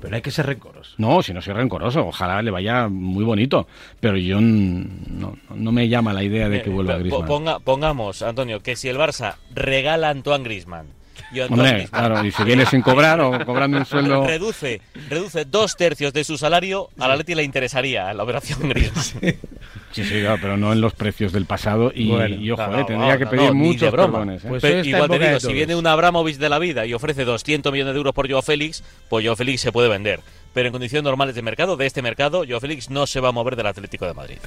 Pero 0.00 0.16
hay 0.16 0.22
que 0.22 0.32
ser 0.32 0.46
rencoros. 0.46 0.81
No, 0.98 1.22
si 1.22 1.32
no 1.32 1.40
soy 1.40 1.54
rencoroso, 1.54 2.06
ojalá 2.06 2.42
le 2.42 2.50
vaya 2.50 2.88
muy 2.88 3.24
bonito. 3.24 3.66
Pero 4.00 4.16
yo 4.16 4.40
no, 4.40 5.36
no 5.54 5.72
me 5.72 5.88
llama 5.88 6.12
la 6.12 6.22
idea 6.22 6.48
de 6.48 6.62
que 6.62 6.70
vuelva 6.70 6.94
eh, 6.94 6.98
Griezmann. 7.00 7.26
Ponga, 7.26 7.58
pongamos, 7.58 8.22
Antonio, 8.22 8.60
que 8.62 8.76
si 8.76 8.88
el 8.88 8.98
Barça 8.98 9.36
regala 9.54 10.08
a 10.08 10.10
Antoine 10.10 10.44
Griezmann 10.44 10.86
yo, 11.32 11.46
Hombre, 11.46 11.88
claro, 11.90 12.24
y 12.24 12.30
si 12.30 12.44
viene 12.44 12.66
sin 12.66 12.82
cobrar 12.82 13.18
o 13.20 13.44
cobrando 13.44 13.78
un 13.78 13.86
sueldo... 13.86 14.26
Reduce, 14.26 14.82
reduce 15.08 15.46
dos 15.46 15.76
tercios 15.76 16.12
de 16.12 16.24
su 16.24 16.36
salario, 16.36 16.90
a 16.98 17.08
la 17.08 17.16
Leti 17.16 17.34
le 17.34 17.42
interesaría 17.42 18.12
la 18.12 18.22
operación 18.22 18.68
Griezmann. 18.68 19.36
Sí, 19.92 20.04
sí, 20.04 20.20
claro, 20.20 20.38
pero 20.40 20.56
no 20.56 20.72
en 20.72 20.80
los 20.80 20.94
precios 20.94 21.32
del 21.32 21.44
pasado 21.44 21.92
y, 21.94 22.08
bueno, 22.08 22.34
y 22.34 22.50
ojo, 22.50 22.62
no, 22.62 22.78
no, 22.78 22.86
tendría 22.86 23.12
no, 23.12 23.18
que 23.18 23.26
pedir 23.26 23.52
muchos 23.52 23.90
perdones. 23.90 24.42
¿eh? 24.42 24.48
Pues 24.48 24.64
igual 24.86 25.10
te 25.10 25.18
digo, 25.18 25.38
si 25.38 25.52
viene 25.52 25.76
un 25.76 25.86
Abramovich 25.86 26.38
de 26.38 26.48
la 26.48 26.58
vida 26.58 26.86
y 26.86 26.94
ofrece 26.94 27.26
200 27.26 27.70
millones 27.70 27.92
de 27.92 27.98
euros 27.98 28.14
por 28.14 28.26
Joao 28.26 28.40
Félix, 28.40 28.82
pues 29.10 29.22
Joao 29.22 29.36
Félix 29.36 29.60
se 29.60 29.70
puede 29.70 29.90
vender. 29.90 30.20
Pero 30.52 30.68
en 30.68 30.72
condiciones 30.72 31.04
normales 31.04 31.34
de 31.34 31.42
mercado, 31.42 31.76
de 31.76 31.86
este 31.86 32.02
mercado, 32.02 32.44
Joao 32.46 32.60
Félix 32.60 32.90
no 32.90 33.06
se 33.06 33.20
va 33.20 33.30
a 33.30 33.32
mover 33.32 33.56
del 33.56 33.66
Atlético 33.66 34.06
de 34.06 34.14
Madrid. 34.14 34.38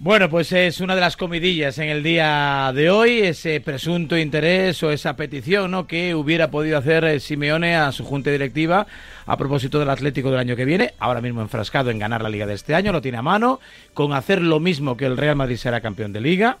Bueno, 0.00 0.28
pues 0.28 0.50
es 0.52 0.80
una 0.80 0.96
de 0.96 1.00
las 1.00 1.16
comidillas 1.16 1.78
en 1.78 1.88
el 1.88 2.02
día 2.02 2.72
de 2.74 2.90
hoy, 2.90 3.20
ese 3.20 3.60
presunto 3.60 4.18
interés 4.18 4.82
o 4.82 4.90
esa 4.90 5.14
petición 5.14 5.70
¿no? 5.70 5.86
que 5.86 6.16
hubiera 6.16 6.50
podido 6.50 6.76
hacer 6.76 7.20
Simeone 7.20 7.76
a 7.76 7.92
su 7.92 8.04
junta 8.04 8.30
directiva 8.30 8.88
a 9.24 9.36
propósito 9.36 9.78
del 9.78 9.88
Atlético 9.88 10.30
del 10.30 10.40
año 10.40 10.56
que 10.56 10.64
viene, 10.64 10.94
ahora 10.98 11.20
mismo 11.20 11.42
enfrascado 11.42 11.90
en 11.90 12.00
ganar 12.00 12.22
la 12.22 12.28
liga 12.28 12.44
de 12.44 12.54
este 12.54 12.74
año, 12.74 12.92
lo 12.92 13.00
tiene 13.00 13.18
a 13.18 13.22
mano, 13.22 13.60
con 13.94 14.12
hacer 14.12 14.42
lo 14.42 14.58
mismo 14.58 14.96
que 14.96 15.06
el 15.06 15.16
Real 15.16 15.36
Madrid 15.36 15.56
será 15.56 15.80
campeón 15.80 16.12
de 16.12 16.20
liga. 16.20 16.58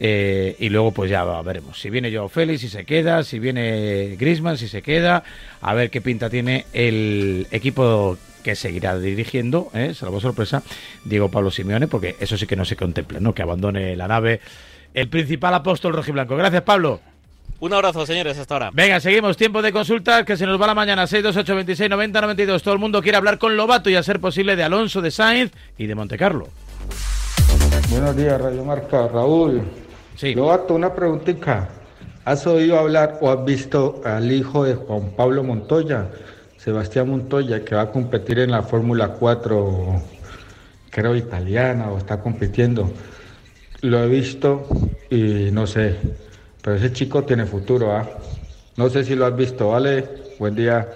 Eh, 0.00 0.54
y 0.60 0.68
luego 0.68 0.92
pues 0.92 1.10
ya 1.10 1.24
veremos 1.42 1.80
si 1.80 1.90
viene 1.90 2.14
Joao 2.14 2.28
Félix, 2.28 2.60
si 2.60 2.68
se 2.68 2.84
queda, 2.84 3.24
si 3.24 3.40
viene 3.40 4.14
Griezmann, 4.16 4.56
si 4.56 4.68
se 4.68 4.80
queda, 4.80 5.24
a 5.60 5.74
ver 5.74 5.90
qué 5.90 6.00
pinta 6.00 6.30
tiene 6.30 6.66
el 6.72 7.48
equipo 7.50 8.16
que 8.44 8.54
seguirá 8.54 8.96
dirigiendo, 8.96 9.70
¿eh? 9.74 9.94
salvo 9.94 10.20
sorpresa, 10.20 10.62
Diego 11.04 11.30
Pablo 11.30 11.50
Simeone, 11.50 11.88
porque 11.88 12.14
eso 12.20 12.36
sí 12.36 12.46
que 12.46 12.54
no 12.54 12.64
se 12.64 12.76
contempla, 12.76 13.18
¿no? 13.18 13.34
Que 13.34 13.42
abandone 13.42 13.96
la 13.96 14.06
nave 14.06 14.40
el 14.94 15.08
principal 15.08 15.54
apóstol 15.54 15.92
rojiblanco. 15.92 16.36
Gracias, 16.36 16.62
Pablo. 16.62 17.00
Un 17.60 17.72
abrazo, 17.72 18.06
señores, 18.06 18.38
hasta 18.38 18.54
ahora. 18.54 18.70
Venga, 18.72 19.00
seguimos. 19.00 19.36
Tiempo 19.36 19.62
de 19.62 19.72
consulta, 19.72 20.24
que 20.24 20.36
se 20.36 20.46
nos 20.46 20.60
va 20.60 20.68
la 20.68 20.74
mañana. 20.74 21.06
628 21.06 21.54
26 21.56 21.90
90 21.90 22.20
92. 22.20 22.62
Todo 22.62 22.74
el 22.74 22.80
mundo 22.80 23.02
quiere 23.02 23.18
hablar 23.18 23.38
con 23.38 23.56
Lobato 23.56 23.90
y 23.90 23.96
a 23.96 24.02
ser 24.02 24.20
posible 24.20 24.54
de 24.54 24.62
Alonso, 24.62 25.02
de 25.02 25.10
Sainz 25.10 25.52
y 25.76 25.86
de 25.86 25.94
Montecarlo. 25.94 26.48
Buenos 27.90 28.16
días, 28.16 28.40
Radio 28.40 28.64
Marca. 28.64 29.08
Raúl. 29.08 29.62
Sí. 30.18 30.34
Lobato, 30.34 30.74
una 30.74 30.92
preguntita. 30.94 31.68
¿Has 32.24 32.44
oído 32.44 32.76
hablar 32.76 33.18
o 33.20 33.30
has 33.30 33.44
visto 33.44 34.00
al 34.04 34.32
hijo 34.32 34.64
de 34.64 34.74
Juan 34.74 35.12
Pablo 35.16 35.44
Montoya? 35.44 36.08
Sebastián 36.56 37.08
Montoya, 37.08 37.64
que 37.64 37.76
va 37.76 37.82
a 37.82 37.92
competir 37.92 38.40
en 38.40 38.50
la 38.50 38.62
Fórmula 38.62 39.10
4, 39.10 40.02
creo 40.90 41.14
italiana, 41.14 41.92
o 41.92 41.98
está 41.98 42.20
compitiendo. 42.20 42.90
Lo 43.82 44.02
he 44.02 44.08
visto 44.08 44.66
y 45.08 45.52
no 45.52 45.68
sé, 45.68 45.96
pero 46.62 46.74
ese 46.74 46.92
chico 46.92 47.22
tiene 47.22 47.46
futuro, 47.46 47.92
¿ah? 47.92 48.04
No 48.76 48.90
sé 48.90 49.04
si 49.04 49.14
lo 49.14 49.24
has 49.24 49.36
visto, 49.36 49.68
¿vale? 49.68 50.04
Buen 50.40 50.56
día. 50.56 50.88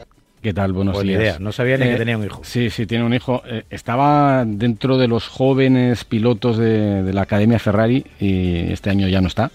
¿Qué 0.42 0.52
tal? 0.52 0.72
Buenos 0.72 0.94
Buena 0.94 1.08
días. 1.10 1.20
idea. 1.22 1.36
No 1.38 1.52
sabía 1.52 1.76
ni 1.76 1.84
Eh, 1.86 1.90
que 1.90 1.96
tenía 1.96 2.18
un 2.18 2.24
hijo. 2.24 2.40
Sí, 2.44 2.68
sí, 2.70 2.84
tiene 2.86 3.04
un 3.04 3.14
hijo. 3.14 3.42
Eh, 3.46 3.62
estaba 3.70 4.44
dentro 4.44 4.98
de 4.98 5.06
los 5.06 5.28
jóvenes 5.28 6.04
pilotos 6.04 6.58
de, 6.58 7.02
de 7.04 7.12
la 7.12 7.22
Academia 7.22 7.58
Ferrari 7.60 8.04
y 8.18 8.72
este 8.72 8.90
año 8.90 9.06
ya 9.08 9.20
no 9.20 9.28
está. 9.28 9.52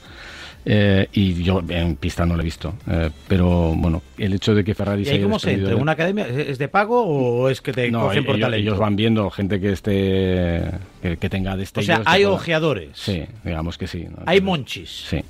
Eh, 0.69 1.07
y 1.13 1.43
yo 1.43 1.61
en 1.69 1.95
pista 1.97 2.25
no 2.25 2.35
lo 2.35 2.41
he 2.41 2.45
visto. 2.45 2.73
Eh, 2.89 3.09
pero 3.27 3.73
bueno, 3.75 4.01
el 4.17 4.33
hecho 4.33 4.55
de 4.55 4.63
que 4.63 4.73
Ferrari 4.75 5.03
¿Y 5.03 5.09
ahí 5.09 5.15
haya 5.15 5.23
cómo 5.23 5.39
se 5.39 5.53
entra? 5.53 5.75
¿Una 5.75 5.91
academia 5.93 6.25
es 6.27 6.57
de 6.57 6.67
pago 6.69 7.03
o 7.05 7.49
es 7.49 7.61
que 7.61 7.73
te 7.73 7.89
No, 7.91 8.01
cogen 8.03 8.23
por 8.25 8.35
ellos, 8.35 8.45
talento? 8.47 8.69
ellos 8.69 8.79
van 8.79 8.95
viendo 8.95 9.29
gente 9.29 9.59
que 9.59 9.71
esté 9.73 10.71
que, 11.01 11.17
que 11.17 11.29
tenga 11.29 11.53
o 11.53 11.57
destellos. 11.57 11.85
sea, 11.85 11.97
que 11.97 12.03
hay 12.05 12.23
ojeadores. 12.25 12.89
Sí, 12.93 13.23
digamos 13.43 13.77
que 13.77 13.87
sí. 13.87 14.05
¿no? 14.09 14.23
Hay 14.25 14.39
monchis. 14.39 15.05
Sí. 15.09 15.21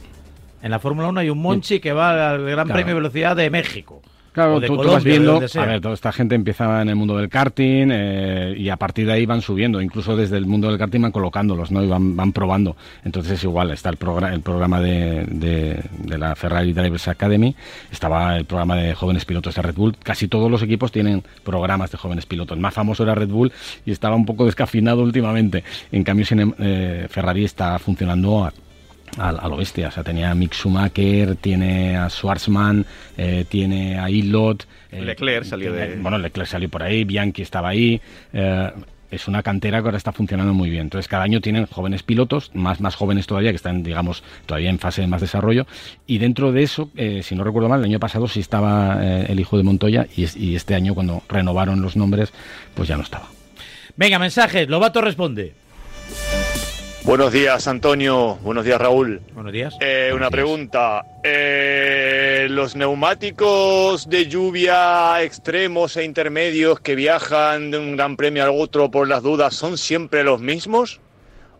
En 0.61 0.71
la 0.71 0.79
Fórmula 0.79 1.07
1 1.07 1.19
hay 1.19 1.29
un 1.31 1.39
monchi 1.39 1.79
que 1.79 1.93
va 1.93 2.31
al 2.31 2.43
Gran 2.43 2.65
Claro. 2.65 2.73
Premio 2.73 2.93
de 2.95 2.99
Velocidad 3.01 3.35
de 3.35 3.49
México. 3.51 4.01
Claro, 4.37 4.57
o 4.57 4.59
de 4.59 4.67
tú, 4.67 4.73
tú 4.73 4.77
Colombia, 4.83 4.93
vas 4.97 5.03
viendo, 5.03 5.39
a 5.63 5.65
ver, 5.65 5.81
toda 5.81 5.95
esta 5.95 6.11
gente 6.11 6.35
empieza 6.35 6.79
en 6.83 6.89
el 6.89 6.95
mundo 6.95 7.17
del 7.17 7.27
karting 7.27 7.87
eh, 7.91 8.53
y 8.55 8.69
a 8.69 8.75
partir 8.77 9.07
de 9.07 9.13
ahí 9.13 9.25
van 9.25 9.41
subiendo, 9.41 9.81
incluso 9.81 10.15
desde 10.15 10.37
el 10.37 10.45
mundo 10.45 10.67
del 10.69 10.77
karting 10.77 11.01
van 11.01 11.11
colocándolos, 11.11 11.71
¿no? 11.71 11.83
Y 11.83 11.87
van, 11.87 12.15
van 12.15 12.31
probando. 12.33 12.77
Entonces 13.03 13.31
es 13.31 13.43
igual, 13.43 13.71
está 13.71 13.89
el, 13.89 13.97
progra- 13.97 14.31
el 14.31 14.41
programa 14.41 14.79
de, 14.79 15.25
de- 15.25 15.81
de 16.03 16.17
la 16.19 16.35
Ferrari 16.35 16.71
Drivers 16.71 17.07
Academy, 17.07 17.55
estaba 17.91 18.37
el 18.37 18.45
programa 18.45 18.75
de 18.75 18.93
jóvenes 18.93 19.25
pilotos 19.25 19.55
de 19.55 19.61
Red 19.63 19.73
Bull, 19.73 19.95
casi 20.03 20.27
todos 20.27 20.51
los 20.51 20.61
equipos 20.61 20.91
tienen 20.91 21.23
programas 21.43 21.89
de 21.89 21.97
jóvenes 21.97 22.27
pilotos. 22.27 22.55
El 22.55 22.61
más 22.61 22.75
famoso 22.75 23.01
era 23.01 23.15
Red 23.15 23.29
Bull 23.29 23.51
y 23.87 23.91
estaba 23.91 24.15
un 24.15 24.27
poco 24.27 24.45
descafinado 24.45 25.01
últimamente. 25.01 25.63
En 25.91 26.03
cambio, 26.03 26.27
sin 26.27 26.41
em- 26.41 26.53
eh, 26.59 27.07
Ferrari 27.09 27.43
está 27.43 27.79
funcionando 27.79 28.45
a, 28.45 28.53
a, 29.17 29.29
a 29.29 29.47
lo 29.47 29.57
bestia. 29.57 29.87
O 29.87 29.91
sea, 29.91 30.03
tenía 30.03 30.31
a 30.31 30.35
Mick 30.35 30.53
Schumacher, 30.53 31.35
tiene 31.35 31.97
a 31.97 32.09
Schwarzman, 32.09 32.85
eh, 33.17 33.45
tiene 33.47 33.97
a 33.99 34.09
Ilot. 34.09 34.67
eh, 34.91 35.01
Leclerc 35.01 35.45
salió 35.45 35.71
tiene- 35.71 35.87
de- 35.95 36.01
Bueno, 36.01 36.17
Leclerc 36.17 36.47
salió 36.49 36.69
por 36.69 36.83
ahí, 36.83 37.03
Bianchi 37.03 37.41
estaba 37.41 37.69
ahí. 37.69 37.99
eh, 38.33 38.71
es 39.09 39.29
una 39.29 39.41
cantera 39.41 39.79
que 39.79 39.85
ahora 39.87 39.97
está 39.97 40.11
funcionando 40.11 40.53
muy 40.53 40.69
bien. 40.69 40.81
Entonces, 40.83 41.07
cada 41.07 41.23
año 41.23 41.39
tienen 41.39 41.65
jóvenes 41.65 42.03
pilotos, 42.03 42.51
más, 42.53 42.81
más 42.81 42.95
jóvenes 42.95 43.25
todavía, 43.25 43.51
que 43.51 43.55
están, 43.55 43.81
digamos, 43.81 44.21
todavía 44.45 44.69
en 44.69 44.79
fase 44.79 44.99
de 44.99 45.07
más 45.07 45.21
desarrollo. 45.21 45.65
Y 46.07 46.17
dentro 46.17 46.51
de 46.51 46.63
eso, 46.63 46.91
eh, 46.97 47.21
si 47.23 47.33
no 47.33 47.45
recuerdo 47.45 47.69
mal, 47.69 47.79
el 47.79 47.85
año 47.85 47.99
pasado 48.01 48.27
sí 48.27 48.41
estaba 48.41 48.97
eh, 49.01 49.27
el 49.29 49.39
hijo 49.39 49.55
de 49.55 49.63
Montoya 49.63 50.07
y, 50.17 50.25
y 50.37 50.55
este 50.57 50.75
año, 50.75 50.93
cuando 50.93 51.23
renovaron 51.29 51.81
los 51.81 51.95
nombres, 51.95 52.33
pues 52.75 52.89
ya 52.89 52.97
no 52.97 53.03
estaba. 53.03 53.29
Venga, 53.95 54.19
mensajes. 54.19 54.67
Lobato 54.67 54.99
responde. 54.99 55.53
Buenos 57.07 57.31
días, 57.31 57.69
Antonio. 57.69 58.37
Buenos 58.41 58.65
días, 58.65 58.81
Raúl. 58.81 59.21
Buenos 59.33 59.53
días. 59.53 59.77
Eh, 59.79 60.11
una 60.13 60.29
pregunta. 60.29 61.05
Eh, 61.23 62.47
¿Los 62.49 62.75
neumáticos 62.75 64.09
de 64.09 64.27
lluvia 64.27 65.23
extremos 65.23 65.95
e 65.95 66.03
intermedios 66.03 66.81
que 66.81 66.95
viajan 66.95 67.71
de 67.71 67.77
un 67.77 67.95
gran 67.95 68.17
premio 68.17 68.43
al 68.43 68.49
otro 68.49 68.91
por 68.91 69.07
las 69.07 69.23
dudas 69.23 69.55
son 69.55 69.77
siempre 69.77 70.25
los 70.25 70.41
mismos? 70.41 70.99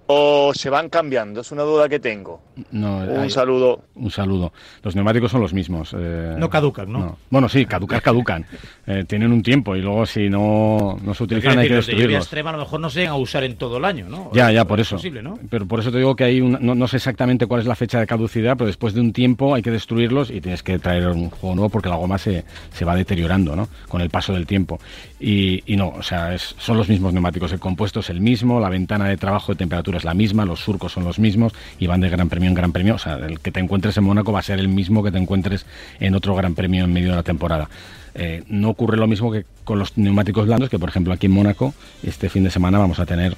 ¿O 0.09 0.53
se 0.53 0.69
van 0.69 0.87
cambiando? 0.89 1.41
Es 1.41 1.51
una 1.51 1.63
duda 1.63 1.89
que 1.89 1.99
tengo. 1.99 2.41
No, 2.71 2.99
Un 2.99 3.19
hay- 3.19 3.29
saludo. 3.29 3.83
Un 3.95 4.09
saludo. 4.09 4.53
Los 4.81 4.95
neumáticos 4.95 5.29
son 5.31 5.41
los 5.41 5.53
mismos. 5.53 5.93
eh, 5.97 6.35
No 6.37 6.49
caducan, 6.49 6.91
¿no? 6.91 7.17
Bueno, 7.29 7.49
sí, 7.49 7.65
caducar 7.65 8.01
caducan. 8.01 8.45
Eh, 8.89 9.03
tienen 9.05 9.33
un 9.33 9.43
tiempo 9.43 9.75
y 9.75 9.81
luego 9.81 10.05
si 10.05 10.29
no, 10.29 10.97
no 11.03 11.13
se 11.13 11.21
utilizan 11.25 11.59
hay 11.59 11.67
que 11.67 11.75
los 11.75 11.85
de 11.87 11.91
destruirlos. 11.91 12.23
extrema 12.23 12.51
a 12.51 12.53
lo 12.53 12.59
mejor 12.59 12.79
no 12.79 12.89
se 12.89 12.99
llegan 13.01 13.15
a 13.15 13.17
usar 13.17 13.43
en 13.43 13.57
todo 13.57 13.75
el 13.79 13.83
año, 13.83 14.07
¿no? 14.07 14.31
Ya, 14.33 14.49
ya, 14.49 14.61
Es 14.61 14.65
por 14.65 14.79
eso. 14.79 14.95
posible, 14.95 15.21
¿no? 15.21 15.37
Pero 15.49 15.65
por 15.65 15.81
eso 15.81 15.91
te 15.91 15.97
digo 15.97 16.15
que 16.15 16.23
hay 16.23 16.39
un, 16.39 16.57
no, 16.61 16.73
no 16.73 16.87
sé 16.87 16.95
exactamente 16.95 17.47
cuál 17.47 17.59
es 17.59 17.67
la 17.67 17.75
fecha 17.75 17.99
de 17.99 18.07
caducidad, 18.07 18.55
pero 18.55 18.67
después 18.67 18.93
de 18.93 19.01
un 19.01 19.11
tiempo 19.11 19.53
hay 19.55 19.61
que 19.61 19.71
destruirlos 19.71 20.31
y 20.31 20.39
tienes 20.39 20.63
que 20.63 20.79
traer 20.79 21.05
un 21.09 21.29
juego 21.29 21.53
nuevo 21.53 21.69
porque 21.69 21.89
la 21.89 21.97
goma 21.97 22.17
se, 22.17 22.45
se 22.71 22.85
va 22.85 22.95
deteriorando, 22.95 23.57
¿no? 23.57 23.67
Con 23.89 23.99
el 23.99 24.09
paso 24.09 24.31
del 24.31 24.47
tiempo. 24.47 24.79
Y, 25.19 25.61
y 25.65 25.75
no, 25.75 25.89
o 25.89 26.01
sea, 26.01 26.33
es- 26.33 26.55
son 26.57 26.77
los 26.77 26.87
mismos 26.87 27.11
neumáticos. 27.11 27.51
El 27.51 27.59
compuesto 27.59 27.99
es 27.99 28.09
el 28.09 28.21
mismo, 28.21 28.61
la 28.61 28.69
ventana 28.69 29.09
de 29.09 29.17
trabajo 29.17 29.51
de 29.51 29.57
temperatura 29.57 29.96
es 29.97 30.03
la 30.03 30.13
misma, 30.13 30.45
los 30.45 30.59
surcos 30.59 30.93
son 30.93 31.03
los 31.03 31.19
mismos 31.19 31.53
y 31.79 31.87
van 31.87 32.01
de 32.01 32.09
gran 32.09 32.29
premio 32.29 32.49
en 32.49 32.55
gran 32.55 32.71
premio. 32.71 32.95
O 32.95 32.99
sea, 32.99 33.15
el 33.15 33.39
que 33.39 33.51
te 33.51 33.59
encuentres 33.59 33.97
en 33.97 34.03
Mónaco 34.03 34.31
va 34.31 34.39
a 34.39 34.43
ser 34.43 34.59
el 34.59 34.67
mismo 34.67 35.03
que 35.03 35.11
te 35.11 35.17
encuentres 35.17 35.65
en 35.99 36.15
otro 36.15 36.35
gran 36.35 36.55
premio 36.55 36.83
en 36.85 36.93
medio 36.93 37.09
de 37.09 37.15
la 37.15 37.23
temporada. 37.23 37.69
Eh, 38.15 38.43
no 38.47 38.69
ocurre 38.69 38.97
lo 38.97 39.07
mismo 39.07 39.31
que 39.31 39.45
con 39.63 39.79
los 39.79 39.97
neumáticos 39.97 40.47
blandos, 40.47 40.69
que 40.69 40.79
por 40.79 40.89
ejemplo 40.89 41.13
aquí 41.13 41.27
en 41.27 41.33
Mónaco 41.33 41.73
este 42.01 42.29
fin 42.29 42.43
de 42.43 42.49
semana 42.49 42.79
vamos 42.79 42.99
a 42.99 43.05
tener 43.05 43.37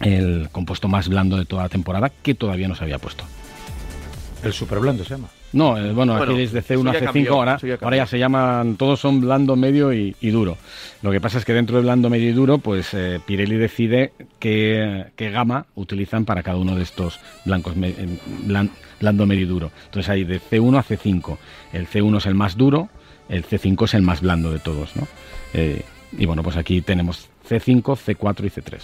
el 0.00 0.48
compuesto 0.52 0.88
más 0.88 1.08
blando 1.08 1.36
de 1.36 1.44
toda 1.44 1.64
la 1.64 1.68
temporada 1.68 2.10
que 2.10 2.34
todavía 2.34 2.68
no 2.68 2.74
se 2.74 2.84
había 2.84 2.98
puesto. 2.98 3.24
El 4.42 4.52
super 4.52 4.78
blando 4.78 5.04
se 5.04 5.10
llama. 5.10 5.28
No, 5.52 5.76
eh, 5.76 5.92
bueno, 5.92 6.16
Bueno, 6.16 6.32
aquí 6.32 6.42
es 6.42 6.52
de 6.52 6.60
eso 6.60 6.74
C1 6.74 6.88
a 6.88 6.92
ya 6.94 7.00
C5, 7.00 7.04
cambió, 7.04 7.34
ahora, 7.34 7.58
ya 7.58 7.78
ahora 7.82 7.96
ya 7.98 8.06
se 8.06 8.18
llaman, 8.18 8.76
todos 8.76 9.00
son 9.00 9.20
blando, 9.20 9.54
medio 9.54 9.92
y, 9.92 10.16
y 10.20 10.30
duro. 10.30 10.56
Lo 11.02 11.10
que 11.10 11.20
pasa 11.20 11.38
es 11.38 11.44
que 11.44 11.52
dentro 11.52 11.76
de 11.76 11.82
blando, 11.82 12.08
medio 12.08 12.28
y 12.30 12.32
duro, 12.32 12.58
pues 12.58 12.94
eh, 12.94 13.20
Pirelli 13.26 13.56
decide 13.56 14.12
qué, 14.38 15.06
qué 15.16 15.30
gama 15.30 15.66
utilizan 15.74 16.24
para 16.24 16.42
cada 16.42 16.56
uno 16.56 16.74
de 16.76 16.82
estos 16.82 17.20
blancos, 17.44 17.76
me- 17.76 17.90
eh, 17.90 18.18
blan- 18.46 18.70
blando, 19.00 19.26
medio 19.26 19.42
y 19.42 19.46
duro. 19.48 19.70
Entonces 19.86 20.08
hay 20.08 20.24
de 20.24 20.40
C1 20.40 20.78
a 20.78 20.82
C5. 20.84 21.36
El 21.74 21.86
C1 21.86 22.16
es 22.18 22.26
el 22.26 22.34
más 22.34 22.56
duro, 22.56 22.88
el 23.28 23.44
C5 23.44 23.84
es 23.84 23.94
el 23.94 24.02
más 24.02 24.20
blando 24.22 24.52
de 24.52 24.58
todos, 24.58 24.96
¿no? 24.96 25.06
Eh, 25.54 25.82
y 26.16 26.24
bueno, 26.26 26.42
pues 26.42 26.56
aquí 26.56 26.80
tenemos 26.82 27.28
C5, 27.48 27.82
C4 27.96 28.44
y 28.46 28.50
C3. 28.50 28.80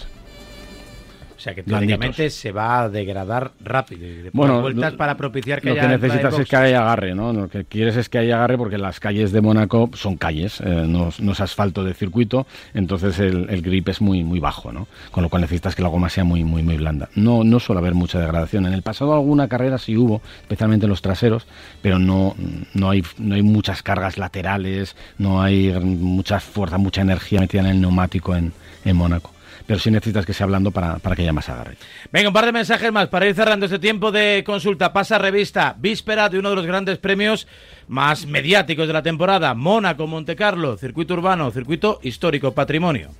Sea 1.49 1.55
que 1.55 1.63
teóricamente 1.63 2.29
se 2.29 2.53
va 2.53 2.83
a 2.83 2.89
degradar 2.89 3.53
rápido. 3.65 4.07
Y 4.07 4.23
de 4.23 4.31
Bueno, 4.33 4.61
vueltas 4.61 4.95
para 4.95 5.17
propiciar 5.17 5.61
que 5.61 5.69
Lo 5.69 5.73
haya 5.73 5.83
que 5.83 5.89
necesitas 5.89 6.39
es 6.39 6.49
que 6.49 6.57
haya 6.57 6.83
agarre, 6.83 7.15
¿no? 7.15 7.33
Lo 7.33 7.49
que 7.49 7.65
quieres 7.65 7.97
es 7.97 8.09
que 8.09 8.19
haya 8.19 8.37
agarre 8.37 8.59
porque 8.59 8.77
las 8.77 9.01
calles 9.01 9.33
de 9.33 9.41
Mónaco 9.41 9.91
son 9.95 10.17
calles, 10.17 10.61
eh, 10.61 10.85
no, 10.87 11.11
no 11.19 11.33
es 11.33 11.41
asfalto 11.41 11.85
de 11.85 11.95
circuito, 11.95 12.47
entonces 12.75 13.19
el, 13.19 13.49
el 13.49 13.63
grip 13.63 13.89
es 13.89 14.01
muy 14.01 14.25
muy 14.25 14.41
bajo, 14.41 14.73
¿no? 14.73 14.89
Con 15.11 15.23
lo 15.23 15.31
cual 15.31 15.43
necesitas 15.43 15.75
que 15.75 15.83
la 15.83 15.89
goma 15.89 16.11
sea 16.11 16.25
muy 16.25 16.45
muy 16.45 16.63
muy 16.63 16.77
blanda. 16.77 17.09
No 17.15 17.45
no 17.45 17.61
suele 17.61 17.79
haber 17.81 17.95
mucha 17.95 18.21
degradación. 18.21 18.67
En 18.67 18.75
el 18.75 18.83
pasado 18.83 19.15
alguna 19.15 19.49
carrera 19.49 19.79
sí 19.79 19.97
hubo, 19.97 20.21
especialmente 20.43 20.85
en 20.85 20.91
los 20.91 21.01
traseros, 21.01 21.47
pero 21.81 21.99
no 21.99 22.35
no 22.75 22.91
hay 22.91 23.03
no 23.19 23.35
hay 23.37 23.43
muchas 23.43 23.83
cargas 23.83 24.19
laterales, 24.19 24.97
no 25.17 25.41
hay 25.41 25.73
mucha 25.81 26.41
fuerza, 26.41 26.79
mucha 26.79 27.01
energía 27.01 27.41
metida 27.41 27.63
en 27.63 27.67
el 27.69 27.81
neumático 27.81 28.37
en, 28.37 28.53
en 28.85 28.97
Mónaco. 28.97 29.38
Pero 29.69 29.79
sí 29.79 29.91
necesitas 29.91 30.25
que 30.25 30.33
sea 30.33 30.47
blando 30.47 30.71
para, 30.71 30.99
para 30.99 31.15
que 31.15 31.21
haya 31.21 31.33
más 31.35 31.51
agarre. 31.51 31.77
Venga, 32.11 32.29
un 32.29 32.35
par 32.35 32.47
de 32.47 32.53
mensajes 32.53 32.91
más 32.91 33.09
para 33.09 33.27
ir 33.27 33.35
cerrando 33.35 33.67
este 33.67 33.79
tiempo 33.79 34.11
de 34.11 34.43
consulta. 34.47 34.95
Pasa 34.95 35.19
revista, 35.19 35.77
víspera 35.79 36.31
de 36.31 36.39
uno 36.39 36.49
de 36.49 36.57
los 36.57 36.65
grandes 36.65 36.97
premios 36.97 37.47
más 37.87 38.27
mediáticos 38.27 38.87
de 38.87 38.95
la 38.95 39.03
temporada. 39.03 39.53
Mónaco, 39.53 40.07
Monte 40.07 40.37
Carlo, 40.37 40.79
circuito 40.79 41.13
urbano, 41.13 41.51
circuito 41.51 41.99
histórico, 42.03 42.53
patrimonio. 42.53 43.11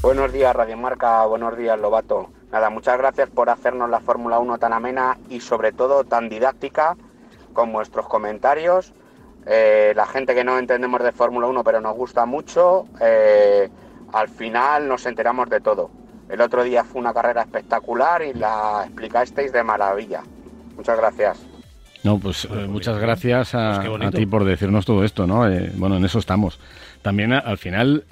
Buenos 0.00 0.32
días, 0.32 0.56
Radio 0.56 0.78
Marca. 0.78 1.26
Buenos 1.26 1.54
días, 1.58 1.78
Lobato. 1.78 2.30
Nada, 2.50 2.70
muchas 2.70 2.96
gracias 2.96 3.28
por 3.28 3.50
hacernos 3.50 3.90
la 3.90 4.00
Fórmula 4.00 4.38
1 4.38 4.56
tan 4.56 4.72
amena 4.72 5.18
y 5.28 5.40
sobre 5.40 5.72
todo 5.72 6.04
tan 6.04 6.30
didáctica 6.30 6.96
con 7.52 7.70
vuestros 7.74 8.08
comentarios. 8.08 8.94
Eh, 9.44 9.92
la 9.94 10.06
gente 10.06 10.34
que 10.34 10.44
no 10.44 10.58
entendemos 10.58 11.02
de 11.02 11.12
Fórmula 11.12 11.46
1 11.46 11.62
pero 11.62 11.82
nos 11.82 11.94
gusta 11.94 12.24
mucho, 12.24 12.86
eh, 13.02 13.68
al 14.12 14.28
final 14.28 14.88
nos 14.88 15.06
enteramos 15.06 15.48
de 15.50 15.60
todo. 15.60 15.90
El 16.28 16.40
otro 16.40 16.62
día 16.62 16.84
fue 16.84 17.00
una 17.00 17.12
carrera 17.12 17.42
espectacular 17.42 18.22
y 18.22 18.32
la 18.34 18.82
explicasteis 18.86 19.52
de 19.52 19.62
maravilla. 19.64 20.22
Muchas 20.76 20.96
gracias. 20.98 21.38
No, 22.02 22.18
pues 22.18 22.46
eh, 22.46 22.66
muchas 22.68 22.98
gracias 22.98 23.54
a, 23.54 23.72
Pues 23.74 23.78
qué 23.80 23.88
bonito. 23.88 24.08
a 24.08 24.10
ti 24.12 24.26
por 24.26 24.44
decirnos 24.44 24.86
todo 24.86 25.04
esto, 25.04 25.26
¿no? 25.26 25.46
Eh, 25.48 25.70
bueno, 25.76 25.96
en 25.96 26.04
eso 26.04 26.18
estamos. 26.18 26.58
También 27.02 27.32
a- 27.32 27.38
al 27.40 27.58
final 27.58 28.04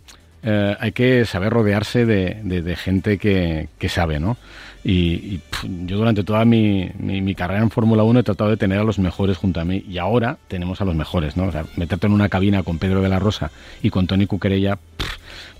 eh, 0.43 0.77
hay 0.79 0.93
que 0.93 1.25
saber 1.25 1.53
rodearse 1.53 2.05
de, 2.07 2.41
de- 2.43 2.61
de 2.63 2.77
gente 2.77 3.19
que, 3.19 3.69
que 3.79 3.89
sabe, 3.89 4.21
¿no? 4.21 4.37
Y, 4.85 5.41
yo 5.87 5.97
durante 5.97 6.23
toda 6.23 6.45
mi, 6.45 6.91
mi- 6.99 7.21
mi 7.21 7.35
carrera 7.35 7.63
en 7.63 7.71
Fórmula 7.71 8.03
1 8.05 8.21
he 8.21 8.23
tratado 8.23 8.51
de 8.51 8.57
tener 8.57 8.79
a 8.79 8.85
los 8.85 8.99
mejores 8.99 9.37
junto 9.37 9.61
a 9.61 9.65
mí 9.65 9.85
y 9.89 9.99
ahora 9.99 10.37
tenemos 10.49 10.81
a 10.81 10.85
los 10.85 10.95
mejores, 10.95 11.37
¿no? 11.37 11.45
O 11.45 11.53
sea, 11.53 11.65
meterte 11.77 12.07
en 12.07 12.13
una 12.13 12.29
cabina 12.29 12.63
con 12.63 12.79
Pedro 12.79 13.01
de 13.03 13.09
la 13.09 13.19
Rosa 13.19 13.51
y 13.83 13.91
con 13.91 14.07
Tony 14.07 14.27
Cuquerella, 14.27 14.79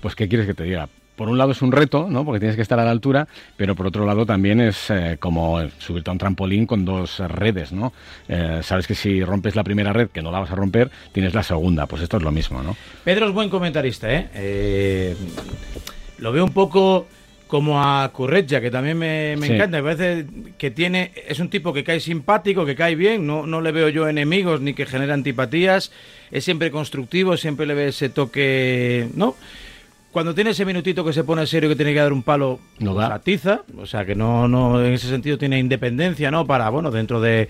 pues 0.01 0.15
¿qué 0.15 0.27
quieres 0.27 0.47
que 0.47 0.53
te 0.53 0.63
diga? 0.63 0.87
Por 1.15 1.27
un 1.27 1.37
lado 1.37 1.51
es 1.51 1.61
un 1.61 1.73
reto, 1.73 2.07
¿no? 2.09 2.23
Porque 2.23 2.39
tienes 2.39 2.55
que 2.55 2.61
estar 2.61 2.79
a 2.79 2.85
la 2.85 2.91
altura, 2.91 3.27
pero 3.57 3.75
por 3.75 3.85
otro 3.85 4.05
lado 4.05 4.25
también 4.25 4.61
es 4.61 4.89
eh, 4.89 5.17
como 5.19 5.59
subirte 5.77 6.09
a 6.09 6.13
un 6.13 6.17
trampolín 6.17 6.65
con 6.65 6.85
dos 6.85 7.19
redes, 7.19 7.73
¿no? 7.73 7.91
Eh, 8.29 8.61
sabes 8.63 8.87
que 8.87 8.95
si 8.95 9.21
rompes 9.21 9.53
la 9.57 9.65
primera 9.65 9.91
red, 9.91 10.07
que 10.09 10.21
no 10.21 10.31
la 10.31 10.39
vas 10.39 10.51
a 10.51 10.55
romper, 10.55 10.89
tienes 11.11 11.33
la 11.33 11.43
segunda. 11.43 11.87
Pues 11.87 12.01
esto 12.03 12.15
es 12.15 12.23
lo 12.23 12.31
mismo, 12.31 12.63
¿no? 12.63 12.77
Pedro 13.03 13.27
es 13.27 13.33
buen 13.33 13.49
comentarista, 13.49 14.09
¿eh? 14.13 14.29
Eh, 14.33 15.15
lo 16.19 16.31
veo 16.31 16.45
un 16.45 16.53
poco 16.53 17.07
como 17.47 17.83
a 17.83 18.07
Curretja, 18.13 18.61
que 18.61 18.71
también 18.71 18.97
me, 18.97 19.35
me 19.37 19.47
Sí. 19.47 19.53
encanta. 19.53 19.81
Me 19.81 19.83
parece 19.95 20.25
que 20.57 20.71
tiene. 20.71 21.11
Es 21.27 21.39
un 21.39 21.49
tipo 21.49 21.73
que 21.73 21.83
cae 21.83 21.99
simpático, 21.99 22.65
que 22.65 22.75
cae 22.75 22.95
bien. 22.95 23.27
No, 23.27 23.45
no 23.45 23.59
le 23.59 23.71
veo 23.73 23.89
yo 23.89 24.07
enemigos 24.07 24.61
ni 24.61 24.73
que 24.73 24.85
genera 24.85 25.15
antipatías. 25.15 25.91
Es 26.31 26.45
siempre 26.45 26.71
constructivo, 26.71 27.35
siempre 27.37 27.65
le 27.65 27.73
ve 27.73 27.87
ese 27.89 28.07
toque. 28.07 29.09
¿No? 29.15 29.35
Cuando 30.11 30.33
tiene 30.33 30.49
ese 30.51 30.65
minutito 30.65 31.05
que 31.05 31.13
se 31.13 31.23
pone 31.23 31.45
serio 31.45 31.69
que 31.69 31.75
tiene 31.75 31.93
que 31.93 31.99
dar 31.99 32.11
un 32.13 32.23
palo, 32.23 32.59
No 32.79 32.93
pues 32.95 33.07
da. 33.07 33.15
atiza. 33.15 33.61
O 33.77 33.85
sea 33.85 34.05
que 34.05 34.15
no, 34.15 34.47
no, 34.47 34.83
en 34.83 34.93
ese 34.93 35.07
sentido 35.07 35.37
tiene 35.37 35.59
independencia, 35.59 36.31
¿no? 36.31 36.47
Para, 36.47 36.69
bueno, 36.69 36.89
dentro 36.89 37.21
de 37.21 37.47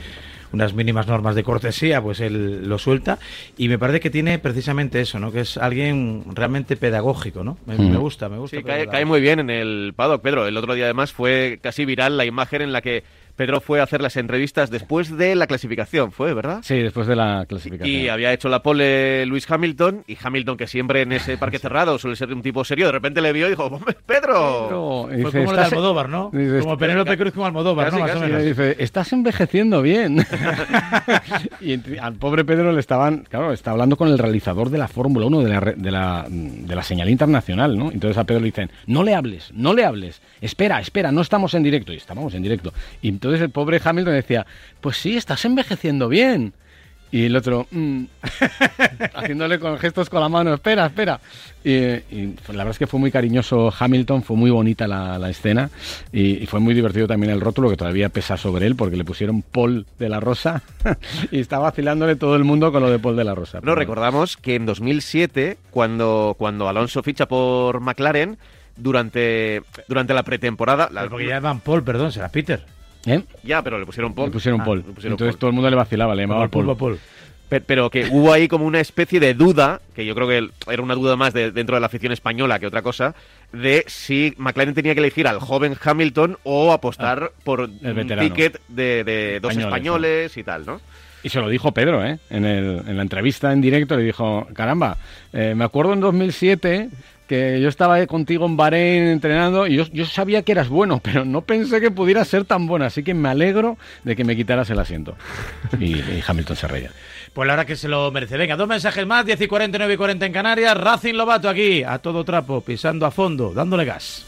unas 0.52 0.74
mínimas 0.74 1.08
normas 1.08 1.36
de 1.36 1.44
cortesía, 1.44 2.02
pues 2.02 2.20
él 2.20 2.68
lo 2.68 2.78
suelta. 2.80 3.20
Y 3.58 3.70
me 3.70 3.78
parece 3.80 4.00
que 4.00 4.10
tiene 4.10 4.40
precisamente 4.40 5.00
eso, 5.00 5.20
¿no? 5.20 5.32
Que 5.32 5.42
es 5.42 5.58
alguien 5.58 6.24
realmente 6.34 6.76
pedagógico, 6.76 7.44
¿no? 7.44 7.58
Me, 7.66 7.76
Mm. 7.78 7.92
me 7.92 7.98
gusta, 7.98 8.28
me 8.30 8.38
gusta. 8.40 8.58
Sí, 8.58 8.64
cae, 8.64 8.88
cae 8.88 9.06
muy 9.06 9.22
bien 9.22 9.40
en 9.40 9.50
el 9.52 9.94
paddock, 9.96 10.22
Pedro. 10.22 10.46
El 10.48 10.58
otro 10.58 10.74
día 10.74 10.86
además 10.86 11.14
fue 11.14 11.60
casi 11.62 11.86
viral 11.86 12.18
la 12.18 12.26
imagen 12.26 12.62
en 12.64 12.74
la 12.74 12.82
que 12.82 13.04
Pedro 13.40 13.62
fue 13.62 13.80
a 13.80 13.84
hacer 13.84 14.02
las 14.02 14.18
entrevistas 14.18 14.70
después 14.70 15.16
de 15.16 15.34
la 15.34 15.48
clasificación, 15.48 16.12
fue, 16.12 16.34
¿verdad? 16.34 16.60
Sí, 16.62 16.76
después 16.76 17.08
de 17.08 17.16
la 17.16 17.46
clasificación. 17.48 17.96
Y 17.96 18.10
había 18.10 18.34
hecho 18.34 18.50
la 18.50 18.62
pole 18.62 19.26
Luis 19.28 19.50
Hamilton, 19.50 20.04
y 20.08 20.18
Hamilton, 20.22 20.58
que 20.58 20.68
siempre 20.68 21.04
en 21.04 21.14
ese 21.14 21.38
parque 21.38 21.58
cerrado 21.60 21.98
suele 21.98 22.18
ser 22.18 22.34
un 22.34 22.42
tipo 22.42 22.66
serio, 22.66 22.88
de 22.88 22.92
repente 22.92 23.22
le 23.22 23.32
vio 23.32 23.48
y 23.48 23.52
dijo, 23.52 23.64
"Hombre, 23.68 23.96
Pedro. 24.06 24.66
Pedro, 24.68 25.04
y 25.06 25.22
Fue 25.22 25.32
dice, 25.32 25.38
como 25.40 25.52
el 25.52 25.56
de 25.56 25.62
"Estás- 25.64 25.72
Almodóvar, 25.72 26.10
¿no? 26.10 26.30
dice, 26.34 26.60
Como 26.60 26.78
Penélope 26.78 27.18
Cruz 27.18 27.32
como 27.32 27.46
Almodóvar, 27.46 27.86
Casi, 27.86 27.96
¿no? 27.98 28.02
Más 28.04 28.12
casi. 28.12 28.24
o 28.24 28.28
menos. 28.28 28.44
Y 28.44 28.48
dice, 28.50 28.76
estás 28.80 29.14
envejeciendo 29.14 29.82
bien. 29.82 30.18
y 31.62 31.98
al 31.98 32.16
pobre 32.16 32.44
Pedro 32.46 32.72
le 32.74 32.80
estaban, 32.80 33.26
claro, 33.30 33.54
está 33.54 33.72
hablando 33.72 33.96
con 33.96 34.08
el 34.10 34.18
realizador 34.18 34.70
de 34.70 34.78
la 34.78 34.88
Fórmula 34.88 35.26
1 35.28 35.42
de 35.44 35.50
la, 35.50 35.60
re- 35.60 35.76
de, 35.78 35.92
la, 35.92 36.26
de 36.30 36.76
la 36.76 36.84
señal 36.84 37.10
internacional, 37.10 37.78
¿no? 37.78 37.92
Entonces 37.92 38.18
a 38.18 38.24
Pedro 38.26 38.42
le 38.42 38.48
dicen, 38.48 38.70
no 38.88 39.04
le 39.04 39.16
hables, 39.16 39.52
no 39.54 39.74
le 39.74 39.86
hables, 39.86 40.22
espera, 40.42 40.80
espera, 40.82 41.12
no 41.12 41.22
estamos 41.22 41.54
en 41.54 41.64
directo. 41.64 41.94
Y 41.94 41.98
estábamos 41.98 42.34
en 42.34 42.44
directo. 42.44 42.74
Y 43.02 43.10
entonces 43.10 43.29
el 43.42 43.50
pobre 43.50 43.82
Hamilton 43.84 44.14
decía, 44.14 44.46
pues 44.82 44.98
sí, 44.98 45.16
estás 45.18 45.44
envejeciendo 45.46 46.08
bien. 46.10 46.54
Y 47.12 47.26
el 47.26 47.36
otro, 47.36 47.66
"Mm", 47.72 48.04
haciéndole 49.16 49.58
con 49.60 49.78
gestos 49.80 50.10
con 50.12 50.22
la 50.22 50.30
mano, 50.30 50.54
espera, 50.54 50.86
espera. 50.86 51.20
Y, 51.64 51.72
y 51.74 52.36
la 52.50 52.58
verdad 52.58 52.70
es 52.72 52.78
que 52.80 52.86
fue 52.88 53.00
muy 53.00 53.12
cariñoso 53.12 53.74
Hamilton, 53.78 54.22
fue 54.24 54.38
muy 54.38 54.52
bonita 54.52 54.88
la, 54.88 55.18
la 55.18 55.30
escena 55.30 55.70
y, 56.14 56.44
y 56.44 56.46
fue 56.46 56.60
muy 56.60 56.74
divertido 56.76 57.08
también 57.08 57.32
el 57.32 57.42
rótulo 57.42 57.70
que 57.70 57.78
todavía 57.78 58.10
pesa 58.10 58.38
sobre 58.38 58.68
él 58.68 58.76
porque 58.76 58.96
le 58.96 59.04
pusieron 59.06 59.42
Paul 59.42 59.86
de 59.98 60.08
la 60.10 60.20
Rosa 60.20 60.62
y 61.32 61.40
está 61.40 61.58
vacilándole 61.60 62.16
todo 62.16 62.36
el 62.36 62.44
mundo 62.44 62.72
con 62.72 62.82
lo 62.84 62.92
de 62.92 63.00
Paul 63.00 63.16
de 63.16 63.24
la 63.24 63.34
Rosa. 63.36 63.58
No, 63.58 63.62
Pero 63.62 63.76
recordamos 63.76 64.38
que 64.38 64.54
en 64.56 64.66
2007, 64.68 65.58
cuando, 65.72 66.36
cuando 66.38 66.70
Alonso 66.70 67.02
ficha 67.04 67.28
por 67.28 67.80
McLaren, 67.80 68.38
durante, 68.78 69.62
durante 69.88 70.14
la 70.14 70.24
pretemporada... 70.24 70.90
la- 70.92 71.10
Porque 71.10 71.26
ya 71.28 71.36
llaman 71.36 71.60
Paul, 71.60 71.84
perdón, 71.84 72.12
será 72.12 72.30
Peter. 72.30 72.64
¿Eh? 73.06 73.22
ya, 73.44 73.62
pero 73.64 73.80
le 73.80 73.86
pusieron 73.86 74.14
Paul. 74.14 74.28
Le 74.28 74.34
pusieron 74.34 74.62
Ah, 74.62 74.66
Paul. 74.66 74.78
le 74.80 74.94
pusieron 74.94 75.14
Entonces 75.14 75.34
Paul. 75.36 75.40
todo 75.40 75.50
el 75.50 75.54
mundo 75.56 75.70
le 75.70 75.76
vacilaba, 75.76 76.16
le 76.16 76.24
llamaba 76.24 76.48
Paul. 76.48 76.76
Paul. 76.78 77.00
Pe- 77.48 77.62
Pero 77.62 77.90
que 77.90 78.06
hubo 78.12 78.32
ahí 78.32 78.48
como 78.48 78.66
una 78.66 78.80
especie 78.80 79.20
de 79.20 79.34
duda, 79.34 79.82
que 79.96 80.06
yo 80.06 80.14
creo 80.14 80.28
que 80.28 80.50
era 80.72 80.82
una 80.84 80.94
duda 80.94 81.16
más 81.16 81.34
de- 81.34 81.52
dentro 81.52 81.76
de 81.76 81.80
la 81.80 81.88
afición 81.88 82.12
española 82.12 82.60
que 82.60 82.68
otra 82.68 82.84
cosa, 82.84 83.16
de 83.52 83.84
si 83.88 84.36
McLaren 84.38 84.76
tenía 84.76 84.94
que 84.94 85.00
elegir 85.00 85.28
al 85.28 85.40
joven 85.40 85.76
Hamilton 85.84 86.38
o 86.44 86.72
apostar 86.72 87.32
por 87.44 87.62
un 87.62 87.80
Ah, 87.84 88.20
ticket 88.20 88.60
de, 88.68 89.04
de 89.04 89.40
dos 89.40 89.52
Españoles, 89.54 89.66
españoles 89.66 90.38
y 90.38 90.44
tal, 90.44 90.66
¿no? 90.66 90.80
Y 91.24 91.30
se 91.30 91.40
lo 91.40 91.50
dijo 91.50 91.72
Pedro, 91.74 92.06
¿eh? 92.06 92.20
En, 92.30 92.46
el- 92.46 92.84
en 92.88 92.96
la 92.98 93.02
entrevista 93.02 93.52
en 93.52 93.62
directo 93.62 93.98
le 93.98 94.04
dijo, 94.04 94.48
caramba, 94.54 94.98
eh, 95.34 95.54
me 95.56 95.64
acuerdo 95.66 95.94
en 95.94 96.02
2007 96.02 96.90
que 97.30 97.62
yo 97.62 97.70
estaba 97.70 98.04
contigo 98.08 98.48
en 98.48 98.58
Bahrein 98.58 99.04
entrenando 99.04 99.68
y 99.68 99.76
yo, 99.76 99.86
yo 99.94 100.08
sabía 100.08 100.42
que 100.42 100.52
eras 100.52 100.68
bueno, 100.68 101.00
pero 101.04 101.24
no 101.24 101.42
pensé 101.42 101.80
que 101.80 101.92
pudieras 101.92 102.28
ser 102.28 102.44
tan 102.44 102.66
bueno, 102.66 102.86
así 102.86 103.04
que 103.04 103.14
me 103.14 103.30
alegro 103.30 103.78
de 104.04 104.16
que 104.16 104.24
me 104.24 104.36
quitaras 104.36 104.70
el 104.72 104.80
asiento. 104.80 105.16
Y, 105.80 105.96
y 105.96 106.24
Hamilton 106.28 106.56
se 106.56 106.68
reía. 106.68 106.92
Pues 107.34 107.46
la 107.46 107.54
verdad 107.54 107.68
que 107.68 107.76
se 107.76 107.88
lo 107.88 108.12
merece. 108.12 108.36
Venga, 108.36 108.56
dos 108.56 108.68
mensajes 108.68 109.06
más, 109.06 109.26
10 109.26 109.42
y 109.42 109.48
49 109.48 109.94
y 109.94 109.98
40 109.98 110.26
en 110.26 110.34
Canarias. 110.34 110.76
Racing 110.76 111.14
Lobato 111.14 111.48
aquí, 111.48 111.84
a 111.84 112.00
todo 112.00 112.26
trapo, 112.26 112.62
pisando 112.62 113.06
a 113.06 113.12
fondo, 113.12 113.54
dándole 113.54 113.86
gas. 113.86 114.26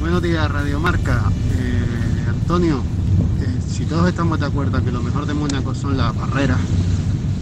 Buenos 0.00 0.20
días, 0.20 0.50
Radio 0.50 0.80
Marca. 0.80 1.30
Eh, 1.56 2.28
Antonio, 2.28 2.82
eh, 3.40 3.60
si 3.68 3.84
todos 3.84 4.08
estamos 4.08 4.40
de 4.40 4.46
acuerdo 4.46 4.84
que 4.84 4.90
lo 4.90 5.02
mejor 5.02 5.24
de 5.24 5.34
Mónaco 5.34 5.72
son 5.72 5.96
las 5.96 6.14
barreras, 6.16 6.58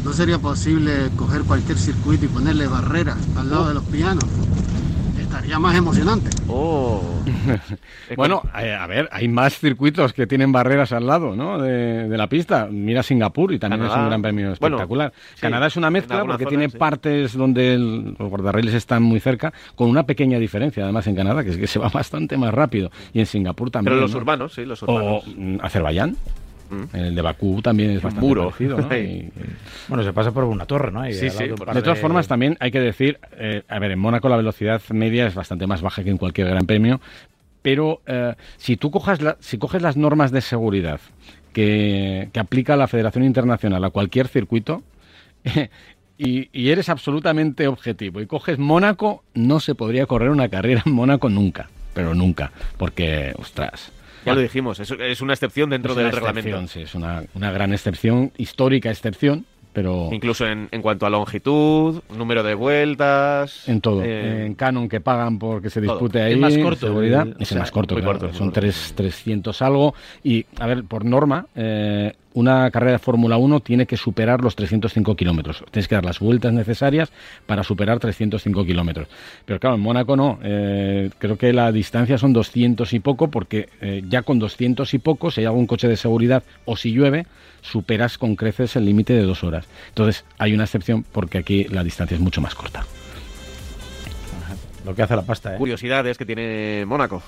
¿no 0.05 0.13
sería 0.13 0.39
posible 0.39 0.93
coger 1.17 1.43
cualquier 1.43 1.79
circuito 1.79 2.25
y 2.27 2.29
ponerle 2.29 2.67
barreras 2.67 3.19
al 3.37 3.51
lado 3.51 3.69
de 3.69 3.75
los 3.75 3.85
pianos? 3.85 4.25
Estaría 5.19 5.59
más 5.59 5.75
emocionante. 5.77 6.31
Oh. 6.49 7.03
Bueno, 8.17 8.43
eh, 8.61 8.73
a 8.75 8.87
ver, 8.87 9.09
hay 9.11 9.29
más 9.29 9.59
circuitos 9.59 10.13
que 10.13 10.27
tienen 10.27 10.53
barreras 10.53 10.93
al 10.93 11.07
lado, 11.07 11.35
¿no? 11.35 11.59
De, 11.61 12.07
de 12.09 12.17
la 12.19 12.29
pista. 12.29 12.69
Mira 12.71 13.03
Singapur 13.03 13.53
y 13.53 13.59
también 13.59 13.83
es 13.85 13.93
un 13.97 14.07
gran 14.07 14.21
premio 14.23 14.55
Bueno, 14.61 14.77
espectacular. 14.77 15.13
sí, 15.35 15.41
Canadá 15.41 15.67
es 15.67 15.77
una 15.77 15.91
mezcla 15.91 16.23
porque 16.25 16.45
tiene 16.47 16.69
sí. 16.69 16.77
partes 16.77 17.35
donde 17.37 17.75
el- 17.75 18.15
los 18.19 18.29
guardarraíles 18.29 18.75
están 18.75 19.03
muy 19.03 19.21
cerca, 19.21 19.53
con 19.75 19.89
una 19.89 20.05
pequeña 20.05 20.39
diferencia, 20.39 20.85
además 20.85 21.07
en 21.07 21.17
Canadá, 21.17 21.43
que 21.43 21.51
es 21.51 21.57
que 21.57 21.67
se 21.67 21.79
va 21.79 21.89
bastante 21.93 22.37
más 22.37 22.53
rápido. 22.53 22.91
Y 23.15 23.21
en 23.21 23.27
Singapur 23.27 23.71
también. 23.71 23.93
Pero 23.95 24.03
los 24.03 24.13
¿no? 24.13 24.19
urbanos, 24.19 24.53
sí, 24.55 24.65
los 24.67 24.83
O 24.83 24.87
urbanos. 24.93 25.25
mm, 25.37 25.57
Azerbaiyán. 25.63 26.17
Mm. 26.71 26.97
El 26.97 27.15
de 27.15 27.23
Bakú 27.23 27.61
también 27.63 27.91
es 27.91 28.03
bastante 28.03 28.27
muro. 28.27 28.45
parecido, 28.51 28.79
¿no? 28.79 28.89
Ahí. 28.91 29.31
Y- 29.37 29.41
y- 29.41 29.45
Bueno, 29.89 30.03
se 30.05 30.13
pasa 30.13 30.33
por 30.33 30.45
una 30.45 30.67
torre, 30.67 30.91
¿no? 30.91 31.05
Sí, 31.07 31.29
sí, 31.31 31.45
de 31.49 31.83
todas 31.83 31.99
formas, 31.99 32.27
también 32.29 32.57
hay 32.61 32.71
que 32.71 32.81
decir, 32.81 33.19
eh, 33.39 33.63
a 33.69 33.79
ver, 33.79 33.91
en 33.93 33.99
Mónaco 33.99 34.29
la 34.29 34.37
velocidad 34.37 34.81
media 34.91 35.27
es 35.27 35.35
bastante 35.35 35.67
más 35.67 35.83
baja 35.83 36.03
que 36.05 36.11
en 36.11 36.17
cualquier 36.19 36.49
gran 36.49 36.67
premio, 36.67 37.01
pero 37.63 38.01
eh, 38.07 38.35
si 38.57 38.77
tú 38.77 38.91
cojas 38.91 39.21
la- 39.23 39.37
si 39.41 39.59
coges 39.59 39.83
las 39.83 39.97
normas 39.97 40.31
de 40.33 40.41
seguridad 40.41 41.01
que, 41.53 42.29
que 42.33 42.41
aplica 42.41 42.77
la 42.77 42.89
Federación 42.89 43.25
Internacional 43.25 43.85
a 43.85 43.91
cualquier 43.91 44.29
circuito, 44.29 44.83
y, 46.19 46.49
y 46.53 46.71
eres 46.71 46.89
absolutamente 46.89 47.67
objetivo 47.69 48.21
y 48.21 48.27
coges 48.27 48.59
Mónaco, 48.59 49.25
no 49.35 49.61
se 49.61 49.75
podría 49.75 50.07
correr 50.07 50.31
una 50.31 50.49
carrera 50.49 50.83
en 50.87 50.93
Mónaco 50.93 51.29
nunca, 51.29 51.69
pero 51.93 52.15
nunca, 52.15 52.53
porque, 52.77 53.33
ostras. 53.39 53.93
Ya 54.25 54.35
lo 54.35 54.41
dijimos, 54.41 54.81
es, 54.81 54.91
es 54.91 55.21
una 55.21 55.33
excepción 55.35 55.71
dentro 55.71 55.93
es 55.93 55.99
del 55.99 56.13
reglamento. 56.13 56.67
sí, 56.69 56.83
es 56.83 56.95
una, 56.95 57.25
una 57.35 57.51
gran 57.53 57.73
excepción, 57.73 58.33
histórica 58.37 58.91
excepción, 58.91 59.47
pero... 59.75 60.09
Incluso 60.13 60.47
en, 60.47 60.69
en 60.71 60.81
cuanto 60.81 61.05
a 61.05 61.11
longitud, 61.11 62.01
número 62.17 62.43
de 62.43 62.55
vueltas. 62.55 63.69
En 63.69 63.81
todo. 63.83 64.03
eh, 64.03 64.47
en 64.47 64.55
Canon 64.55 64.89
que 64.89 65.01
pagan 65.01 65.39
porque 65.39 65.69
se 65.69 65.83
todo. 65.83 65.93
dispute 65.95 66.21
Es 66.21 66.35
ahí. 66.35 66.41
más 66.41 66.57
corto, 66.57 66.87
Seguridad. 66.87 67.27
el- 67.27 67.37
es 67.41 67.53
el 67.53 67.59
más 67.59 67.71
corto, 67.71 67.95
claro, 67.97 68.19
corto, 68.19 68.33
Son 68.35 68.53
tres- 68.53 68.95
300 68.97 69.61
algo. 69.61 69.95
Y, 70.23 70.47
a 70.59 70.67
ver, 70.67 70.85
por 70.85 71.05
norma, 71.05 71.47
eh, 71.55 72.15
una 72.35 72.69
carrera 72.73 72.93
de 72.93 72.99
Fórmula 72.99 73.37
1 73.37 73.61
tiene 73.61 73.87
que 73.87 73.97
superar 73.97 74.43
los 74.43 74.57
305 74.57 75.15
kilómetros. 75.15 75.63
Tienes 75.71 75.87
que 75.87 75.95
dar 75.95 76.05
las 76.05 76.19
vueltas 76.19 76.53
necesarias 76.53 77.13
para 77.47 77.63
superar 77.63 78.01
305 78.01 78.65
kilómetros. 78.65 79.07
Pero 79.45 79.61
claro, 79.61 79.77
en 79.77 79.83
Mónaco 79.83 80.17
no. 80.17 80.39
Eh, 80.43 81.11
creo 81.19 81.37
que 81.39 81.53
la 81.53 81.71
distancia 81.71 82.19
son 82.19 82.33
200 82.33 82.93
y 82.93 82.99
poco, 83.01 83.29
porque 83.31 83.69
eh, 83.81 84.03
ya 84.09 84.23
con 84.23 84.39
200 84.41 84.95
y 84.95 84.99
poco, 84.99 85.31
si 85.31 85.43
hay 85.43 85.47
algún 85.47 85.67
coche 85.69 85.87
de 85.87 85.97
seguridad 85.97 86.43
o 86.65 86.77
si 86.77 86.91
llueve, 86.93 87.27
superas 87.63 88.19
con 88.19 88.35
creces 88.37 88.75
el 88.77 88.85
límite 88.85 89.13
de 89.15 89.23
dos 89.23 89.45
horas. 89.45 89.64
Entonces, 89.89 90.25
hay 90.39 90.53
una 90.53 90.65
excepción 90.65 91.05
porque 91.13 91.39
aquí 91.39 91.65
la 91.65 91.85
distancia 91.85 92.15
es 92.15 92.21
mucho 92.21 92.41
más 92.41 92.55
corta. 92.55 92.85
Lo 94.85 94.95
que 94.95 95.03
hace 95.03 95.17
la 95.17 95.23
pasta, 95.23 95.55
¿eh? 95.55 95.59
Curiosidades 95.59 96.19
que 96.19 96.27
tiene 96.27 96.85
Mónaco. 96.87 97.23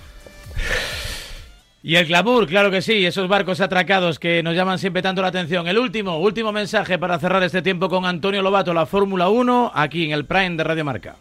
Y 1.82 1.94
el 1.94 2.06
glamour, 2.06 2.46
claro 2.48 2.70
que 2.70 2.82
sí, 2.82 3.06
esos 3.06 3.28
barcos 3.28 3.60
atracados 3.60 4.18
que 4.18 4.42
nos 4.42 4.56
llaman 4.56 4.78
siempre 4.78 5.02
tanto 5.02 5.22
la 5.22 5.28
atención. 5.28 5.68
El 5.68 5.78
último, 5.78 6.18
último 6.18 6.50
mensaje 6.50 6.98
para 6.98 7.18
cerrar 7.18 7.42
este 7.44 7.62
tiempo 7.62 7.88
con 7.88 8.04
Antonio 8.04 8.42
Lobato, 8.42 8.74
la 8.74 8.86
Fórmula 8.86 9.28
1, 9.28 9.70
aquí 9.72 10.04
en 10.04 10.10
el 10.10 10.24
Prime 10.24 10.56
de 10.56 10.64
Radio 10.64 10.84
Marca. 10.84 11.14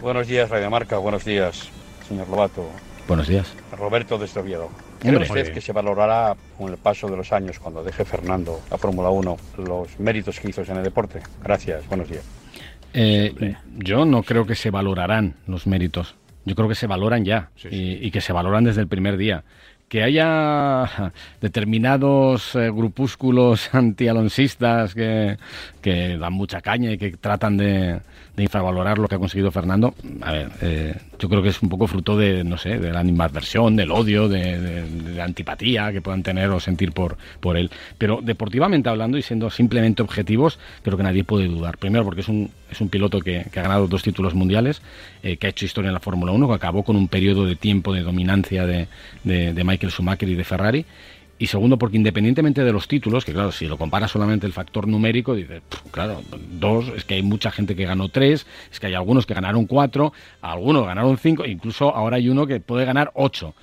Buenos 0.00 0.26
días, 0.26 0.48
Radio 0.48 0.70
Marca. 0.70 0.96
Buenos 0.96 1.24
días, 1.24 1.68
señor 2.08 2.28
Lobato. 2.28 2.70
Buenos 3.06 3.28
días. 3.28 3.52
Roberto 3.76 4.16
de 4.16 4.40
Oviedo. 4.40 4.87
¿Cree 4.98 5.16
usted 5.16 5.52
que 5.52 5.60
se 5.60 5.72
valorará 5.72 6.36
con 6.56 6.70
el 6.70 6.76
paso 6.76 7.08
de 7.08 7.16
los 7.16 7.32
años, 7.32 7.58
cuando 7.58 7.82
deje 7.82 8.04
Fernando 8.04 8.60
la 8.70 8.78
Fórmula 8.78 9.10
1, 9.10 9.36
los 9.58 10.00
méritos 10.00 10.40
que 10.40 10.50
hizo 10.50 10.62
en 10.62 10.76
el 10.76 10.82
deporte? 10.82 11.20
Gracias, 11.42 11.86
buenos 11.88 12.08
días. 12.08 12.24
Eh, 12.94 13.54
yo 13.76 14.04
no 14.04 14.22
creo 14.22 14.46
que 14.46 14.54
se 14.54 14.70
valorarán 14.70 15.34
los 15.46 15.66
méritos. 15.66 16.16
Yo 16.44 16.54
creo 16.54 16.68
que 16.68 16.74
se 16.74 16.86
valoran 16.86 17.24
ya 17.24 17.50
y, 17.70 18.06
y 18.06 18.10
que 18.10 18.20
se 18.20 18.32
valoran 18.32 18.64
desde 18.64 18.80
el 18.80 18.88
primer 18.88 19.16
día. 19.16 19.44
Que 19.88 20.02
haya 20.02 21.12
determinados 21.40 22.54
eh, 22.54 22.70
grupúsculos 22.70 23.68
antialonsistas 23.74 24.94
que, 24.94 25.36
que 25.80 26.16
dan 26.16 26.32
mucha 26.32 26.60
caña 26.60 26.92
y 26.92 26.98
que 26.98 27.12
tratan 27.12 27.56
de, 27.56 28.00
de 28.38 28.44
infravalorar 28.44 28.98
lo 28.98 29.08
que 29.08 29.16
ha 29.16 29.18
conseguido 29.18 29.50
Fernando, 29.50 29.94
a 30.22 30.30
ver, 30.32 30.48
eh, 30.62 30.94
yo 31.18 31.28
creo 31.28 31.42
que 31.42 31.48
es 31.48 31.60
un 31.60 31.68
poco 31.68 31.88
fruto 31.88 32.16
de, 32.16 32.44
no 32.44 32.56
sé, 32.56 32.78
de 32.78 32.92
la 32.92 33.00
animadversión, 33.00 33.74
del 33.74 33.90
odio, 33.90 34.28
de, 34.28 34.86
la 35.16 35.24
antipatía 35.24 35.90
que 35.90 36.00
puedan 36.00 36.22
tener 36.22 36.48
o 36.50 36.60
sentir 36.60 36.92
por, 36.92 37.18
por 37.40 37.56
él. 37.56 37.68
Pero 37.98 38.20
deportivamente 38.22 38.88
hablando 38.88 39.18
y 39.18 39.22
siendo 39.22 39.50
simplemente 39.50 40.02
objetivos, 40.02 40.60
creo 40.82 40.96
que 40.96 41.02
nadie 41.02 41.24
puede 41.24 41.48
dudar. 41.48 41.78
Primero 41.78 42.04
porque 42.04 42.20
es 42.20 42.28
un, 42.28 42.50
es 42.70 42.80
un 42.80 42.88
piloto 42.88 43.20
que, 43.20 43.40
ha 43.40 43.50
ganado 43.62 43.88
dos 43.88 44.04
títulos 44.04 44.34
mundiales, 44.34 44.82
eh, 45.24 45.36
que 45.36 45.48
ha 45.48 45.50
hecho 45.50 45.64
historia 45.66 45.88
en 45.88 45.94
la 45.94 46.00
Fórmula 46.00 46.30
1, 46.30 46.46
que 46.46 46.54
acabó 46.54 46.84
con 46.84 46.94
un 46.94 47.08
periodo 47.08 47.44
de 47.44 47.56
tiempo 47.56 47.92
de 47.92 48.02
dominancia 48.02 48.64
de- 48.66 48.86
de 49.24 49.64
Michael 49.64 49.90
Schumacher 49.92 50.28
y 50.28 50.36
de 50.36 50.44
Ferrari. 50.44 50.86
Y 51.40 51.46
segundo, 51.46 51.78
porque 51.78 51.96
independientemente 51.96 52.64
de 52.64 52.72
los 52.72 52.88
títulos, 52.88 53.24
que 53.24 53.32
claro, 53.32 53.52
si 53.52 53.66
lo 53.66 53.78
compara 53.78 54.08
solamente 54.08 54.44
el 54.46 54.52
factor 54.52 54.88
numérico, 54.88 55.36
dices, 55.36 55.62
"Pff, 55.68 55.90
claro, 55.92 56.22
dos, 56.50 56.88
es 56.96 57.04
que 57.04 57.14
hay 57.14 57.22
mucha 57.22 57.52
gente 57.52 57.76
que 57.76 57.84
ganó 57.84 58.08
tres, 58.08 58.46
es 58.72 58.80
que 58.80 58.88
hay 58.88 58.94
algunos 58.94 59.24
que 59.24 59.34
ganaron 59.34 59.66
cuatro, 59.66 60.12
algunos 60.40 60.84
ganaron 60.84 61.16
cinco, 61.16 61.46
incluso 61.46 61.94
ahora 61.94 62.16
hay 62.16 62.28
uno 62.28 62.46
que 62.46 62.58
puede 62.58 62.84
ganar 62.84 63.12
ocho. 63.14 63.54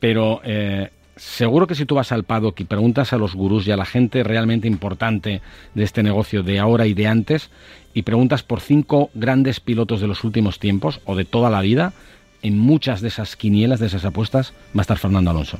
Pero 0.00 0.42
eh, 0.44 0.90
seguro 1.16 1.66
que 1.66 1.74
si 1.74 1.86
tú 1.86 1.94
vas 1.94 2.12
al 2.12 2.24
paddock 2.24 2.60
y 2.60 2.64
preguntas 2.64 3.14
a 3.14 3.18
los 3.18 3.34
gurús 3.34 3.66
y 3.66 3.70
a 3.70 3.76
la 3.76 3.86
gente 3.86 4.22
realmente 4.22 4.68
importante 4.68 5.40
de 5.74 5.82
este 5.82 6.02
negocio 6.02 6.42
de 6.42 6.58
ahora 6.58 6.86
y 6.86 6.92
de 6.92 7.06
antes, 7.06 7.50
y 7.94 8.02
preguntas 8.02 8.42
por 8.42 8.60
cinco 8.60 9.10
grandes 9.14 9.60
pilotos 9.60 10.02
de 10.02 10.08
los 10.08 10.24
últimos 10.24 10.58
tiempos 10.58 11.00
o 11.06 11.16
de 11.16 11.24
toda 11.24 11.48
la 11.48 11.62
vida, 11.62 11.94
en 12.42 12.58
muchas 12.58 13.00
de 13.00 13.08
esas 13.08 13.36
quinielas, 13.36 13.80
de 13.80 13.86
esas 13.86 14.04
apuestas, 14.04 14.52
va 14.76 14.80
a 14.80 14.82
estar 14.82 14.98
Fernando 14.98 15.30
Alonso. 15.30 15.58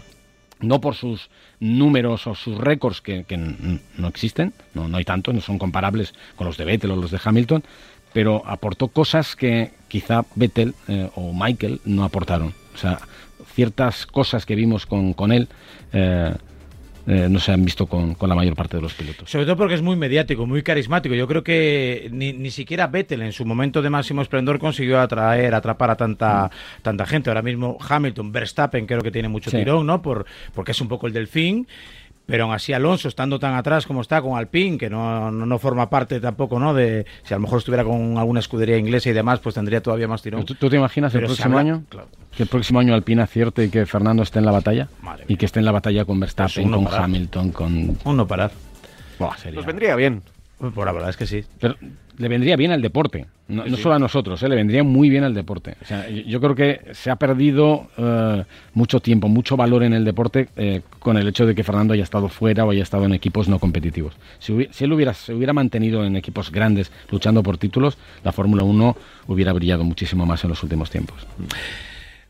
No 0.66 0.80
por 0.80 0.94
sus 0.94 1.30
números 1.60 2.26
o 2.26 2.34
sus 2.34 2.58
récords 2.58 3.00
que, 3.00 3.24
no 3.96 4.08
existen, 4.08 4.52
no, 4.74 4.88
no 4.88 4.96
hay 4.96 5.04
tanto, 5.04 5.32
no 5.32 5.40
son 5.40 5.58
comparables 5.58 6.14
con 6.36 6.46
los 6.46 6.56
de 6.56 6.64
Vettel 6.64 6.90
o 6.90 6.96
los 6.96 7.10
de 7.10 7.20
Hamilton, 7.22 7.62
pero 8.12 8.42
aportó 8.46 8.88
cosas 8.88 9.36
que 9.36 9.72
quizá 9.88 10.24
Vettel 10.34 10.74
eh, 10.88 11.10
o 11.14 11.32
Michael 11.32 11.80
no 11.84 12.04
aportaron. 12.04 12.54
O 12.74 12.78
sea, 12.78 12.98
ciertas 13.54 14.06
cosas 14.06 14.46
que 14.46 14.54
vimos 14.54 14.86
con, 14.86 15.14
con 15.14 15.32
él 15.32 15.48
eh, 15.92 16.34
eh, 17.06 17.28
no 17.30 17.38
se 17.38 17.52
han 17.52 17.64
visto 17.64 17.86
con, 17.86 18.14
con 18.14 18.28
la 18.28 18.34
mayor 18.34 18.54
parte 18.54 18.76
de 18.76 18.82
los 18.82 18.94
pilotos. 18.94 19.30
Sobre 19.30 19.44
todo 19.44 19.56
porque 19.56 19.74
es 19.74 19.82
muy 19.82 19.96
mediático, 19.96 20.46
muy 20.46 20.62
carismático. 20.62 21.14
Yo 21.14 21.26
creo 21.28 21.42
que 21.44 22.08
ni, 22.12 22.32
ni 22.32 22.50
siquiera 22.50 22.86
Vettel 22.86 23.22
en 23.22 23.32
su 23.32 23.44
momento 23.44 23.82
de 23.82 23.90
máximo 23.90 24.22
esplendor 24.22 24.58
consiguió 24.58 25.00
atraer, 25.00 25.54
atrapar 25.54 25.90
a 25.90 25.96
tanta, 25.96 26.50
tanta 26.82 27.04
gente. 27.06 27.30
Ahora 27.30 27.42
mismo 27.42 27.76
Hamilton, 27.86 28.32
Verstappen 28.32 28.86
creo 28.86 29.02
que 29.02 29.10
tiene 29.10 29.28
mucho 29.28 29.50
Sí. 29.50 29.58
tirón, 29.58 29.86
¿no? 29.86 30.00
Por, 30.02 30.24
porque 30.54 30.72
es 30.72 30.80
un 30.80 30.88
poco 30.88 31.06
el 31.06 31.12
delfín. 31.12 31.66
Pero 32.26 32.44
aún 32.44 32.54
así 32.54 32.72
Alonso, 32.72 33.08
estando 33.08 33.38
tan 33.38 33.54
atrás 33.54 33.86
como 33.86 34.00
está 34.00 34.22
con 34.22 34.38
Alpine, 34.38 34.78
que 34.78 34.88
no, 34.88 35.30
no, 35.30 35.44
no 35.44 35.58
forma 35.58 35.90
parte 35.90 36.20
tampoco, 36.20 36.58
¿no? 36.58 36.72
De 36.72 37.04
si 37.22 37.34
a 37.34 37.36
lo 37.36 37.42
mejor 37.42 37.58
estuviera 37.58 37.84
con 37.84 38.16
alguna 38.16 38.40
escudería 38.40 38.78
inglesa 38.78 39.10
y 39.10 39.12
demás, 39.12 39.40
pues 39.40 39.54
tendría 39.54 39.82
todavía 39.82 40.08
más 40.08 40.22
tirón. 40.22 40.42
¿Tú, 40.46 40.54
tú 40.54 40.70
te 40.70 40.76
imaginas 40.76 41.12
el 41.14 41.20
Pero 41.20 41.26
próximo 41.28 41.58
habla- 41.58 41.72
año? 41.74 41.84
Claro. 41.90 42.08
Que 42.34 42.44
el 42.44 42.48
próximo 42.48 42.80
año 42.80 42.94
Alpine 42.94 43.20
acierte 43.22 43.64
y 43.64 43.68
que 43.68 43.84
Fernando 43.84 44.22
esté 44.22 44.38
en 44.38 44.46
la 44.46 44.52
batalla. 44.52 44.88
Madre 45.02 45.24
y 45.28 45.36
que 45.36 45.44
esté 45.44 45.58
en 45.58 45.66
la 45.66 45.72
batalla 45.72 46.04
con 46.06 46.18
Verstappen, 46.18 46.64
uno 46.66 46.78
con 46.78 46.84
parar. 46.86 47.02
Hamilton, 47.02 47.52
con. 47.52 47.98
Un 48.04 48.16
no 48.16 48.26
parar. 48.26 48.50
Buah, 49.18 49.36
sería- 49.36 49.56
Nos 49.58 49.66
vendría 49.66 49.94
bien. 49.94 50.22
Pues 50.72 50.86
la 50.86 50.92
verdad 50.92 51.10
es 51.10 51.16
que 51.16 51.26
sí. 51.26 51.44
Pero 51.60 51.74
le 52.16 52.28
vendría 52.28 52.56
bien 52.56 52.70
al 52.70 52.80
deporte, 52.80 53.26
no, 53.48 53.64
Sí, 53.64 53.70
no 53.70 53.76
sí. 53.76 53.82
solo 53.82 53.96
a 53.96 53.98
nosotros, 53.98 54.40
¿eh? 54.42 54.48
le 54.48 54.54
vendría 54.54 54.84
muy 54.84 55.08
bien 55.10 55.24
al 55.24 55.34
deporte. 55.34 55.74
O 55.82 55.84
sea, 55.84 56.08
yo, 56.08 56.22
yo 56.22 56.40
creo 56.40 56.54
que 56.54 56.80
se 56.92 57.10
ha 57.10 57.16
perdido 57.16 57.88
eh, 57.96 58.44
mucho 58.74 59.00
tiempo, 59.00 59.26
mucho 59.28 59.56
valor 59.56 59.82
en 59.82 59.92
el 59.94 60.04
deporte 60.04 60.48
eh, 60.56 60.82
con 61.00 61.16
el 61.18 61.26
hecho 61.26 61.44
de 61.44 61.54
que 61.54 61.64
Fernando 61.64 61.92
haya 61.92 62.04
estado 62.04 62.28
fuera 62.28 62.64
o 62.64 62.70
haya 62.70 62.82
estado 62.84 63.04
en 63.04 63.14
equipos 63.14 63.48
no 63.48 63.58
competitivos. 63.58 64.14
Si, 64.38 64.52
hubi- 64.52 64.68
si 64.70 64.84
él 64.84 64.92
hubiera, 64.92 65.12
se 65.12 65.34
hubiera 65.34 65.52
mantenido 65.52 66.04
en 66.04 66.14
equipos 66.16 66.50
grandes 66.52 66.92
luchando 67.10 67.42
por 67.42 67.58
títulos, 67.58 67.98
la 68.22 68.30
Fórmula 68.32 68.62
1 68.62 68.96
hubiera 69.26 69.52
brillado 69.52 69.82
muchísimo 69.84 70.24
más 70.24 70.44
en 70.44 70.50
los 70.50 70.62
últimos 70.62 70.90
tiempos. 70.90 71.26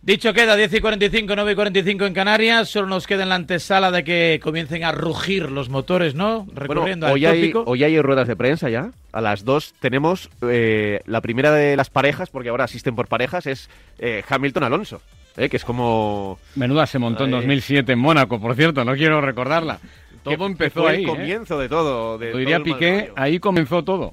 Dicho 0.05 0.35
queda, 0.35 0.55
10 0.55 0.75
y 0.75 0.81
45, 0.81 1.35
9 1.35 1.53
y 1.53 1.55
45 1.55 2.05
en 2.05 2.13
Canarias. 2.13 2.69
Solo 2.69 2.89
nos 2.89 3.07
queda 3.07 3.23
en 3.23 3.31
la 3.31 3.37
antesala 3.37 3.91
de 3.91 4.05
que 4.05 4.39
comiencen 4.43 4.85
a 4.85 4.93
rugir 4.93 5.51
los 5.51 5.71
motores, 5.71 6.15
¿no? 6.15 6.47
Recurriendo 6.53 7.07
Bueno, 7.07 7.15
hoy 7.15 7.25
al 7.25 7.33
hay, 7.33 7.41
tópico. 7.53 7.65
hoy 7.67 7.85
hay 7.85 7.99
ruedas 8.03 8.29
de 8.29 8.37
prensa 8.37 8.69
ya. 8.69 8.91
A 9.13 9.23
las 9.23 9.47
dos 9.47 9.73
tenemos 9.81 10.29
eh, 10.43 11.01
la 11.07 11.23
primera 11.23 11.53
de 11.53 11.75
las 11.79 11.89
parejas, 11.89 12.29
porque 12.29 12.51
ahora 12.51 12.65
asisten 12.65 12.95
por 12.95 13.09
parejas, 13.09 13.47
es 13.47 13.71
eh, 13.99 14.23
Hamilton-Alonso. 14.29 15.01
eh, 15.39 15.49
que 15.49 15.57
es 15.57 15.65
como... 15.65 16.39
Menuda 16.55 16.87
se 16.87 16.99
montó 16.99 17.25
en 17.25 17.31
Ahí. 17.33 17.41
2007 17.41 17.93
en 17.93 17.99
Mónaco, 17.99 18.39
por 18.39 18.55
cierto, 18.57 18.85
no 18.85 18.95
quiero 18.97 19.23
recordarla. 19.23 19.79
Todo 20.23 20.45
empezó 20.45 20.83
fue 20.83 20.91
ahí. 20.91 20.97
el 20.99 21.05
¿eh? 21.05 21.07
comienzo 21.07 21.59
de 21.59 21.69
todo. 21.71 22.19
De 22.19 22.27
Lo 22.27 22.33
todo 22.33 22.39
diría 22.41 22.61
Piqué, 22.61 23.11
ahí 23.17 23.39
comenzó 23.39 23.83
todo. 23.83 24.13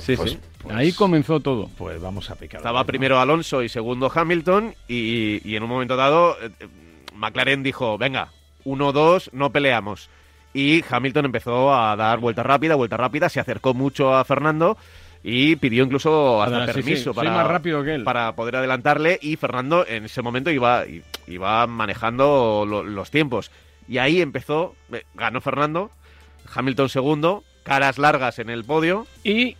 Sí, 0.00 0.16
sí. 0.16 0.38
Ahí 0.70 0.92
comenzó 0.92 1.40
todo. 1.40 1.68
Pues 1.76 2.00
vamos 2.00 2.30
a 2.30 2.34
picar. 2.36 2.58
Estaba 2.58 2.84
primero 2.84 3.18
Alonso 3.20 3.62
y 3.62 3.68
segundo 3.68 4.10
Hamilton 4.14 4.74
y, 4.88 5.40
y 5.48 5.56
en 5.56 5.62
un 5.62 5.68
momento 5.68 5.96
dado 5.96 6.36
eh, 6.42 6.50
eh, 6.60 6.66
McLaren 7.14 7.62
dijo, 7.62 7.98
venga, 7.98 8.28
1-2, 8.64 9.30
no 9.32 9.50
peleamos. 9.50 10.08
Y 10.54 10.84
Hamilton 10.88 11.24
empezó 11.26 11.74
a 11.74 11.96
dar 11.96 12.18
vuelta 12.18 12.42
rápida, 12.42 12.74
vuelta 12.74 12.96
rápida, 12.96 13.28
se 13.28 13.40
acercó 13.40 13.72
mucho 13.74 14.14
a 14.14 14.24
Fernando 14.24 14.76
y 15.24 15.56
pidió 15.56 15.84
incluso 15.84 16.42
hasta 16.42 16.66
sí, 16.66 16.72
sí, 16.72 16.82
permiso 16.82 17.14
para, 17.14 17.30
más 17.30 17.46
rápido 17.46 17.82
que 17.84 17.94
él. 17.94 18.04
para 18.04 18.34
poder 18.34 18.56
adelantarle 18.56 19.18
y 19.22 19.36
Fernando 19.36 19.86
en 19.86 20.04
ese 20.04 20.20
momento 20.20 20.50
iba, 20.50 20.84
iba 21.26 21.66
manejando 21.66 22.64
lo- 22.68 22.82
los 22.82 23.10
tiempos. 23.10 23.50
Y 23.88 23.98
ahí 23.98 24.20
empezó, 24.20 24.74
eh, 24.92 25.04
ganó 25.14 25.40
Fernando, 25.40 25.90
Hamilton 26.54 26.88
segundo, 26.88 27.44
caras 27.62 27.98
largas 27.98 28.38
en 28.38 28.50
el 28.50 28.64
podio. 28.64 29.06
Y 29.24 29.56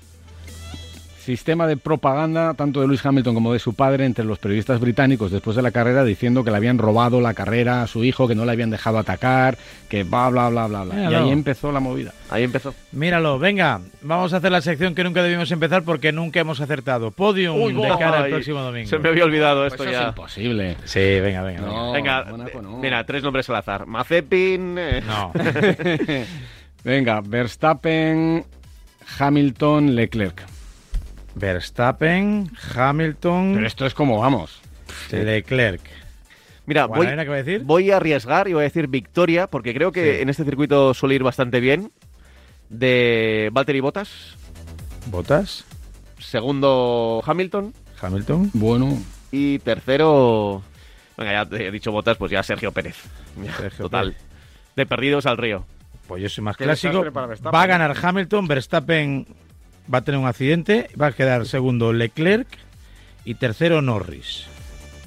sistema 1.23 1.67
de 1.67 1.77
propaganda 1.77 2.55
tanto 2.55 2.81
de 2.81 2.87
Lewis 2.89 3.05
Hamilton 3.07 3.35
como 3.35 3.53
de 3.53 3.59
su 3.59 3.75
padre 3.75 4.05
entre 4.05 4.25
los 4.25 4.39
periodistas 4.39 4.81
británicos 4.81 5.31
después 5.31 5.55
de 5.57 5.63
la 5.63 5.71
carrera 5.71 6.05
diciendo 6.05 6.43
que 6.45 6.51
le 6.51 6.57
habían 6.57 6.79
robado 6.79 7.21
la 7.21 7.33
carrera 7.35 7.83
a 7.83 7.87
su 7.87 8.05
hijo, 8.05 8.27
que 8.29 8.35
no 8.35 8.45
le 8.45 8.53
habían 8.53 8.71
dejado 8.71 8.99
atacar, 8.99 9.57
que 9.89 10.03
bla 10.05 10.29
bla 10.31 10.49
bla 10.49 10.67
bla 10.67 10.85
bla. 10.85 11.11
Y 11.11 11.15
ahí 11.15 11.31
empezó 11.31 11.71
la 11.73 11.81
movida. 11.81 12.13
Ahí 12.31 12.43
empezó. 12.45 12.75
Míralo, 12.93 13.39
venga, 13.39 13.81
vamos 14.03 14.33
a 14.33 14.39
hacer 14.39 14.51
la 14.53 14.61
sección 14.61 14.95
que 14.95 15.05
nunca 15.05 15.23
debimos 15.23 15.51
empezar 15.53 15.83
porque 15.85 16.13
nunca 16.13 16.41
hemos 16.41 16.61
acertado. 16.61 17.11
Podium 17.11 17.61
Uy, 17.61 17.73
de 17.73 17.89
cara 17.99 18.25
al 18.25 18.31
próximo 18.31 18.61
domingo. 18.61 18.89
Se 18.89 18.99
me 18.99 19.09
había 19.09 19.25
olvidado 19.25 19.65
esto 19.67 19.79
Pues 19.79 19.91
eso 19.91 19.99
ya. 19.99 20.03
es 20.05 20.09
imposible. 20.09 20.77
Sí, 20.85 21.01
venga, 21.21 21.43
venga. 21.43 21.61
No, 21.63 21.93
Venga, 21.93 22.25
no. 22.25 22.79
mira, 22.79 23.05
tres 23.05 23.23
nombres 23.23 23.49
al 23.49 23.57
azar. 23.57 23.87
Mazepin. 23.87 24.77
eh, 24.79 25.03
No. 25.07 25.33
Venga, 26.85 27.21
Verstappen, 27.21 28.45
Hamilton, 29.19 29.95
Leclerc. 29.95 30.43
Verstappen, 31.35 32.51
Hamilton, 32.75 33.53
Pero 33.55 33.67
esto 33.67 33.87
es 33.87 33.95
como 33.95 34.19
vamos. 34.21 34.61
Leclerc. 35.11 35.81
Mira, 36.67 36.87
voy, 36.87 37.07
¿hay 37.07 37.13
nada 37.13 37.25
que 37.25 37.29
va 37.31 37.35
a 37.37 37.43
decir? 37.43 37.63
voy 37.65 37.91
a 37.91 37.97
arriesgar 37.97 38.47
y 38.49 38.53
voy 38.53 38.61
a 38.61 38.65
decir 38.65 38.87
victoria, 38.87 39.47
porque 39.49 39.75
creo 39.75 39.91
que 39.93 40.17
Sí. 40.17 40.23
en 40.23 40.29
este 40.29 40.45
circuito 40.45 40.95
suele 40.95 41.17
ir 41.17 41.23
bastante 41.23 41.61
bien. 41.61 41.91
De 42.69 43.51
Valtteri 43.53 43.81
Bottas. 43.81 44.37
Botas, 45.07 45.65
Segundo, 46.19 47.23
Hamilton. 47.27 47.75
Hamilton. 48.01 48.51
Bueno, 48.55 48.99
Y 49.33 49.59
tercero. 49.61 50.63
Venga, 51.17 51.33
ya 51.33 51.47
te 51.47 51.67
he 51.67 51.71
dicho 51.71 51.91
Bottas, 51.93 52.17
pues 52.17 52.31
ya 52.31 52.43
Sergio 52.43 52.71
Pérez. 52.73 52.97
Sergio 53.59 53.85
Total. 53.87 54.13
Pérez. 54.13 54.23
De 54.77 54.87
perdidos 54.87 55.27
al 55.27 55.37
río. 55.39 55.65
Pues 56.07 56.23
yo 56.23 56.29
soy 56.29 56.45
más 56.45 56.57
clásico. 56.57 56.89
desastre 56.93 57.13
para 57.13 57.27
Verstappen. 57.27 57.59
Va 57.59 57.63
a 57.63 57.67
ganar 57.67 57.97
Hamilton, 58.01 58.47
Verstappen 58.47 59.27
va 59.93 59.99
a 59.99 60.03
tener 60.03 60.21
un 60.21 60.27
accidente, 60.27 60.89
va 61.01 61.07
a 61.09 61.13
quedar 61.13 61.47
segundo 61.47 61.93
Leclerc 61.93 62.49
y 63.25 63.35
tercero 63.35 63.83
Norris. 63.83 64.47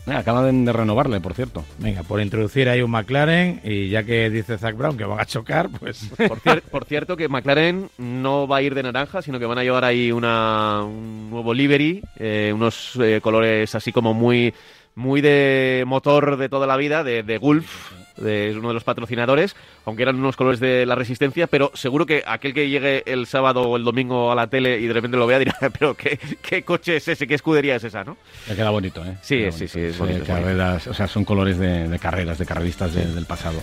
eh, 0.08 0.14
acaban 0.14 0.66
de 0.66 0.72
renovarle, 0.72 1.20
por 1.20 1.34
cierto. 1.34 1.66
Venga, 1.80 2.04
por 2.04 2.22
introducir 2.22 2.70
ahí 2.70 2.82
un 2.82 2.92
McLaren 2.92 3.62
y 3.64 3.90
ya 3.90 4.04
que 4.04 4.30
dice 4.30 4.58
Zach 4.58 4.76
Brown 4.78 4.98
que 4.98 5.04
van 5.06 5.20
a 5.20 5.26
chocar, 5.26 5.70
pues 5.70 6.10
Por, 6.28 6.40
cier- 6.40 6.62
por 6.62 6.86
cierto, 6.86 7.18
que 7.18 7.28
McLaren 7.28 7.90
no 7.98 8.48
va 8.48 8.58
a 8.58 8.62
ir 8.62 8.76
de 8.76 8.84
naranja, 8.84 9.22
sino 9.22 9.40
que 9.40 9.46
van 9.46 9.58
a 9.58 9.64
llevar 9.64 9.84
ahí 9.84 10.12
una, 10.12 10.84
un 10.84 11.30
nuevo 11.32 11.54
livery, 11.54 12.02
eh, 12.18 12.52
unos 12.54 12.96
eh, 13.02 13.20
colores 13.22 13.74
así 13.76 13.92
como 13.92 14.14
muy, 14.14 14.54
muy 14.94 15.22
de 15.22 15.84
motor 15.88 16.38
de 16.38 16.50
toda 16.50 16.68
la 16.68 16.78
vida, 16.78 17.04
de, 17.04 17.24
de 17.24 17.38
Gulf, 17.38 17.92
de 18.18 18.50
es 18.52 18.56
uno 18.56 18.70
de 18.70 18.74
los 18.76 18.84
patrocinadores, 18.84 19.56
aunque 19.86 20.04
eran 20.04 20.16
unos 20.18 20.36
colores 20.36 20.60
de 20.60 20.86
la 20.86 20.96
resistencia, 20.96 21.48
pero 21.48 21.72
seguro 21.74 22.06
que 22.06 22.24
aquel 22.26 22.54
que 22.54 22.70
llegue 22.70 23.04
el 23.06 23.28
sábado 23.28 23.62
o 23.62 23.78
el 23.78 23.84
domingo 23.84 24.32
a 24.32 24.36
la 24.36 24.48
tele 24.48 24.80
y 24.80 24.88
de 24.88 24.94
repente 24.94 25.18
lo 25.18 25.28
vea 25.28 25.40
dirá, 25.40 25.56
pero 25.80 25.94
¿qué, 25.96 26.20
qué 26.42 26.64
coche 26.64 26.98
es 26.98 27.08
ese? 27.08 27.28
¿Qué 27.28 27.36
escudería 27.36 27.76
es 27.76 27.84
esa? 27.84 28.04
¿no? 28.04 28.18
Le 28.50 28.56
queda 28.56 28.70
bonito, 28.70 29.04
¿eh? 29.06 29.16
Sí, 29.22 29.46
sí, 29.52 29.68
sí, 29.68 29.80
es 29.80 29.98
bonito, 29.98 30.26
carreras, 30.26 30.88
o 30.88 30.94
sea, 30.94 31.08
son 31.08 31.24
colores 31.26 31.58
de, 31.58 31.88
de 31.88 32.00
carreras, 32.00 32.38
de 32.38 32.46
carreristas 32.46 32.94
de- 32.94 33.06
del 33.06 33.26
pasado. 33.26 33.62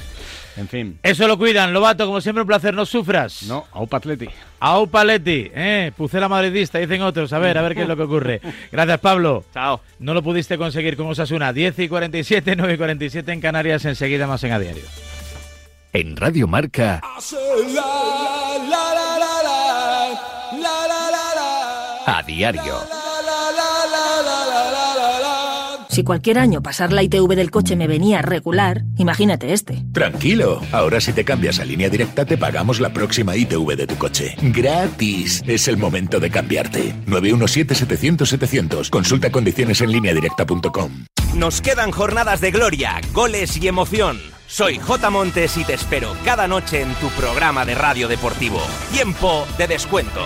En 0.54 0.68
fin. 0.68 0.98
eso 1.02 1.26
lo 1.26 1.38
cuidan. 1.38 1.72
Lobato, 1.72 2.04
como 2.04 2.20
siempre, 2.20 2.42
un 2.42 2.46
placer, 2.46 2.74
no 2.74 2.84
sufras. 2.84 3.44
No, 3.44 3.64
Aupa 3.72 3.96
Atleti. 3.96 4.28
Au 4.60 4.86
Paletti, 4.86 5.50
eh, 5.54 5.92
Pucela 5.96 6.28
madridista, 6.28 6.78
dicen 6.78 7.00
otros. 7.00 7.32
A 7.32 7.38
ver, 7.38 7.56
a 7.56 7.62
ver 7.62 7.74
qué 7.74 7.82
es 7.82 7.88
lo 7.88 7.96
que 7.96 8.02
ocurre. 8.02 8.40
Gracias, 8.70 9.00
Pablo. 9.00 9.44
Chao. 9.54 9.80
No 9.98 10.12
lo 10.12 10.22
pudiste 10.22 10.58
conseguir 10.58 10.96
con 10.96 11.06
Osasuna. 11.06 11.54
10 11.54 11.78
y 11.78 11.88
47, 11.88 12.54
9 12.54 12.74
y 12.74 12.76
47 12.76 13.32
en 13.32 13.40
Canarias. 13.40 13.84
Enseguida 13.86 14.26
más 14.26 14.44
en 14.44 14.52
A 14.52 14.58
Diario. 14.58 14.82
En 15.94 16.16
Radio 16.16 16.48
Marca, 16.48 17.02
a 22.06 22.22
diario. 22.22 22.74
Si 25.90 26.02
cualquier 26.02 26.38
año 26.38 26.62
pasar 26.62 26.94
la 26.94 27.02
ITV 27.02 27.36
del 27.36 27.50
coche 27.50 27.76
me 27.76 27.86
venía 27.86 28.22
regular, 28.22 28.84
imagínate 28.96 29.52
este. 29.52 29.84
Tranquilo, 29.92 30.62
ahora 30.72 30.98
si 31.02 31.12
te 31.12 31.26
cambias 31.26 31.60
a 31.60 31.66
línea 31.66 31.90
directa 31.90 32.24
te 32.24 32.38
pagamos 32.38 32.80
la 32.80 32.94
próxima 32.94 33.36
ITV 33.36 33.76
de 33.76 33.86
tu 33.86 33.96
coche. 33.96 34.34
Gratis. 34.40 35.42
Es 35.46 35.68
el 35.68 35.76
momento 35.76 36.20
de 36.20 36.30
cambiarte. 36.30 36.94
917-700-700. 37.06 38.88
Consulta 38.88 39.30
condiciones 39.30 39.82
en 39.82 39.92
lineadirecta.com. 39.92 41.04
Nos 41.34 41.62
quedan 41.62 41.92
jornadas 41.92 42.42
de 42.42 42.50
gloria, 42.50 43.00
goles 43.14 43.56
y 43.56 43.66
emoción. 43.66 44.20
Soy 44.46 44.78
J. 44.78 45.08
Montes 45.08 45.56
y 45.56 45.64
te 45.64 45.72
espero 45.72 46.14
cada 46.26 46.46
noche 46.46 46.82
en 46.82 46.94
tu 46.96 47.08
programa 47.08 47.64
de 47.64 47.74
radio 47.74 48.06
deportivo. 48.06 48.60
Tiempo 48.92 49.46
de 49.56 49.66
descuento. 49.66 50.20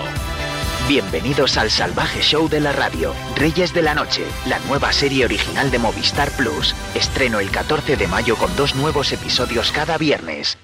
Bienvenidos 0.88 1.58
al 1.58 1.70
salvaje 1.70 2.22
show 2.22 2.48
de 2.48 2.58
la 2.58 2.72
radio, 2.72 3.12
Reyes 3.36 3.72
de 3.72 3.82
la 3.82 3.94
Noche, 3.94 4.24
la 4.48 4.58
nueva 4.60 4.92
serie 4.92 5.24
original 5.24 5.70
de 5.70 5.78
Movistar 5.78 6.28
Plus. 6.32 6.74
Estreno 6.96 7.38
el 7.38 7.50
14 7.50 7.96
de 7.96 8.08
mayo 8.08 8.34
con 8.36 8.54
dos 8.56 8.74
nuevos 8.74 9.12
episodios 9.12 9.70
cada 9.70 9.98
viernes. 9.98 10.58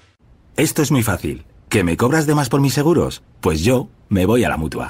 Esto 0.57 0.81
es 0.81 0.91
muy 0.91 1.03
fácil. 1.03 1.45
¿Que 1.69 1.85
me 1.85 1.95
cobras 1.95 2.27
de 2.27 2.35
más 2.35 2.49
por 2.49 2.59
mis 2.59 2.73
seguros? 2.73 3.23
Pues 3.39 3.61
yo 3.61 3.87
me 4.09 4.25
voy 4.25 4.43
a 4.43 4.49
la 4.49 4.57
mutua. 4.57 4.89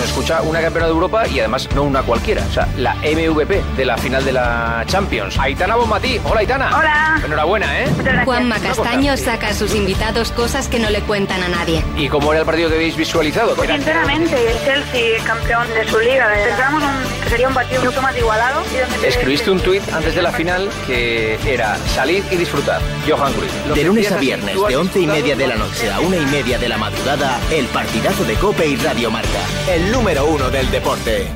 Nos 0.00 0.08
escucha 0.08 0.40
una 0.40 0.62
campeona 0.62 0.86
de 0.86 0.92
Europa 0.94 1.26
y 1.28 1.40
además 1.40 1.68
no 1.74 1.82
una 1.82 2.02
cualquiera. 2.02 2.42
O 2.48 2.52
sea, 2.54 2.66
la 2.78 2.94
MVP 2.94 3.62
de 3.76 3.84
la 3.84 3.98
final 3.98 4.24
de 4.24 4.32
la 4.32 4.82
Champions. 4.86 5.38
Aitana 5.38 5.76
Bonmatí. 5.76 6.18
Hola, 6.24 6.40
Aitana. 6.40 6.70
Hola. 6.74 7.20
Enhorabuena, 7.22 7.80
¿eh? 7.82 7.86
Juanma 8.24 8.58
Castaño 8.60 9.14
saca 9.18 9.48
a 9.48 9.54
sus 9.54 9.74
invitados 9.74 10.32
cosas 10.32 10.68
que 10.68 10.78
no 10.78 10.88
le 10.88 11.02
cuentan 11.02 11.42
a 11.42 11.48
nadie. 11.48 11.84
¿Y 11.98 12.08
cómo 12.08 12.32
era 12.32 12.40
el 12.40 12.46
partido 12.46 12.70
que 12.70 12.76
habéis 12.76 12.96
visualizado? 12.96 13.54
Pues 13.54 13.68
sinceramente, 13.68 14.36
el 14.50 14.58
Chelsea 14.64 15.22
campeón 15.24 15.68
de 15.74 15.86
su 15.86 15.98
liga. 16.00 16.28
Pensábamos 16.46 16.82
un- 16.82 17.20
que 17.22 17.28
sería 17.28 17.48
un 17.48 17.54
partido 17.54 17.84
mucho 17.84 18.00
más 18.00 18.16
igualado. 18.16 18.62
Escribiste 19.04 19.50
un 19.50 19.60
tuit 19.60 19.82
antes 19.92 20.14
de 20.14 20.22
la 20.22 20.32
final 20.32 20.70
que 20.86 21.38
era 21.46 21.76
salir 21.94 22.24
y 22.30 22.36
disfrutar. 22.36 22.80
Johan 23.06 23.34
Cruyff. 23.34 23.52
De 23.74 23.84
lunes 23.84 24.10
a 24.10 24.16
viernes, 24.16 24.56
de 24.66 24.76
once 24.78 24.98
y 25.00 25.06
media 25.06 25.36
de 25.36 25.46
la 25.46 25.56
noche 25.56 25.90
a 25.92 26.00
una 26.00 26.16
y 26.16 26.24
media 26.26 26.58
de 26.58 26.68
la 26.70 26.78
madrugada, 26.78 27.38
el 27.50 27.66
partidazo 27.66 28.24
de 28.24 28.34
Cope 28.36 28.66
y 28.66 28.76
Radio 28.76 29.10
Marca. 29.10 29.28
El 29.68 29.89
número 29.92 30.26
uno 30.26 30.50
del 30.50 30.70
deporte. 30.70 31.26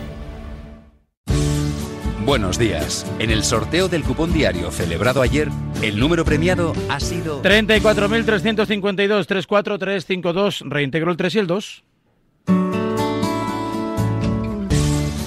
Buenos 2.24 2.59
días. 2.59 3.05
En 3.18 3.30
el 3.30 3.44
sorteo 3.44 3.88
del 3.88 4.02
cupón 4.02 4.32
diario 4.32 4.70
celebrado 4.70 5.20
ayer, 5.20 5.48
el 5.82 5.98
número 5.98 6.24
premiado 6.24 6.72
ha 6.88 6.98
sido 6.98 7.42
34.352, 7.42 9.26
34352, 9.26 10.62
reintegro 10.66 11.11
el 11.11 11.16
3 11.16 11.34
y 11.34 11.38
el 11.38 11.46
2. 11.46 11.84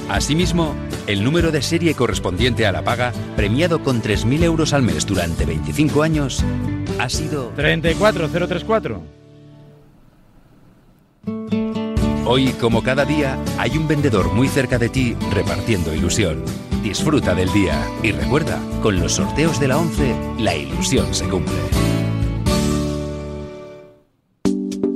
Asimismo, 0.09 0.73
el 1.05 1.23
número 1.23 1.51
de 1.51 1.61
serie 1.61 1.93
correspondiente 1.93 2.65
a 2.65 2.71
la 2.71 2.83
paga, 2.83 3.11
premiado 3.35 3.83
con 3.83 4.01
3.000 4.01 4.43
euros 4.43 4.73
al 4.73 4.81
mes 4.81 5.05
durante 5.05 5.45
25 5.45 6.01
años, 6.01 6.43
ha 6.97 7.09
sido 7.09 7.51
34034. 7.55 9.16
Hoy, 12.29 12.51
como 12.59 12.83
cada 12.83 13.05
día, 13.05 13.41
hay 13.57 13.77
un 13.77 13.87
vendedor 13.87 14.33
muy 14.33 14.49
cerca 14.49 14.77
de 14.77 14.89
ti 14.89 15.15
repartiendo 15.31 15.95
ilusión. 15.95 16.43
Disfruta 16.83 17.33
del 17.33 17.49
día 17.53 17.87
y 18.03 18.11
recuerda, 18.11 18.59
con 18.81 18.99
los 18.99 19.13
sorteos 19.13 19.61
de 19.61 19.69
la 19.69 19.77
11, 19.77 20.13
la 20.39 20.53
ilusión 20.53 21.13
se 21.13 21.25
cumple. 21.29 21.55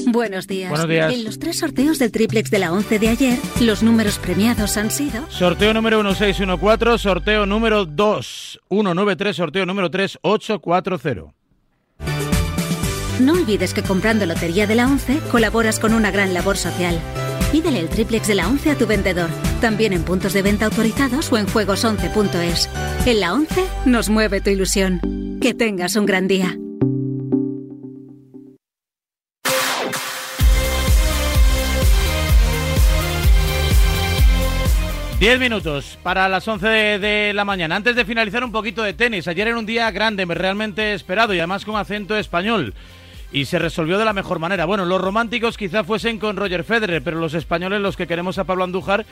Buenos 0.08 0.46
días. 0.46 0.72
Buenos 0.72 0.90
días. 0.90 1.14
En 1.14 1.24
los 1.24 1.40
tres 1.40 1.60
sorteos 1.60 2.00
del 2.00 2.12
triplex 2.12 2.52
de 2.52 2.60
la 2.60 2.74
11 2.74 3.00
de 3.00 3.08
ayer, 3.08 3.40
los 3.62 3.82
números 3.82 4.18
premiados 4.18 4.76
han 4.76 4.92
sido 4.92 5.24
Sorteo 5.32 5.74
número 5.74 6.04
1614, 6.04 7.02
sorteo 7.02 7.46
número 7.46 7.86
2193, 7.86 9.36
sorteo 9.38 9.66
número 9.66 9.90
3840. 9.90 11.34
No 13.22 13.34
olvides 13.34 13.74
que 13.74 13.84
comprando 13.84 14.26
Lotería 14.26 14.68
de 14.68 14.76
la 14.76 14.88
11 14.88 15.20
colaboras 15.32 15.80
con 15.80 15.94
una 15.94 16.12
gran 16.12 16.34
labor 16.34 16.58
social. 16.58 17.00
Pídele 17.52 17.80
el 17.80 17.90
triplex 17.90 18.28
de 18.28 18.36
la 18.36 18.48
11 18.48 18.72
a 18.72 18.78
tu 18.78 18.88
vendedor, 18.88 19.30
también 19.62 19.94
en 19.94 20.04
puntos 20.04 20.34
de 20.34 20.42
venta 20.42 20.66
autorizados 20.66 21.32
o 21.32 21.38
en 21.38 21.48
juegos11.es. 21.48 22.70
En 23.06 23.20
la 23.20 23.34
11 23.34 23.66
nos 23.86 24.10
mueve 24.10 24.42
tu 24.42 24.50
ilusión. 24.50 25.40
Que 25.42 25.54
tengas 25.54 25.96
un 25.96 26.06
gran 26.06 26.28
día. 26.28 26.58
Diez 35.22 35.40
minutos 35.40 36.00
para 36.02 36.28
las 36.28 36.48
11 36.48 36.68
de, 36.68 37.32
la 37.36 37.46
mañana. 37.46 37.76
Antes 37.76 37.96
de 37.96 38.06
finalizar 38.06 38.44
un 38.44 38.52
poquito 38.52 38.82
de 38.82 38.94
tenis. 38.94 39.28
Ayer 39.28 39.50
era 39.50 39.60
un 39.60 39.68
día 39.68 39.92
grande, 39.92 40.26
realmente 40.26 40.96
esperado 40.96 41.36
y 41.36 41.38
además 41.38 41.64
con 41.64 41.76
acento 41.76 42.18
español. 42.18 42.74
Y 43.32 43.46
se 43.46 43.60
resolvió 43.60 43.98
de 43.98 44.06
la 44.06 44.14
mejor 44.14 44.40
manera. 44.40 44.66
Bueno, 44.66 44.86
los 44.86 45.00
románticos 45.00 45.58
quizá 45.58 45.84
fuesen 45.84 46.20
con 46.20 46.36
Roger 46.36 46.64
Federer, 46.64 47.02
pero 47.02 47.20
los 47.20 47.34
españoles, 47.34 47.82
los 47.82 47.96
que 47.96 48.08
queremos 48.08 48.38
a 48.38 48.44
Pablo 48.44 48.64
Andújar, 48.64 49.06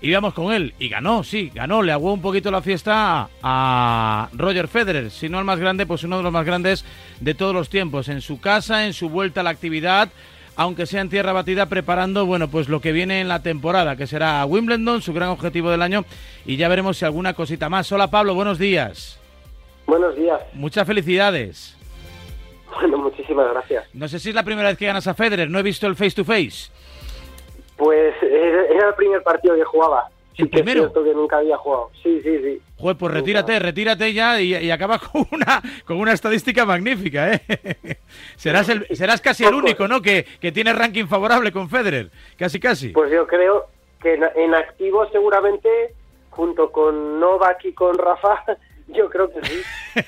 íbamos 0.00 0.34
con 0.34 0.52
él. 0.52 0.74
Y 0.78 0.88
ganó, 0.88 1.24
sí, 1.24 1.50
ganó. 1.52 1.82
Le 1.82 1.92
aguó 1.92 2.12
un 2.12 2.22
poquito 2.22 2.50
la 2.50 2.62
fiesta 2.62 3.28
a 3.42 4.28
Roger 4.32 4.68
Federer. 4.68 5.10
Si 5.10 5.28
no 5.28 5.38
el 5.38 5.44
más 5.44 5.58
grande, 5.58 5.86
pues 5.86 6.04
uno 6.04 6.18
de 6.18 6.22
los 6.22 6.32
más 6.32 6.46
grandes 6.46 6.84
de 7.20 7.34
todos 7.34 7.54
los 7.54 7.68
tiempos. 7.68 8.08
En 8.08 8.20
su 8.20 8.40
casa, 8.40 8.86
en 8.86 8.92
su 8.92 9.08
vuelta 9.08 9.40
a 9.40 9.44
la 9.44 9.50
actividad 9.50 10.10
aunque 10.56 10.86
sea 10.86 11.02
en 11.02 11.10
tierra 11.10 11.32
batida, 11.32 11.66
preparando, 11.66 12.26
bueno, 12.26 12.48
pues 12.48 12.68
lo 12.68 12.80
que 12.80 12.92
viene 12.92 13.20
en 13.20 13.28
la 13.28 13.42
temporada, 13.42 13.96
que 13.96 14.06
será 14.06 14.44
Wimbledon, 14.46 15.02
su 15.02 15.12
gran 15.12 15.28
objetivo 15.28 15.70
del 15.70 15.82
año, 15.82 16.04
y 16.46 16.56
ya 16.56 16.68
veremos 16.68 16.96
si 16.96 17.04
alguna 17.04 17.34
cosita 17.34 17.68
más. 17.68 17.92
Hola 17.92 18.08
Pablo, 18.08 18.34
buenos 18.34 18.58
días. 18.58 19.20
Buenos 19.86 20.16
días. 20.16 20.40
Muchas 20.54 20.86
felicidades. 20.86 21.76
Bueno, 22.80 22.98
muchísimas 22.98 23.48
gracias. 23.50 23.84
No 23.94 24.06
sé 24.08 24.18
si 24.18 24.28
es 24.30 24.34
la 24.34 24.42
primera 24.42 24.68
vez 24.68 24.78
que 24.78 24.86
ganas 24.86 25.06
a 25.06 25.14
Federer, 25.14 25.50
no 25.50 25.58
he 25.58 25.62
visto 25.62 25.86
el 25.86 25.96
face 25.96 26.12
to 26.16 26.24
face. 26.24 26.70
Pues 27.76 28.14
era 28.22 28.88
el 28.88 28.94
primer 28.94 29.22
partido 29.22 29.54
que 29.54 29.64
jugaba. 29.64 30.08
Sí 30.34 30.42
¿El 30.42 30.50
que 30.50 30.56
es 30.58 30.62
primero? 30.62 30.80
cierto 30.84 31.04
que 31.04 31.14
nunca 31.14 31.38
había 31.38 31.56
jugado. 31.56 31.90
Sí, 32.02 32.20
sí, 32.22 32.38
sí. 32.42 32.60
Joder, 32.78 32.96
pues 32.98 33.14
retírate, 33.14 33.58
retírate 33.58 34.12
ya 34.12 34.38
y, 34.40 34.54
y 34.54 34.70
acabas 34.70 35.00
con 35.00 35.26
una, 35.30 35.62
con 35.86 35.96
una 35.98 36.12
estadística 36.12 36.66
magnífica, 36.66 37.32
¿eh? 37.32 37.40
serás, 38.36 38.68
el, 38.68 38.86
serás 38.94 39.22
casi 39.22 39.44
el 39.44 39.54
único, 39.54 39.88
¿no? 39.88 40.02
Que, 40.02 40.26
que 40.40 40.52
tiene 40.52 40.74
ranking 40.74 41.06
favorable 41.06 41.52
con 41.52 41.70
Federer. 41.70 42.10
Casi, 42.38 42.60
casi. 42.60 42.88
Pues 42.90 43.10
yo 43.10 43.26
creo 43.26 43.66
que 44.02 44.14
en, 44.14 44.24
en 44.36 44.54
activo 44.54 45.08
seguramente, 45.10 45.68
junto 46.30 46.70
con 46.70 47.18
Novak 47.18 47.64
y 47.64 47.72
con 47.72 47.96
Rafa, 47.96 48.42
yo 48.88 49.08
creo 49.10 49.30
que 49.30 49.44
sí. 49.44 49.62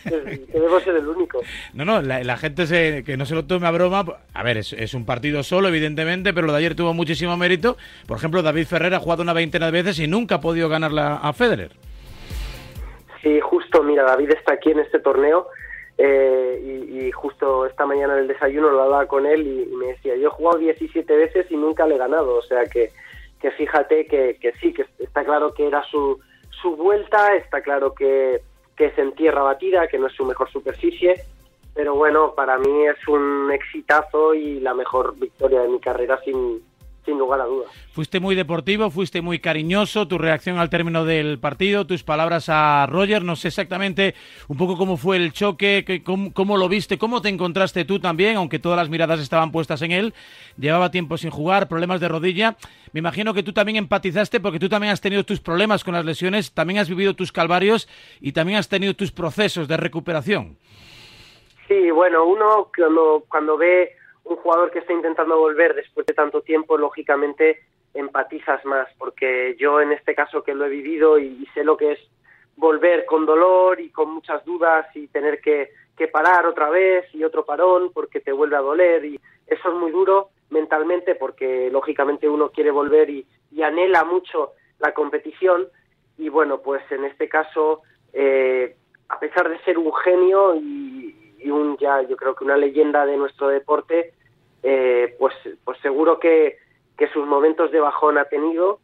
que, 0.04 0.58
debo 0.58 0.80
ser 0.80 0.96
el 0.96 1.08
único. 1.08 1.40
No, 1.74 1.84
no, 1.84 2.00
la, 2.00 2.22
la 2.22 2.36
gente 2.36 2.66
se, 2.66 3.02
que 3.04 3.16
no 3.16 3.26
se 3.26 3.34
lo 3.34 3.44
tome 3.44 3.66
a 3.66 3.70
broma. 3.70 4.04
A 4.34 4.42
ver, 4.42 4.58
es, 4.58 4.72
es 4.72 4.94
un 4.94 5.04
partido 5.04 5.42
solo, 5.42 5.68
evidentemente, 5.68 6.32
pero 6.32 6.46
lo 6.46 6.52
de 6.52 6.58
ayer 6.58 6.74
tuvo 6.74 6.94
muchísimo 6.94 7.36
mérito. 7.36 7.76
Por 8.06 8.18
ejemplo, 8.18 8.42
David 8.42 8.66
Ferrer 8.66 8.94
ha 8.94 9.00
jugado 9.00 9.22
una 9.22 9.32
veintena 9.32 9.66
de 9.66 9.72
veces 9.72 9.98
y 9.98 10.06
nunca 10.06 10.36
ha 10.36 10.40
podido 10.40 10.68
ganarla 10.68 11.16
a 11.16 11.32
Federer. 11.32 11.72
Sí, 13.22 13.40
justo, 13.40 13.82
mira, 13.82 14.04
David 14.04 14.30
está 14.30 14.54
aquí 14.54 14.70
en 14.70 14.78
este 14.78 15.00
torneo 15.00 15.48
eh, 15.96 16.62
y, 16.64 17.06
y 17.06 17.10
justo 17.10 17.66
esta 17.66 17.84
mañana 17.84 18.14
en 18.14 18.20
el 18.20 18.28
desayuno 18.28 18.70
lo 18.70 18.82
hablaba 18.82 19.06
con 19.06 19.26
él 19.26 19.44
y, 19.44 19.62
y 19.72 19.76
me 19.76 19.86
decía, 19.88 20.14
yo 20.16 20.28
he 20.28 20.30
jugado 20.30 20.58
17 20.58 21.16
veces 21.16 21.50
y 21.50 21.56
nunca 21.56 21.86
le 21.86 21.96
he 21.96 21.98
ganado, 21.98 22.36
o 22.36 22.42
sea 22.42 22.64
que, 22.66 22.92
que 23.40 23.50
fíjate 23.50 24.06
que, 24.06 24.38
que 24.40 24.52
sí, 24.60 24.72
que 24.72 24.86
está 25.00 25.24
claro 25.24 25.52
que 25.52 25.66
era 25.66 25.82
su, 25.90 26.20
su 26.62 26.76
vuelta, 26.76 27.34
está 27.34 27.62
claro 27.62 27.92
que, 27.94 28.40
que 28.78 28.86
es 28.86 28.98
en 28.98 29.12
tierra 29.12 29.42
batida, 29.42 29.88
que 29.88 29.98
no 29.98 30.06
es 30.06 30.14
su 30.14 30.24
mejor 30.24 30.48
superficie, 30.50 31.20
pero 31.74 31.96
bueno, 31.96 32.32
para 32.34 32.56
mí 32.58 32.86
es 32.86 33.08
un 33.08 33.50
exitazo 33.52 34.34
y 34.34 34.60
la 34.60 34.72
mejor 34.72 35.18
victoria 35.18 35.62
de 35.62 35.68
mi 35.68 35.80
carrera 35.80 36.20
sin, 36.24 36.62
sin 37.08 37.18
lugar 37.18 37.40
a 37.40 37.46
dudas. 37.46 37.70
Fuiste 37.92 38.20
muy 38.20 38.34
deportivo, 38.34 38.90
fuiste 38.90 39.22
muy 39.22 39.38
cariñoso, 39.38 40.06
tu 40.06 40.18
reacción 40.18 40.58
al 40.58 40.68
término 40.68 41.06
del 41.06 41.38
partido, 41.38 41.86
tus 41.86 42.02
palabras 42.02 42.50
a 42.50 42.86
Roger, 42.86 43.24
no 43.24 43.34
sé 43.34 43.48
exactamente 43.48 44.14
un 44.48 44.58
poco 44.58 44.76
cómo 44.76 44.98
fue 44.98 45.16
el 45.16 45.32
choque, 45.32 45.84
que- 45.86 46.02
cómo, 46.02 46.30
cómo 46.34 46.58
lo 46.58 46.68
viste, 46.68 46.98
cómo 46.98 47.22
te 47.22 47.30
encontraste 47.30 47.86
tú 47.86 47.98
también, 47.98 48.36
aunque 48.36 48.58
todas 48.58 48.76
las 48.76 48.90
miradas 48.90 49.20
estaban 49.20 49.50
puestas 49.50 49.80
en 49.80 49.92
él, 49.92 50.12
llevaba 50.58 50.90
tiempo 50.90 51.16
sin 51.16 51.30
jugar, 51.30 51.66
problemas 51.66 52.00
de 52.00 52.08
rodilla, 52.08 52.56
me 52.92 52.98
imagino 52.98 53.32
que 53.32 53.42
tú 53.42 53.54
también 53.54 53.76
empatizaste 53.76 54.38
porque 54.38 54.58
tú 54.58 54.68
también 54.68 54.92
has 54.92 55.00
tenido 55.00 55.24
tus 55.24 55.40
problemas 55.40 55.82
con 55.82 55.94
las 55.94 56.04
lesiones, 56.04 56.52
también 56.52 56.80
has 56.80 56.90
vivido 56.90 57.14
tus 57.14 57.32
calvarios 57.32 57.88
y 58.20 58.32
también 58.32 58.58
has 58.58 58.68
tenido 58.68 58.92
tus 58.92 59.12
procesos 59.12 59.66
de 59.66 59.78
recuperación. 59.78 60.58
Sí, 61.66 61.90
bueno, 61.90 62.24
uno 62.26 62.70
cuando, 62.74 63.24
cuando 63.28 63.56
ve 63.58 63.92
un 64.28 64.36
jugador 64.36 64.70
que 64.70 64.80
está 64.80 64.92
intentando 64.92 65.38
volver 65.38 65.74
después 65.74 66.06
de 66.06 66.14
tanto 66.14 66.42
tiempo, 66.42 66.76
lógicamente 66.76 67.60
empatizas 67.94 68.64
más, 68.64 68.88
porque 68.98 69.56
yo 69.58 69.80
en 69.80 69.92
este 69.92 70.14
caso 70.14 70.42
que 70.42 70.54
lo 70.54 70.66
he 70.66 70.68
vivido 70.68 71.18
y, 71.18 71.46
sé 71.54 71.64
lo 71.64 71.76
que 71.76 71.92
es 71.92 71.98
volver 72.56 73.06
con 73.06 73.24
dolor 73.24 73.80
y 73.80 73.90
con 73.90 74.10
muchas 74.12 74.44
dudas 74.44 74.86
y 74.94 75.08
tener 75.08 75.40
que, 75.40 75.70
que 75.96 76.08
parar 76.08 76.46
otra 76.46 76.68
vez 76.70 77.06
y 77.14 77.24
otro 77.24 77.44
parón 77.44 77.92
porque 77.92 78.20
te 78.20 78.32
vuelve 78.32 78.56
a 78.56 78.60
doler 78.60 79.04
y 79.04 79.20
eso 79.46 79.68
es 79.68 79.74
muy 79.74 79.90
duro 79.90 80.30
mentalmente 80.50 81.14
porque 81.14 81.70
lógicamente 81.70 82.28
uno 82.28 82.50
quiere 82.50 82.70
volver 82.70 83.10
y, 83.10 83.26
y 83.52 83.62
anhela 83.62 84.04
mucho 84.04 84.52
la 84.78 84.92
competición 84.92 85.68
y 86.16 86.28
bueno, 86.28 86.60
pues 86.60 86.82
en 86.90 87.04
este 87.04 87.28
caso, 87.28 87.82
eh, 88.12 88.76
a 89.08 89.20
pesar 89.20 89.48
de 89.48 89.58
ser 89.60 89.78
un 89.78 89.92
genio 89.94 90.56
y, 90.56 91.34
y 91.38 91.50
un 91.50 91.76
ya 91.78 92.02
yo 92.02 92.16
creo 92.16 92.34
que 92.34 92.44
una 92.44 92.56
leyenda 92.56 93.06
de 93.06 93.16
nuestro 93.16 93.48
deporte, 93.48 94.14
eh, 94.62 95.14
pues, 95.18 95.34
pues 95.64 95.78
seguro 95.80 96.18
que, 96.18 96.58
sus 97.12 97.26
momentos 97.26 97.70
de 97.70 97.78
bajón 97.78 98.18
ha 98.18 98.24
tenido 98.24 98.80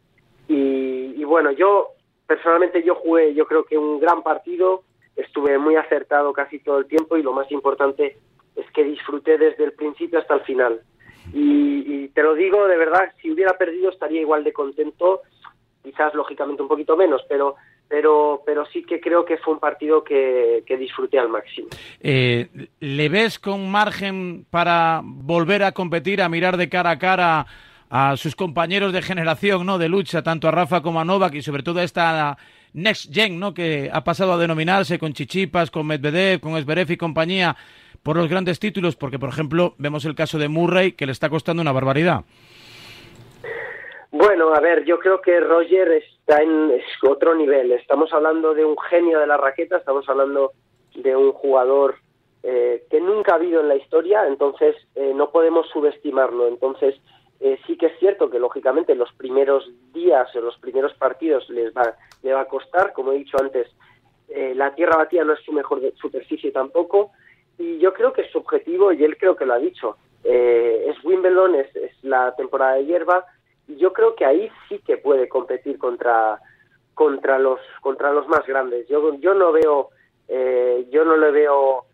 y, 0.46 1.14
y 1.16 1.24
bueno, 1.24 1.50
yo 1.50 1.88
personalmente 2.26 2.82
yo 2.84 2.94
jugué 2.94 3.34
yo 3.34 3.44
creo 3.46 3.64
que 3.64 3.76
un 3.76 3.98
gran 3.98 4.22
partido, 4.22 4.84
estuve 5.16 5.58
muy 5.58 5.76
acertado 5.76 6.32
casi 6.32 6.58
todo 6.60 6.78
el 6.78 6.86
tiempo 6.86 7.16
y 7.16 7.22
lo 7.22 7.32
más 7.32 7.50
importante 7.50 8.16
es 8.56 8.70
que 8.70 8.84
disfruté 8.84 9.36
desde 9.36 9.64
el 9.64 9.72
principio 9.72 10.20
hasta 10.20 10.34
el 10.34 10.40
final. 10.42 10.80
y, 11.32 12.08
te 12.14 12.22
lo 12.22 12.34
digo 12.34 12.68
de 12.68 12.76
verdad, 12.76 13.12
si 13.20 13.32
hubiera 13.32 13.58
perdido 13.58 13.90
estaría 13.90 14.20
igual 14.20 14.44
de 14.44 14.52
contento, 14.52 15.22
quizás 15.82 16.14
lógicamente 16.14 16.62
un 16.62 16.68
poquito 16.68 16.96
menos, 16.96 17.22
pero 17.28 17.56
pero, 17.94 18.42
pero 18.44 18.66
sí 18.72 18.82
que 18.82 19.00
creo 19.00 19.24
que 19.24 19.36
fue 19.36 19.54
un 19.54 19.60
partido 19.60 20.02
que, 20.02 20.64
que 20.66 20.76
disfruté 20.76 21.16
al 21.16 21.28
máximo. 21.28 21.68
Eh, 22.00 22.48
¿Le 22.80 23.08
ves 23.08 23.38
con 23.38 23.70
margen 23.70 24.46
para 24.50 25.00
volver 25.04 25.62
a 25.62 25.70
competir, 25.70 26.20
a 26.20 26.28
mirar 26.28 26.56
de 26.56 26.68
cara 26.68 26.90
a 26.90 26.98
cara 26.98 27.46
a 27.88 28.16
sus 28.16 28.34
compañeros 28.34 28.92
de 28.92 29.00
generación, 29.00 29.64
¿no? 29.64 29.78
De 29.78 29.88
lucha, 29.88 30.24
tanto 30.24 30.48
a 30.48 30.50
Rafa 30.50 30.82
como 30.82 31.00
a 31.00 31.04
Novak 31.04 31.34
y 31.34 31.42
sobre 31.42 31.62
todo 31.62 31.78
a 31.78 31.84
esta 31.84 32.36
Next 32.72 33.14
Gen, 33.14 33.38
¿no? 33.38 33.54
Que 33.54 33.88
ha 33.92 34.02
pasado 34.02 34.32
a 34.32 34.38
denominarse 34.38 34.98
con 34.98 35.12
Chichipas, 35.12 35.70
con 35.70 35.86
Medvedev, 35.86 36.40
con 36.40 36.56
Esberev 36.56 36.90
y 36.90 36.96
compañía 36.96 37.54
por 38.02 38.16
los 38.16 38.28
grandes 38.28 38.58
títulos, 38.58 38.96
porque 38.96 39.20
por 39.20 39.28
ejemplo 39.28 39.76
vemos 39.78 40.04
el 40.04 40.16
caso 40.16 40.36
de 40.36 40.48
Murray 40.48 40.92
que 40.92 41.06
le 41.06 41.12
está 41.12 41.30
costando 41.30 41.62
una 41.62 41.70
barbaridad. 41.70 42.24
Bueno, 44.16 44.54
a 44.54 44.60
ver, 44.60 44.84
yo 44.84 45.00
creo 45.00 45.20
que 45.20 45.40
Roger 45.40 45.90
está 45.90 46.40
en 46.40 46.70
otro 47.02 47.34
nivel. 47.34 47.72
Estamos 47.72 48.12
hablando 48.12 48.54
de 48.54 48.64
un 48.64 48.78
genio 48.78 49.18
de 49.18 49.26
la 49.26 49.36
raqueta, 49.36 49.78
estamos 49.78 50.08
hablando 50.08 50.52
de 50.94 51.16
un 51.16 51.32
jugador 51.32 51.96
eh, 52.44 52.84
que 52.90 53.00
nunca 53.00 53.32
ha 53.32 53.34
habido 53.34 53.60
en 53.60 53.66
la 53.66 53.74
historia, 53.74 54.24
entonces 54.28 54.76
eh, 54.94 55.12
no 55.16 55.32
podemos 55.32 55.68
subestimarlo. 55.70 56.46
Entonces, 56.46 56.94
eh, 57.40 57.58
sí 57.66 57.76
que 57.76 57.86
es 57.86 57.98
cierto 57.98 58.30
que 58.30 58.38
lógicamente 58.38 58.92
en 58.92 58.98
los 58.98 59.12
primeros 59.14 59.68
días 59.92 60.28
o 60.36 60.40
los 60.40 60.56
primeros 60.58 60.94
partidos 60.94 61.50
les 61.50 61.74
va, 61.74 61.96
le 62.22 62.32
va 62.32 62.42
a 62.42 62.48
costar, 62.48 62.92
como 62.92 63.10
he 63.10 63.18
dicho 63.18 63.36
antes, 63.40 63.66
la 64.28 64.74
tierra 64.76 64.96
batida 64.96 65.24
no 65.24 65.32
es 65.32 65.40
su 65.40 65.52
mejor 65.52 65.80
superficie 66.00 66.52
tampoco, 66.52 67.10
y 67.58 67.78
yo 67.78 67.92
creo 67.92 68.12
que 68.12 68.28
su 68.30 68.38
objetivo, 68.38 68.92
y 68.92 69.02
él 69.02 69.16
creo 69.18 69.34
que 69.34 69.44
lo 69.44 69.54
ha 69.54 69.58
dicho, 69.58 69.96
es 70.24 70.96
Wimbledon, 71.04 71.56
es, 71.56 71.76
es 71.76 71.92
la 72.02 72.34
temporada 72.34 72.76
de 72.76 72.86
hierba, 72.86 73.26
yo 73.68 73.92
creo 73.92 74.14
que 74.14 74.24
ahí 74.24 74.50
sí 74.68 74.78
que 74.80 74.96
puede 74.96 75.28
competir 75.28 75.78
contra 75.78 76.40
contra 76.94 77.38
los 77.38 77.60
contra 77.80 78.12
los 78.12 78.28
más 78.28 78.46
grandes. 78.46 78.86
Yo 78.88 79.14
yo 79.14 79.34
no 79.34 79.52
veo 79.52 79.90
eh, 80.28 80.86
yo 80.90 81.04
no 81.04 81.16
le 81.16 81.30
veo 81.30 81.86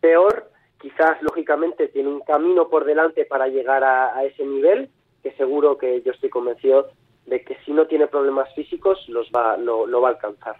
peor. 0.00 0.50
Quizás 0.80 1.20
lógicamente 1.22 1.88
tiene 1.88 2.08
un 2.08 2.20
camino 2.20 2.68
por 2.68 2.84
delante 2.84 3.24
para 3.24 3.48
llegar 3.48 3.82
a, 3.82 4.22
ese 4.24 4.44
nivel 4.44 4.90
que 5.22 5.32
seguro 5.32 5.78
que 5.78 6.02
yo 6.02 6.12
estoy 6.12 6.28
convencido 6.28 6.90
de 7.24 7.42
que 7.42 7.56
si 7.64 7.72
no 7.72 7.86
tiene 7.86 8.06
problemas 8.06 8.54
físicos 8.54 9.08
los 9.08 9.28
va 9.30 9.56
lo, 9.56 9.86
lo 9.86 10.00
va 10.00 10.10
a 10.10 10.12
alcanzar 10.12 10.56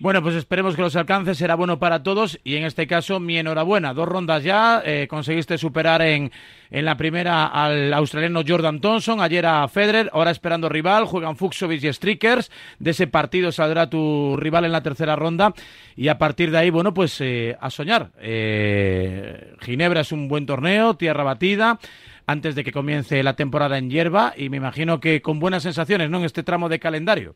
bueno, 0.00 0.22
pues 0.22 0.34
esperemos 0.34 0.74
que 0.74 0.82
los 0.82 0.96
alcances, 0.96 1.38
será 1.38 1.54
bueno 1.54 1.78
para 1.78 2.02
todos 2.02 2.40
y 2.42 2.56
en 2.56 2.64
este 2.64 2.86
caso 2.86 3.20
mi 3.20 3.38
enhorabuena. 3.38 3.94
Dos 3.94 4.08
rondas 4.08 4.42
ya, 4.42 4.82
eh, 4.84 5.06
conseguiste 5.08 5.56
superar 5.56 6.02
en, 6.02 6.32
en 6.70 6.84
la 6.84 6.96
primera 6.96 7.46
al 7.46 7.94
australiano 7.94 8.42
Jordan 8.46 8.80
Thompson, 8.80 9.20
ayer 9.20 9.46
a 9.46 9.66
Federer, 9.68 10.10
ahora 10.12 10.32
esperando 10.32 10.68
rival, 10.68 11.04
juegan 11.04 11.36
Fuxovic 11.36 11.84
y 11.84 11.92
Strikers, 11.92 12.50
de 12.78 12.90
ese 12.90 13.06
partido 13.06 13.52
saldrá 13.52 13.88
tu 13.88 14.36
rival 14.36 14.64
en 14.64 14.72
la 14.72 14.82
tercera 14.82 15.14
ronda 15.14 15.54
y 15.96 16.08
a 16.08 16.18
partir 16.18 16.50
de 16.50 16.58
ahí, 16.58 16.70
bueno, 16.70 16.92
pues 16.92 17.20
eh, 17.20 17.56
a 17.60 17.70
soñar. 17.70 18.10
Eh, 18.20 19.54
Ginebra 19.60 20.00
es 20.00 20.10
un 20.10 20.28
buen 20.28 20.44
torneo, 20.44 20.94
tierra 20.94 21.22
batida 21.22 21.78
antes 22.26 22.54
de 22.54 22.64
que 22.64 22.72
comience 22.72 23.22
la 23.22 23.36
temporada 23.36 23.78
en 23.78 23.90
hierba 23.90 24.34
y 24.36 24.48
me 24.48 24.56
imagino 24.56 24.98
que 24.98 25.22
con 25.22 25.38
buenas 25.38 25.62
sensaciones, 25.62 26.10
¿no? 26.10 26.18
En 26.18 26.24
este 26.24 26.42
tramo 26.42 26.68
de 26.68 26.78
calendario. 26.78 27.34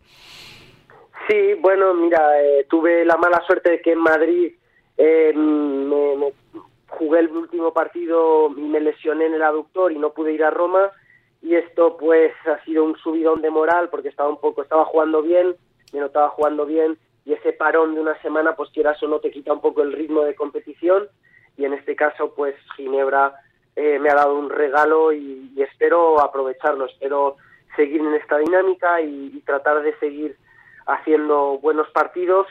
Sí, 1.28 1.54
bueno, 1.60 1.92
mira, 1.92 2.42
eh, 2.42 2.66
tuve 2.70 3.04
la 3.04 3.18
mala 3.18 3.42
suerte 3.46 3.70
de 3.70 3.82
que 3.82 3.92
en 3.92 3.98
Madrid 3.98 4.54
eh, 4.96 5.32
me, 5.34 6.32
jugué 6.88 7.20
el 7.20 7.28
último 7.28 7.74
partido 7.74 8.48
y 8.56 8.62
me 8.62 8.80
lesioné 8.80 9.26
en 9.26 9.34
el 9.34 9.42
aductor 9.42 9.92
y 9.92 9.98
no 9.98 10.14
pude 10.14 10.32
ir 10.32 10.42
a 10.42 10.50
Roma. 10.50 10.90
Y 11.42 11.54
esto 11.54 11.98
pues 11.98 12.32
ha 12.46 12.64
sido 12.64 12.82
un 12.82 12.96
subidón 12.96 13.42
de 13.42 13.50
moral 13.50 13.90
porque 13.90 14.08
estaba 14.08 14.30
un 14.30 14.40
poco, 14.40 14.62
estaba 14.62 14.86
jugando 14.86 15.22
bien, 15.22 15.54
me 15.92 16.00
notaba 16.00 16.30
jugando 16.30 16.64
bien 16.64 16.96
y 17.26 17.34
ese 17.34 17.52
parón 17.52 17.94
de 17.94 18.00
una 18.00 18.20
semana 18.22 18.56
pues 18.56 18.70
quieras 18.70 19.00
o 19.02 19.06
no 19.06 19.20
te 19.20 19.30
quita 19.30 19.52
un 19.52 19.60
poco 19.60 19.82
el 19.82 19.92
ritmo 19.92 20.22
de 20.22 20.34
competición. 20.34 21.08
Y 21.58 21.66
en 21.66 21.74
este 21.74 21.94
caso 21.94 22.32
pues 22.34 22.54
Ginebra 22.74 23.34
eh, 23.76 23.98
me 23.98 24.08
ha 24.08 24.14
dado 24.14 24.34
un 24.34 24.48
regalo 24.48 25.12
y, 25.12 25.52
espero 25.58 26.20
aprovecharlo, 26.22 26.86
espero 26.86 27.36
seguir 27.76 28.00
en 28.00 28.14
esta 28.14 28.38
dinámica 28.38 29.02
y 29.02 29.42
tratar 29.44 29.82
de 29.82 29.94
seguir 29.98 30.36
haciendo 30.88 31.58
buenos 31.58 31.88
partidos 31.90 32.46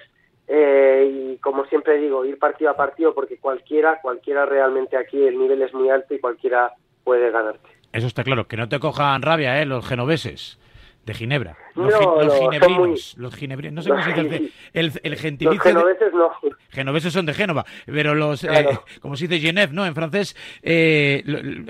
eh, 0.48 1.12
y 1.12 1.38
como 1.40 1.66
siempre 1.66 1.98
digo, 1.98 2.24
ir 2.24 2.40
partido 2.40 2.72
a 2.72 2.78
partido 2.78 3.14
porque 3.14 3.38
cualquiera, 3.38 4.00
cualquiera 4.02 4.46
realmente 4.46 4.96
aquí 4.96 5.22
el 5.22 5.38
nivel 5.38 5.62
es 5.62 5.74
muy 5.74 5.90
alto 5.90 6.14
y 6.14 6.20
cualquiera 6.20 6.72
puede 7.04 7.32
ganarte. 7.32 7.68
Eso 7.92 8.08
está 8.08 8.24
claro, 8.24 8.48
que 8.48 8.58
no 8.58 8.70
te 8.70 8.80
cojan 8.80 9.22
rabia, 9.22 9.62
¿eh? 9.62 9.66
Los 9.66 9.86
genoveses 9.86 10.60
de 11.08 11.14
Ginebra. 11.14 11.58
Los, 11.74 11.90
no, 11.90 12.32
ginebrinos, 12.32 13.16
los 13.18 13.34
ginebrinos, 13.34 13.74
no 13.74 13.82
sé 13.82 13.90
cómo 13.90 14.04
se 14.04 14.24
dice 14.24 14.52
el, 14.74 14.92
el, 15.04 15.16
gentilicio. 15.16 15.56
Los 15.56 15.64
genoveses 15.64 16.14
no. 16.14 16.32
Genoveses 16.70 17.14
son 17.14 17.26
de 17.26 17.34
Génova, 17.34 17.66
pero 17.86 18.14
los, 18.14 18.44
eh, 18.44 18.68
como 19.02 19.16
se 19.16 19.28
dice 19.28 19.40
Genève, 19.40 19.72
¿no? 19.72 19.86
En 19.86 19.96
francés, 19.96 20.36
eh, 20.62 21.24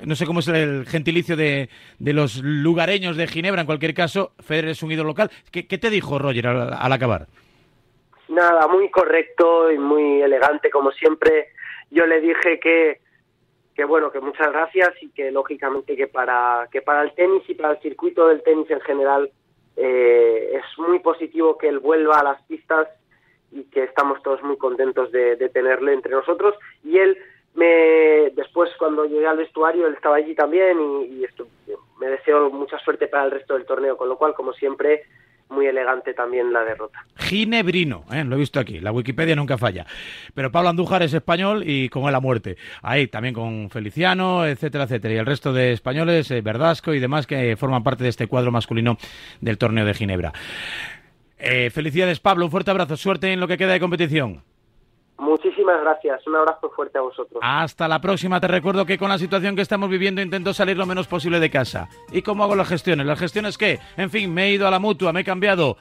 no 0.04 0.16
sé 0.16 0.26
cómo 0.26 0.40
es 0.40 0.48
el 0.48 0.86
gentilicio 0.86 1.36
de, 1.36 1.70
de, 2.00 2.12
los 2.12 2.42
lugareños 2.42 3.16
de 3.16 3.28
Ginebra, 3.28 3.60
en 3.60 3.66
cualquier 3.66 3.94
caso, 3.94 4.32
Federer 4.40 4.72
es 4.72 4.82
un 4.82 4.90
ídolo 4.90 5.10
local. 5.10 5.30
¿Qué, 5.52 5.62
te 5.62 5.88
dijo 5.88 6.18
Roger 6.18 6.48
al, 6.48 6.92
acabar? 6.92 7.28
Nada, 8.28 8.66
muy 8.66 8.90
correcto 8.90 9.70
y 9.70 9.78
muy 9.78 10.20
elegante, 10.20 10.68
como 10.68 10.90
siempre. 10.90 11.50
Yo 11.92 12.06
le 12.06 12.20
dije 12.20 12.58
que 12.58 13.00
que 13.78 13.84
bueno, 13.84 14.10
que 14.10 14.18
muchas 14.18 14.50
gracias 14.50 14.92
y 15.00 15.10
que 15.10 15.30
lógicamente 15.30 15.94
que 15.94 16.08
para, 16.08 16.66
que 16.72 16.82
para 16.82 17.04
el 17.04 17.12
tenis 17.12 17.44
y 17.46 17.54
para 17.54 17.74
el 17.74 17.78
circuito 17.78 18.26
del 18.26 18.42
tenis 18.42 18.68
en 18.72 18.80
general 18.80 19.30
eh, 19.76 20.54
es 20.54 20.78
muy 20.78 20.98
positivo 20.98 21.56
que 21.56 21.68
él 21.68 21.78
vuelva 21.78 22.18
a 22.18 22.24
las 22.24 22.42
pistas 22.42 22.88
y 23.52 23.62
que 23.70 23.84
estamos 23.84 24.20
todos 24.24 24.42
muy 24.42 24.56
contentos 24.56 25.12
de, 25.12 25.36
tenerle 25.50 25.92
entre 25.92 26.10
nosotros. 26.10 26.56
Y 26.82 26.98
él 26.98 27.18
me 27.54 28.32
después 28.34 28.68
cuando 28.80 29.04
llegué 29.04 29.28
al 29.28 29.36
vestuario 29.36 29.86
él 29.86 29.94
estaba 29.94 30.16
allí 30.16 30.34
también 30.34 30.76
y, 31.08 31.22
esto, 31.22 31.46
me 32.00 32.08
deseo 32.08 32.50
mucha 32.50 32.80
suerte 32.80 33.06
para 33.06 33.26
el 33.26 33.30
resto 33.30 33.54
del 33.54 33.64
torneo, 33.64 33.96
con 33.96 34.08
lo 34.08 34.18
cual 34.18 34.34
como 34.34 34.54
siempre 34.54 35.04
muy 35.50 35.66
elegante 35.66 36.14
también 36.14 36.52
la 36.52 36.64
derrota. 36.64 37.04
Ginebrino, 37.16 38.04
¿eh? 38.12 38.24
lo 38.24 38.36
he 38.36 38.38
visto 38.38 38.60
aquí, 38.60 38.80
la 38.80 38.92
Wikipedia 38.92 39.34
nunca 39.36 39.58
falla. 39.58 39.86
Pero 40.34 40.50
Pablo 40.50 40.68
Andújar 40.68 41.02
es 41.02 41.14
español 41.14 41.62
y 41.66 41.88
con 41.88 42.08
él 42.08 42.14
a 42.14 42.20
muerte. 42.20 42.56
Ahí 42.82 43.06
también 43.06 43.34
con 43.34 43.70
Feliciano, 43.70 44.46
etcétera, 44.46 44.84
etcétera. 44.84 45.14
Y 45.14 45.18
el 45.18 45.26
resto 45.26 45.52
de 45.52 45.72
españoles, 45.72 46.30
eh, 46.30 46.40
Verdasco 46.40 46.94
y 46.94 47.00
demás 47.00 47.26
que 47.26 47.56
forman 47.56 47.82
parte 47.82 48.04
de 48.04 48.10
este 48.10 48.26
cuadro 48.26 48.52
masculino 48.52 48.98
del 49.40 49.58
torneo 49.58 49.84
de 49.84 49.94
Ginebra. 49.94 50.32
Eh, 51.38 51.70
felicidades 51.70 52.20
Pablo, 52.20 52.44
un 52.44 52.50
fuerte 52.50 52.70
abrazo, 52.70 52.96
suerte 52.96 53.32
en 53.32 53.40
lo 53.40 53.48
que 53.48 53.56
queda 53.56 53.72
de 53.72 53.80
competición. 53.80 54.42
Muchísimas 55.18 55.47
gracias. 55.82 56.26
Un 56.26 56.36
abrazo 56.36 56.70
fuerte 56.70 56.98
a 56.98 57.02
vosotros. 57.02 57.40
Hasta 57.42 57.88
la 57.88 58.00
próxima. 58.00 58.40
Te 58.40 58.48
recuerdo 58.48 58.86
que 58.86 58.98
con 58.98 59.08
la 59.08 59.18
situación 59.18 59.56
que 59.56 59.62
estamos 59.62 59.88
viviendo 59.88 60.22
intento 60.22 60.54
salir 60.54 60.76
lo 60.76 60.86
menos 60.86 61.06
posible 61.06 61.40
de 61.40 61.50
casa. 61.50 61.88
¿Y 62.12 62.22
cómo 62.22 62.44
hago 62.44 62.56
las 62.56 62.68
gestiones? 62.68 63.06
¿Las 63.06 63.18
gestiones 63.18 63.58
qué? 63.58 63.78
En 63.96 64.10
fin, 64.10 64.32
me 64.32 64.46
he 64.46 64.52
ido 64.52 64.66
a 64.66 64.70
la 64.70 64.78
mutua, 64.78 65.12
me 65.12 65.20
he 65.20 65.24
cambiado. 65.24 65.76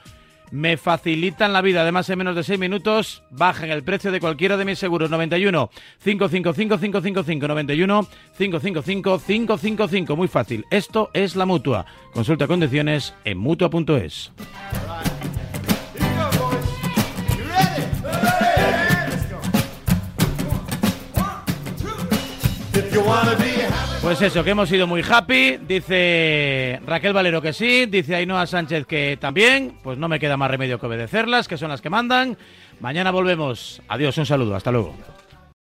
Me 0.51 0.77
facilitan 0.77 1.51
la 1.51 1.61
vida. 1.61 1.81
Además, 1.81 2.09
en 2.09 2.19
menos 2.19 2.35
de 2.35 2.43
6 2.43 2.57
minutos 2.57 3.23
bajan 3.29 3.69
el 3.69 3.83
precio 3.83 4.11
de 4.11 4.19
cualquiera 4.19 4.55
de 4.55 4.65
mis 4.65 4.79
seguros. 4.79 5.09
91 5.09 5.69
555 6.03 6.77
555 6.79 7.47
91 7.47 8.07
555 8.38 9.19
555. 9.19 10.15
Muy 10.15 10.27
fácil. 10.27 10.65
Esto 10.71 11.09
es 11.13 11.35
la 11.35 11.45
mutua. 11.45 11.85
Consulta 12.13 12.47
condiciones 12.47 13.13
en 13.25 13.38
mutua.es. 13.38 14.31
Pues 24.01 24.21
eso, 24.21 24.43
que 24.43 24.51
hemos 24.51 24.69
sido 24.69 24.87
muy 24.87 25.03
happy. 25.07 25.57
Dice 25.67 26.79
Raquel 26.85 27.13
Valero 27.13 27.41
que 27.41 27.53
sí, 27.53 27.85
dice 27.85 28.15
Ainhoa 28.15 28.47
Sánchez 28.47 28.85
que 28.85 29.17
también. 29.19 29.73
Pues 29.83 29.97
no 29.97 30.07
me 30.07 30.19
queda 30.19 30.37
más 30.37 30.49
remedio 30.49 30.79
que 30.79 30.85
obedecerlas, 30.85 31.47
que 31.47 31.57
son 31.57 31.69
las 31.69 31.81
que 31.81 31.89
mandan. 31.89 32.37
Mañana 32.79 33.11
volvemos. 33.11 33.81
Adiós, 33.87 34.17
un 34.17 34.25
saludo, 34.25 34.55
hasta 34.55 34.71
luego. 34.71 34.95